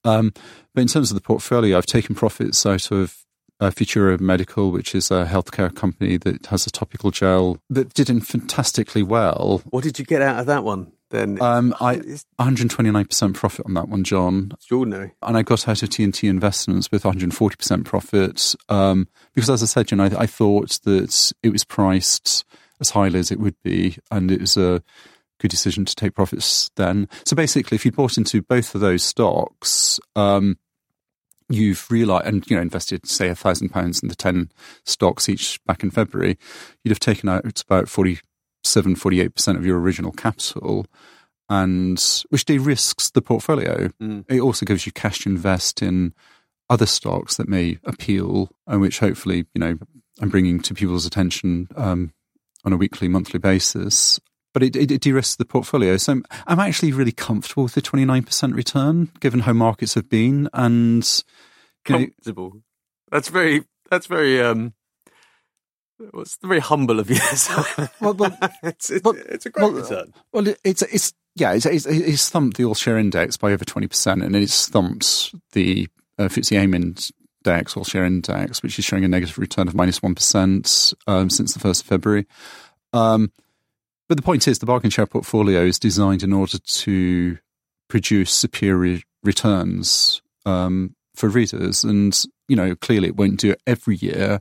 Um, 0.04 0.32
but 0.74 0.82
in 0.82 0.88
terms 0.88 1.10
of 1.10 1.14
the 1.14 1.22
portfolio, 1.22 1.76
I've 1.76 1.86
taken 1.86 2.14
profits 2.14 2.64
out 2.66 2.90
of 2.90 3.24
uh, 3.60 3.70
Futura 3.70 4.18
Medical, 4.20 4.70
which 4.70 4.94
is 4.94 5.10
a 5.10 5.26
healthcare 5.26 5.74
company 5.74 6.16
that 6.16 6.46
has 6.46 6.66
a 6.66 6.70
topical 6.70 7.10
gel 7.10 7.58
that 7.68 7.92
did 7.94 8.08
fantastically 8.26 9.02
well. 9.02 9.62
What 9.70 9.84
did 9.84 9.98
you 9.98 10.04
get 10.04 10.22
out 10.22 10.40
of 10.40 10.46
that 10.46 10.64
one? 10.64 10.92
Then 11.10 11.42
um, 11.42 11.74
I 11.80 11.96
129% 11.96 13.34
profit 13.34 13.66
on 13.66 13.74
that 13.74 13.88
one, 13.88 14.04
John. 14.04 14.52
Extraordinary. 14.54 15.12
And 15.22 15.36
I 15.36 15.42
got 15.42 15.68
out 15.68 15.82
of 15.82 15.88
TMT 15.88 16.28
Investments 16.28 16.90
with 16.90 17.02
140% 17.02 17.84
profit 17.84 18.54
um, 18.68 19.08
because, 19.34 19.50
as 19.50 19.62
I 19.62 19.66
said, 19.66 19.90
you 19.90 19.96
know, 19.96 20.04
I, 20.04 20.22
I, 20.22 20.26
thought 20.26 20.80
that 20.84 21.32
it 21.42 21.50
was 21.50 21.64
priced 21.64 22.44
as 22.80 22.90
highly 22.90 23.18
as 23.18 23.32
it 23.32 23.40
would 23.40 23.60
be, 23.62 23.98
and 24.10 24.30
it 24.30 24.40
was 24.40 24.56
a 24.56 24.82
good 25.40 25.50
decision 25.50 25.84
to 25.84 25.96
take 25.96 26.14
profits 26.14 26.70
then. 26.76 27.08
So 27.24 27.34
basically, 27.34 27.74
if 27.74 27.84
you 27.84 27.90
bought 27.90 28.16
into 28.16 28.42
both 28.42 28.74
of 28.76 28.80
those 28.80 29.02
stocks, 29.02 29.98
um, 30.14 30.58
you've 31.48 31.90
realized 31.90 32.26
and 32.26 32.48
you 32.48 32.54
know 32.54 32.62
invested 32.62 33.06
say 33.06 33.28
a 33.28 33.34
thousand 33.34 33.70
pounds 33.70 34.00
in 34.00 34.08
the 34.08 34.14
10 34.14 34.52
stocks 34.84 35.28
each 35.28 35.58
back 35.64 35.82
in 35.82 35.90
february 35.90 36.38
you'd 36.84 36.92
have 36.92 37.00
taken 37.00 37.28
out 37.28 37.62
about 37.66 37.88
40 37.88 38.20
47 38.64 38.96
48% 38.96 39.56
of 39.56 39.66
your 39.66 39.80
original 39.80 40.12
capital 40.12 40.86
and 41.48 42.22
which 42.30 42.44
de-risks 42.44 43.10
the 43.10 43.22
portfolio. 43.22 43.88
Mm. 44.00 44.24
it 44.28 44.40
also 44.40 44.64
gives 44.64 44.86
you 44.86 44.92
cash 44.92 45.20
to 45.20 45.28
invest 45.28 45.82
in 45.82 46.14
other 46.68 46.86
stocks 46.86 47.36
that 47.36 47.48
may 47.48 47.78
appeal 47.84 48.50
and 48.66 48.80
which 48.80 49.00
hopefully 49.00 49.46
you 49.54 49.58
know 49.58 49.76
i'm 50.20 50.28
bringing 50.28 50.60
to 50.60 50.74
people's 50.74 51.06
attention 51.06 51.68
um, 51.76 52.12
on 52.64 52.72
a 52.72 52.76
weekly 52.76 53.08
monthly 53.08 53.38
basis. 53.38 54.20
But 54.52 54.64
it, 54.64 54.74
it, 54.74 54.90
it 54.90 55.00
de-risks 55.00 55.36
the 55.36 55.44
portfolio. 55.44 55.96
So 55.96 56.12
I'm, 56.12 56.24
I'm 56.48 56.58
actually 56.58 56.90
really 56.90 57.12
comfortable 57.12 57.62
with 57.62 57.74
the 57.74 57.82
29% 57.82 58.54
return 58.54 59.10
given 59.20 59.40
how 59.40 59.52
markets 59.52 59.94
have 59.94 60.08
been 60.08 60.48
and 60.52 61.22
comfortable 61.84 62.54
know, 62.54 62.62
that's 63.10 63.28
very 63.28 63.64
that's 63.90 64.06
very 64.06 64.42
um 64.42 64.74
well, 66.12 66.22
it's 66.22 66.38
very 66.42 66.60
humble 66.60 66.98
of 66.98 67.10
you. 67.10 67.18
well, 68.00 68.14
well, 68.14 68.36
it's, 68.62 68.90
it's, 68.90 69.06
it's, 69.06 69.46
a 69.46 69.50
great 69.50 69.72
well, 69.72 69.82
return. 69.82 70.14
Well, 70.32 70.54
it's 70.64 70.82
it's 70.82 71.12
yeah, 71.36 71.52
it's, 71.52 71.66
it's, 71.66 71.86
it's, 71.86 72.28
thumped 72.28 72.56
the 72.56 72.64
all 72.64 72.74
share 72.74 72.98
index 72.98 73.36
by 73.36 73.52
over 73.52 73.64
20%, 73.64 74.24
and 74.24 74.36
it's 74.36 74.68
thumped 74.68 75.34
the 75.52 75.88
uh, 76.18 76.24
FTSE 76.24 76.58
AIM 76.58 76.74
index, 76.74 77.76
all 77.76 77.84
share 77.84 78.04
index, 78.04 78.62
which 78.62 78.78
is 78.78 78.84
showing 78.84 79.04
a 79.04 79.08
negative 79.08 79.38
return 79.38 79.68
of 79.68 79.74
minus 79.74 80.02
1 80.02 80.16
um, 81.06 81.30
since 81.30 81.54
the 81.54 81.60
1st 81.60 81.80
of 81.80 81.86
February. 81.86 82.26
Um, 82.92 83.30
but 84.08 84.16
the 84.16 84.22
point 84.22 84.48
is, 84.48 84.58
the 84.58 84.66
bargain 84.66 84.90
share 84.90 85.06
portfolio 85.06 85.62
is 85.62 85.78
designed 85.78 86.24
in 86.24 86.32
order 86.32 86.58
to 86.58 87.38
produce 87.88 88.32
superior 88.32 89.00
returns 89.22 90.20
um, 90.44 90.96
for 91.14 91.28
readers. 91.28 91.84
And, 91.84 92.20
you 92.48 92.56
know, 92.56 92.74
clearly 92.74 93.08
it 93.08 93.16
won't 93.16 93.38
do 93.38 93.52
it 93.52 93.62
every 93.68 93.96
year. 93.96 94.40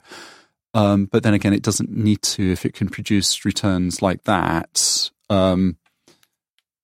Um, 0.73 1.05
but 1.05 1.23
then 1.23 1.33
again, 1.33 1.53
it 1.53 1.63
doesn't 1.63 1.89
need 1.89 2.21
to 2.21 2.51
if 2.51 2.65
it 2.65 2.73
can 2.73 2.89
produce 2.89 3.45
returns 3.45 4.01
like 4.01 4.23
that. 4.23 5.09
Um, 5.29 5.77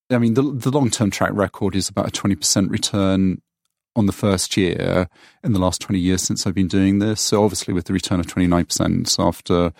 I 0.09 0.17
mean, 0.17 0.35
the, 0.35 0.43
the 0.43 0.71
long 0.71 0.89
term 0.89 1.11
track 1.11 1.31
record 1.33 1.75
is 1.75 1.89
about 1.89 2.07
a 2.07 2.11
20% 2.11 2.69
return 2.69 3.41
on 3.95 4.05
the 4.05 4.11
first 4.11 4.57
year 4.57 5.07
in 5.43 5.53
the 5.53 5.59
last 5.59 5.81
20 5.81 5.99
years 5.99 6.21
since 6.21 6.45
I've 6.45 6.53
been 6.53 6.67
doing 6.67 6.99
this. 6.99 7.21
So 7.21 7.43
obviously, 7.43 7.73
with 7.73 7.85
the 7.85 7.93
return 7.93 8.19
of 8.19 8.27
29% 8.27 9.19
after 9.19 9.71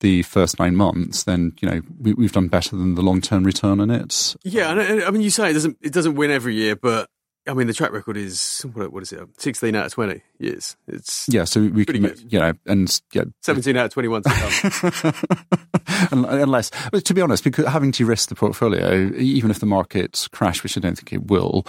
the 0.00 0.22
first 0.22 0.58
nine 0.58 0.76
months, 0.76 1.24
then 1.24 1.52
you 1.60 1.68
know 1.68 1.82
we, 1.98 2.24
have 2.24 2.32
done 2.32 2.48
better 2.48 2.74
than 2.74 2.94
the 2.94 3.02
long 3.02 3.20
term 3.20 3.44
return 3.44 3.80
on 3.80 3.90
it. 3.90 4.34
Yeah, 4.42 4.70
I 4.70 5.10
mean, 5.10 5.22
you 5.22 5.30
say 5.30 5.50
it 5.50 5.54
doesn't 5.54 5.76
it 5.80 5.92
doesn't 5.92 6.14
win 6.14 6.30
every 6.30 6.54
year, 6.54 6.74
but 6.74 7.08
I 7.46 7.54
mean 7.54 7.66
the 7.66 7.74
track 7.74 7.92
record 7.92 8.16
is 8.16 8.64
what, 8.72 8.92
what 8.92 9.02
is 9.02 9.12
it? 9.12 9.20
Sixteen 9.38 9.74
out 9.74 9.86
of 9.86 9.92
twenty 9.92 10.22
years. 10.38 10.76
It's 10.86 11.26
yeah, 11.28 11.44
so 11.44 11.62
we 11.62 11.84
can 11.84 12.02
good. 12.02 12.32
you 12.32 12.38
know 12.38 12.52
and 12.66 13.00
yeah, 13.12 13.24
seventeen 13.42 13.76
out 13.76 13.86
of 13.86 13.92
twenty 13.92 14.08
one. 14.08 14.22
Unless, 16.12 16.70
to 17.02 17.14
be 17.14 17.20
honest, 17.20 17.44
because 17.44 17.66
having 17.66 17.92
to 17.92 18.06
risk 18.06 18.28
the 18.28 18.34
portfolio, 18.34 19.10
even 19.14 19.50
if 19.50 19.58
the 19.58 19.66
markets 19.66 20.28
crash, 20.28 20.62
which 20.62 20.76
I 20.76 20.80
don't 20.80 20.96
think 20.96 21.12
it 21.12 21.26
will 21.26 21.66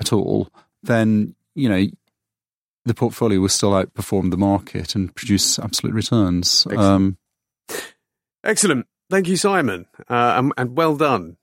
at 0.00 0.12
all, 0.12 0.48
then 0.82 1.34
you 1.54 1.68
know 1.68 1.86
the 2.84 2.94
portfolio 2.94 3.40
will 3.40 3.48
still 3.48 3.72
outperform 3.72 4.30
the 4.30 4.38
market 4.38 4.94
and 4.94 5.14
produce 5.14 5.58
absolute 5.58 5.94
returns. 5.94 6.66
Excellent. 6.66 6.80
Um, 6.80 7.18
Excellent. 8.42 8.86
Thank 9.10 9.28
you, 9.28 9.36
Simon, 9.36 9.86
uh, 10.08 10.34
and, 10.38 10.52
and, 10.56 10.76
well 10.76 10.96
done. 10.96 11.36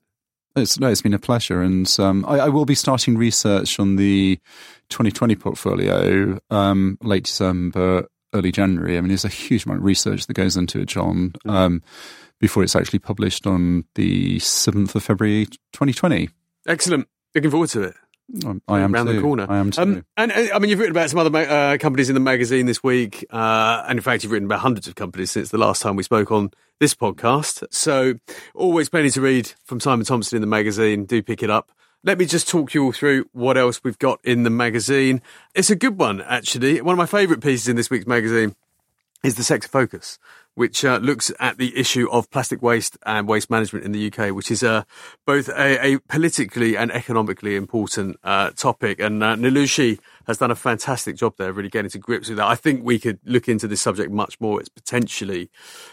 It's, 0.58 0.78
no, 0.78 0.88
it's 0.88 1.02
been 1.02 1.14
a 1.14 1.18
pleasure, 1.18 1.62
and 1.62 1.94
um, 1.98 2.24
I, 2.26 2.40
I, 2.40 2.48
will 2.48 2.64
be 2.64 2.74
starting 2.74 3.16
research 3.16 3.78
on 3.78 3.96
the 3.96 4.38
2020 4.90 5.36
portfolio 5.36 6.38
um, 6.50 6.98
late 7.02 7.24
December, 7.24 8.06
early 8.34 8.52
January. 8.52 8.96
I 8.96 9.00
mean, 9.00 9.08
there's 9.08 9.24
a 9.24 9.28
huge 9.28 9.64
amount 9.64 9.80
of 9.80 9.84
research 9.84 10.26
that 10.26 10.34
goes 10.34 10.56
into 10.56 10.80
it, 10.80 10.86
John, 10.86 11.30
mm-hmm. 11.30 11.50
um, 11.50 11.82
before 12.40 12.62
it's 12.62 12.76
actually 12.76 12.98
published 12.98 13.46
on 13.46 13.84
the 13.94 14.38
7th 14.38 14.94
of 14.94 15.02
February 15.02 15.46
2020. 15.72 16.28
Excellent. 16.66 17.08
Looking 17.34 17.50
forward 17.50 17.70
to 17.70 17.82
it. 17.82 17.94
I 18.68 18.80
am 18.80 18.94
around 18.94 19.06
too. 19.06 19.14
the 19.14 19.22
corner. 19.22 19.46
I 19.48 19.56
am 19.56 19.70
too. 19.70 19.80
Um, 19.80 20.04
and, 20.16 20.32
uh, 20.32 20.48
I 20.54 20.58
mean, 20.58 20.68
you've 20.68 20.78
written 20.78 20.94
about 20.94 21.08
some 21.08 21.18
other 21.18 21.34
uh, 21.36 21.78
companies 21.78 22.10
in 22.10 22.14
the 22.14 22.20
magazine 22.20 22.66
this 22.66 22.82
week, 22.82 23.24
uh, 23.30 23.84
and 23.88 23.98
in 23.98 24.02
fact, 24.02 24.22
you've 24.22 24.32
written 24.32 24.46
about 24.46 24.60
hundreds 24.60 24.86
of 24.86 24.96
companies 24.96 25.30
since 25.30 25.48
the 25.48 25.58
last 25.58 25.80
time 25.80 25.96
we 25.96 26.02
spoke 26.02 26.30
on 26.30 26.50
this 26.78 26.94
podcast. 26.94 27.64
So, 27.70 28.14
always 28.54 28.90
plenty 28.90 29.10
to 29.10 29.20
read 29.20 29.52
from 29.64 29.80
Simon 29.80 30.04
Thompson 30.04 30.36
in 30.36 30.40
the 30.42 30.46
magazine. 30.46 31.06
Do 31.06 31.22
pick 31.22 31.42
it 31.42 31.48
up. 31.48 31.72
Let 32.04 32.18
me 32.18 32.26
just 32.26 32.48
talk 32.48 32.74
you 32.74 32.84
all 32.84 32.92
through 32.92 33.28
what 33.32 33.56
else 33.56 33.82
we've 33.82 33.98
got 33.98 34.20
in 34.22 34.42
the 34.42 34.50
magazine. 34.50 35.22
It's 35.54 35.70
a 35.70 35.76
good 35.76 35.98
one, 35.98 36.20
actually. 36.20 36.80
One 36.80 36.92
of 36.92 36.98
my 36.98 37.06
favourite 37.06 37.42
pieces 37.42 37.66
in 37.66 37.76
this 37.76 37.90
week's 37.90 38.06
magazine 38.06 38.54
is 39.24 39.34
the 39.34 39.42
Sector 39.42 39.68
Focus 39.68 40.18
which 40.58 40.84
uh, 40.84 40.96
looks 40.96 41.30
at 41.38 41.56
the 41.56 41.78
issue 41.78 42.10
of 42.10 42.28
plastic 42.30 42.60
waste 42.60 42.98
and 43.06 43.28
waste 43.28 43.48
management 43.48 43.84
in 43.84 43.92
the 43.92 44.12
UK, 44.12 44.34
which 44.34 44.50
is 44.50 44.64
uh, 44.64 44.82
both 45.24 45.48
a, 45.50 45.86
a, 45.86 45.98
politically 46.08 46.76
and 46.76 46.90
economically 46.90 47.54
important 47.54 48.18
uh, 48.24 48.50
topic. 48.50 48.98
And 48.98 49.22
uh, 49.22 49.36
Nilushi 49.36 50.00
has 50.26 50.38
done 50.38 50.50
a 50.50 50.56
fantastic 50.56 51.14
job 51.14 51.34
there, 51.38 51.52
really 51.52 51.68
getting 51.68 51.92
to 51.92 51.98
grips 51.98 52.28
with 52.28 52.38
that. 52.38 52.48
I 52.48 52.56
think 52.56 52.84
we 52.84 52.98
could 52.98 53.20
look 53.24 53.48
into 53.48 53.68
this 53.68 53.80
subject 53.80 54.10
much 54.10 54.40
more. 54.40 54.58
It's 54.58 54.68
potentially 54.68 55.48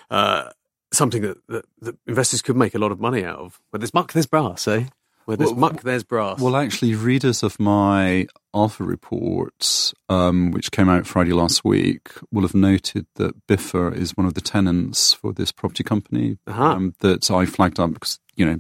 uh, 0.10 0.50
something 0.92 1.22
that, 1.22 1.38
that, 1.48 1.66
that, 1.82 1.98
investors 2.08 2.42
could 2.42 2.56
make 2.56 2.74
a 2.74 2.80
lot 2.80 2.92
of 2.92 3.00
money 3.00 3.24
out 3.24 3.38
of. 3.38 3.62
But 3.72 3.82
there's 3.82 3.94
muck, 3.94 4.14
there's 4.14 4.26
brass, 4.26 4.68
eh? 4.68 4.86
Where 5.26 5.38
there's 5.38 5.52
well, 5.52 5.72
muck, 5.72 5.82
there's 5.82 6.04
brass. 6.04 6.40
Well, 6.40 6.56
actually, 6.56 6.94
readers 6.94 7.42
of 7.42 7.60
my 7.60 8.28
Alpha 8.54 8.84
reports, 8.84 9.94
um, 10.08 10.52
which 10.52 10.72
came 10.72 10.88
out 10.88 11.08
Friday 11.08 11.34
last 11.34 11.66
week, 11.66 12.10
will 12.32 12.44
have 12.44 12.54
noted 12.54 13.08
that 13.16 13.48
Biffa 13.48 13.96
is 13.96 14.16
one 14.16 14.28
of 14.28 14.36
the 14.36 14.42
tenants 14.42 15.14
for 15.14 15.34
this 15.34 15.52
property 15.52 15.84
company 15.84 16.38
uh-huh. 16.46 16.64
um, 16.64 16.94
that 17.00 17.32
I 17.32 17.46
flagged 17.46 17.80
up 17.80 17.94
because 17.94 18.20
you 18.36 18.46
know 18.46 18.60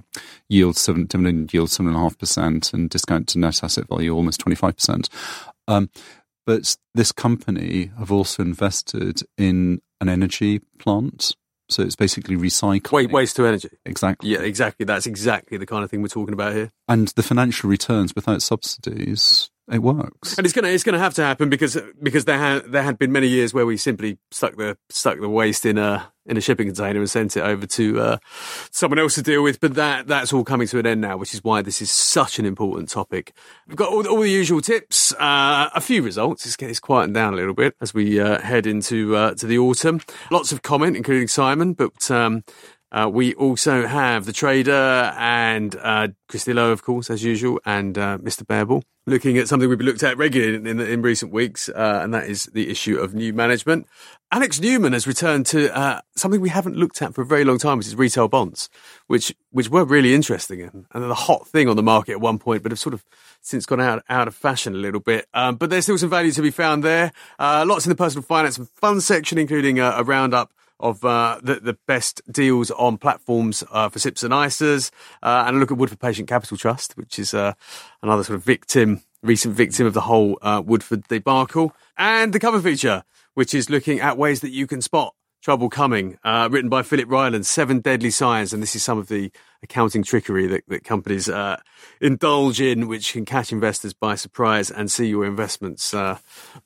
yield 0.49 0.75
seven 0.75 1.05
dividend 1.05 1.53
yield 1.53 1.69
seven 1.69 1.87
and 1.87 1.97
a 1.97 1.99
half 1.99 2.17
percent 2.17 2.73
and 2.73 2.89
discount 2.89 3.27
to 3.29 3.39
net 3.39 3.63
asset 3.63 3.87
value 3.87 4.13
almost 4.13 4.39
twenty 4.39 4.55
five 4.55 4.75
percent. 4.75 5.07
Um, 5.67 5.89
but 6.45 6.77
this 6.93 7.11
company 7.11 7.91
have 7.97 8.11
also 8.11 8.43
invested 8.43 9.21
in 9.37 9.81
an 10.01 10.09
energy 10.09 10.59
plant 10.79 11.35
so 11.69 11.83
it's 11.83 11.95
basically 11.95 12.35
recycling. 12.35 12.91
Wait, 12.91 13.11
waste 13.11 13.35
to 13.37 13.45
energy. 13.45 13.69
Exactly. 13.85 14.29
Yeah, 14.29 14.39
exactly. 14.39 14.85
That's 14.85 15.07
exactly 15.07 15.57
the 15.57 15.65
kind 15.65 15.83
of 15.83 15.89
thing 15.89 16.01
we're 16.01 16.07
talking 16.07 16.33
about 16.33 16.53
here. 16.53 16.71
And 16.87 17.07
the 17.09 17.23
financial 17.23 17.69
returns 17.69 18.13
without 18.15 18.41
subsidies 18.41 19.49
it 19.71 19.79
works. 19.79 20.37
And 20.37 20.45
it's 20.45 20.53
gonna 20.53 20.67
it's 20.67 20.83
gonna 20.83 20.99
have 20.99 21.15
to 21.15 21.23
happen 21.23 21.49
because 21.49 21.77
because 22.01 22.25
there 22.25 22.37
had 22.37 22.71
there 22.71 22.83
had 22.83 22.99
been 22.99 23.11
many 23.11 23.27
years 23.27 23.53
where 23.53 23.65
we 23.65 23.77
simply 23.77 24.19
stuck 24.29 24.57
the 24.57 24.77
stuck 24.89 25.19
the 25.19 25.29
waste 25.29 25.65
in 25.65 25.77
a 25.77 26.11
in 26.27 26.37
a 26.37 26.41
shipping 26.41 26.67
container 26.67 26.99
and 26.99 27.09
sent 27.09 27.35
it 27.35 27.41
over 27.41 27.65
to 27.65 27.99
uh, 27.99 28.17
someone 28.71 28.99
else 28.99 29.15
to 29.15 29.23
deal 29.23 29.41
with. 29.41 29.59
But 29.59 29.73
that 29.75 30.07
that's 30.07 30.31
all 30.33 30.43
coming 30.43 30.67
to 30.67 30.79
an 30.79 30.85
end 30.85 31.01
now, 31.01 31.17
which 31.17 31.33
is 31.33 31.43
why 31.43 31.63
this 31.63 31.81
is 31.81 31.89
such 31.89 32.37
an 32.37 32.45
important 32.45 32.89
topic. 32.89 33.33
We've 33.67 33.75
got 33.75 33.89
all, 33.89 34.07
all 34.07 34.21
the 34.21 34.29
usual 34.29 34.61
tips, 34.61 35.13
uh, 35.13 35.69
a 35.73 35.81
few 35.81 36.03
results. 36.03 36.45
It's, 36.45 36.55
it's 36.61 36.79
quieting 36.79 37.13
down 37.13 37.33
a 37.33 37.37
little 37.37 37.55
bit 37.55 37.75
as 37.81 37.93
we 37.93 38.19
uh, 38.19 38.39
head 38.41 38.67
into 38.67 39.15
uh, 39.15 39.33
to 39.35 39.47
the 39.47 39.57
autumn. 39.57 40.01
Lots 40.29 40.51
of 40.51 40.61
comment, 40.61 40.95
including 40.95 41.27
Simon, 41.27 41.73
but. 41.73 42.09
Um, 42.11 42.43
uh, 42.91 43.09
we 43.09 43.33
also 43.33 43.85
have 43.85 44.25
the 44.25 44.31
trader 44.31 45.11
and 45.17 45.75
uh, 45.81 46.07
Christy 46.29 46.57
of 46.57 46.81
course, 46.81 47.09
as 47.09 47.25
usual, 47.25 47.59
and 47.65 47.97
uh, 47.97 48.19
Mr. 48.19 48.43
Bearbull, 48.43 48.83
looking 49.07 49.37
at 49.37 49.47
something 49.47 49.69
we've 49.69 49.79
looked 49.81 50.03
at 50.03 50.17
regularly 50.17 50.55
in, 50.55 50.65
in, 50.65 50.79
in 50.79 51.01
recent 51.01 51.31
weeks, 51.31 51.69
uh, 51.69 51.99
and 52.03 52.13
that 52.13 52.27
is 52.27 52.45
the 52.47 52.69
issue 52.69 52.97
of 52.97 53.13
new 53.13 53.33
management. 53.33 53.87
Alex 54.31 54.59
Newman 54.59 54.93
has 54.93 55.05
returned 55.05 55.45
to 55.47 55.75
uh, 55.77 56.01
something 56.15 56.41
we 56.41 56.49
haven't 56.49 56.75
looked 56.75 57.01
at 57.01 57.13
for 57.13 57.21
a 57.21 57.25
very 57.25 57.43
long 57.43 57.57
time, 57.57 57.77
which 57.77 57.87
is 57.87 57.95
retail 57.95 58.27
bonds, 58.27 58.69
which 59.07 59.33
which 59.51 59.69
were 59.69 59.85
really 59.85 60.13
interesting 60.13 60.61
and, 60.61 60.85
and 60.91 61.03
the 61.09 61.15
hot 61.15 61.47
thing 61.47 61.69
on 61.69 61.75
the 61.75 61.83
market 61.83 62.13
at 62.13 62.21
one 62.21 62.39
point, 62.39 62.63
but 62.63 62.71
have 62.71 62.79
sort 62.79 62.93
of 62.93 63.05
since 63.41 63.65
gone 63.65 63.79
out 63.79 64.03
out 64.09 64.27
of 64.27 64.35
fashion 64.35 64.73
a 64.73 64.77
little 64.77 64.99
bit. 64.99 65.27
Um, 65.33 65.55
but 65.55 65.69
there's 65.69 65.85
still 65.85 65.97
some 65.97 66.09
value 66.09 66.31
to 66.31 66.41
be 66.41 66.51
found 66.51 66.83
there. 66.83 67.11
Uh, 67.37 67.63
lots 67.67 67.85
in 67.85 67.89
the 67.89 67.95
personal 67.95 68.23
finance 68.23 68.57
and 68.57 68.67
fund 68.69 69.03
section, 69.03 69.37
including 69.37 69.79
a, 69.79 69.91
a 69.91 70.03
roundup 70.03 70.51
of 70.79 71.03
uh, 71.05 71.39
the, 71.41 71.55
the 71.55 71.77
best 71.87 72.21
deals 72.31 72.71
on 72.71 72.97
platforms 72.97 73.63
uh, 73.71 73.89
for 73.89 73.99
SIPPs 73.99 74.23
and 74.23 74.33
ISAs, 74.33 74.91
uh, 75.23 75.45
and 75.47 75.55
a 75.55 75.59
look 75.59 75.71
at 75.71 75.77
Woodford 75.77 75.99
Patient 75.99 76.27
Capital 76.27 76.57
Trust, 76.57 76.97
which 76.97 77.17
is 77.17 77.33
uh, 77.33 77.53
another 78.01 78.23
sort 78.23 78.35
of 78.35 78.43
victim, 78.43 79.01
recent 79.23 79.53
victim 79.53 79.85
of 79.85 79.93
the 79.93 80.01
whole 80.01 80.37
uh, 80.41 80.61
Woodford 80.65 81.07
debacle, 81.07 81.73
and 81.97 82.33
the 82.33 82.39
cover 82.39 82.61
feature, 82.61 83.03
which 83.33 83.53
is 83.53 83.69
looking 83.69 83.99
at 83.99 84.17
ways 84.17 84.41
that 84.41 84.51
you 84.51 84.67
can 84.67 84.81
spot 84.81 85.15
trouble 85.41 85.69
coming, 85.69 86.17
uh, 86.23 86.49
written 86.51 86.69
by 86.69 86.81
Philip 86.81 87.09
Ryland, 87.09 87.45
Seven 87.45 87.79
Deadly 87.79 88.09
Signs, 88.09 88.51
and 88.51 88.63
this 88.63 88.75
is 88.75 88.83
some 88.83 88.97
of 88.97 89.09
the 89.09 89.31
accounting 89.61 90.01
trickery 90.03 90.47
that, 90.47 90.63
that 90.67 90.83
companies 90.83 91.29
indulge 92.01 92.59
in, 92.59 92.87
which 92.87 93.13
can 93.13 93.25
catch 93.25 93.51
investors 93.51 93.93
by 93.93 94.15
surprise 94.15 94.71
and 94.71 94.91
see 94.91 95.07
your 95.07 95.23
investments 95.23 95.93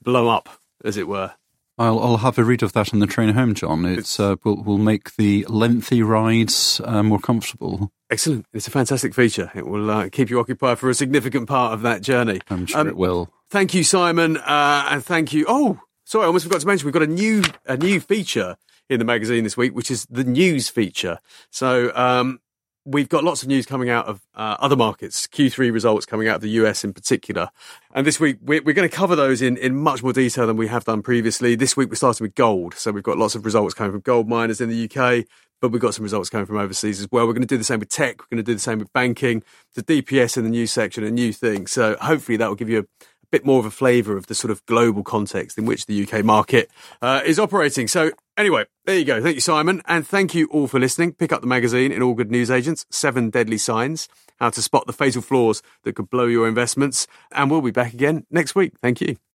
blow 0.01 0.29
up, 0.29 0.49
as 0.83 0.95
it 0.95 1.09
were. 1.09 1.33
I'll, 1.79 1.99
I'll 1.99 2.17
have 2.17 2.37
a 2.37 2.43
read 2.43 2.61
of 2.61 2.73
that 2.73 2.93
on 2.93 2.99
the 2.99 3.07
train 3.07 3.29
home, 3.29 3.53
John. 3.53 3.85
It's 3.85 4.19
uh, 4.19 4.35
will 4.43 4.61
will 4.61 4.77
make 4.77 5.15
the 5.15 5.45
lengthy 5.47 6.03
rides 6.03 6.81
uh, 6.83 7.01
more 7.01 7.19
comfortable. 7.19 7.91
Excellent! 8.09 8.45
It's 8.53 8.67
a 8.67 8.71
fantastic 8.71 9.13
feature. 9.13 9.49
It 9.55 9.65
will 9.65 9.89
uh, 9.89 10.09
keep 10.09 10.29
you 10.29 10.39
occupied 10.41 10.77
for 10.77 10.89
a 10.89 10.93
significant 10.93 11.47
part 11.47 11.73
of 11.73 11.81
that 11.83 12.01
journey. 12.01 12.41
I'm 12.49 12.65
sure 12.65 12.81
um, 12.81 12.87
it 12.89 12.97
will. 12.97 13.31
Thank 13.49 13.73
you, 13.73 13.85
Simon, 13.85 14.35
uh, 14.37 14.87
and 14.89 15.03
thank 15.03 15.31
you. 15.31 15.45
Oh, 15.47 15.79
sorry, 16.03 16.25
I 16.25 16.27
almost 16.27 16.45
forgot 16.45 16.59
to 16.61 16.67
mention 16.67 16.85
we've 16.85 16.93
got 16.93 17.01
a 17.01 17.07
new 17.07 17.43
a 17.65 17.77
new 17.77 18.01
feature 18.01 18.57
in 18.89 18.99
the 18.99 19.05
magazine 19.05 19.45
this 19.45 19.55
week, 19.55 19.73
which 19.73 19.89
is 19.89 20.05
the 20.09 20.25
news 20.25 20.67
feature. 20.67 21.19
So 21.49 21.95
um, 21.95 22.41
we've 22.85 23.09
got 23.09 23.23
lots 23.23 23.41
of 23.41 23.47
news 23.47 23.65
coming 23.65 23.89
out 23.89 24.07
of 24.07 24.21
uh, 24.35 24.57
other 24.59 24.75
markets, 24.75 25.27
Q3 25.27 25.71
results 25.71 26.05
coming 26.05 26.27
out 26.27 26.37
of 26.37 26.41
the 26.41 26.49
US 26.51 26.83
in 26.83 26.93
particular. 26.93 27.49
And 27.93 28.05
this 28.05 28.19
week, 28.19 28.37
we're, 28.41 28.61
we're, 28.63 28.73
going 28.73 28.89
to 28.89 28.95
cover 28.95 29.15
those 29.15 29.41
in, 29.41 29.57
in 29.57 29.75
much 29.75 30.01
more 30.01 30.13
detail 30.13 30.47
than 30.47 30.57
we 30.57 30.67
have 30.67 30.85
done 30.85 31.01
previously. 31.01 31.55
This 31.55 31.75
week, 31.75 31.89
we're 31.89 31.95
starting 31.95 32.25
with 32.25 32.35
gold. 32.35 32.73
So 32.75 32.91
we've 32.91 33.03
got 33.03 33.17
lots 33.17 33.35
of 33.35 33.45
results 33.45 33.73
coming 33.73 33.91
from 33.91 34.01
gold 34.01 34.27
miners 34.27 34.61
in 34.61 34.69
the 34.69 34.85
UK, 34.85 35.25
but 35.61 35.71
we've 35.71 35.81
got 35.81 35.93
some 35.93 36.03
results 36.03 36.29
coming 36.29 36.45
from 36.45 36.57
overseas 36.57 36.99
as 36.99 37.07
well. 37.11 37.27
We're 37.27 37.33
going 37.33 37.41
to 37.41 37.47
do 37.47 37.57
the 37.57 37.63
same 37.63 37.79
with 37.79 37.89
tech. 37.89 38.19
We're 38.19 38.37
going 38.37 38.43
to 38.45 38.51
do 38.51 38.55
the 38.55 38.61
same 38.61 38.79
with 38.79 38.91
banking, 38.93 39.43
the 39.75 39.83
DPS 39.83 40.37
in 40.37 40.43
the 40.43 40.49
news 40.49 40.71
section, 40.71 41.03
a 41.03 41.11
new 41.11 41.33
thing. 41.33 41.67
So 41.67 41.97
hopefully 42.01 42.37
that 42.37 42.47
will 42.47 42.55
give 42.55 42.69
you 42.69 42.79
a 42.79 42.85
bit 43.31 43.45
more 43.45 43.59
of 43.59 43.65
a 43.65 43.71
flavour 43.71 44.17
of 44.17 44.27
the 44.27 44.35
sort 44.35 44.51
of 44.51 44.65
global 44.65 45.03
context 45.03 45.57
in 45.57 45.65
which 45.65 45.85
the 45.85 46.07
UK 46.07 46.23
market 46.23 46.69
uh, 47.01 47.21
is 47.25 47.39
operating. 47.39 47.87
So 47.87 48.11
Anyway, 48.39 48.63
there 48.85 48.97
you 48.97 49.03
go. 49.03 49.21
Thank 49.21 49.35
you, 49.35 49.41
Simon. 49.41 49.81
And 49.85 50.07
thank 50.07 50.33
you 50.33 50.47
all 50.47 50.69
for 50.69 50.79
listening. 50.79 51.11
Pick 51.11 51.33
up 51.33 51.41
the 51.41 51.47
magazine 51.47 51.91
in 51.91 52.01
all 52.01 52.13
good 52.13 52.31
News 52.31 52.49
Agents 52.49 52.85
Seven 52.89 53.29
Deadly 53.29 53.57
Signs, 53.57 54.07
how 54.39 54.49
to 54.49 54.61
spot 54.61 54.87
the 54.87 54.93
fatal 54.93 55.21
flaws 55.21 55.61
that 55.83 55.97
could 55.97 56.09
blow 56.09 56.25
your 56.25 56.47
investments. 56.47 57.05
And 57.33 57.51
we'll 57.51 57.61
be 57.61 57.71
back 57.71 57.93
again 57.93 58.25
next 58.31 58.55
week. 58.55 58.79
Thank 58.81 59.01
you. 59.01 59.17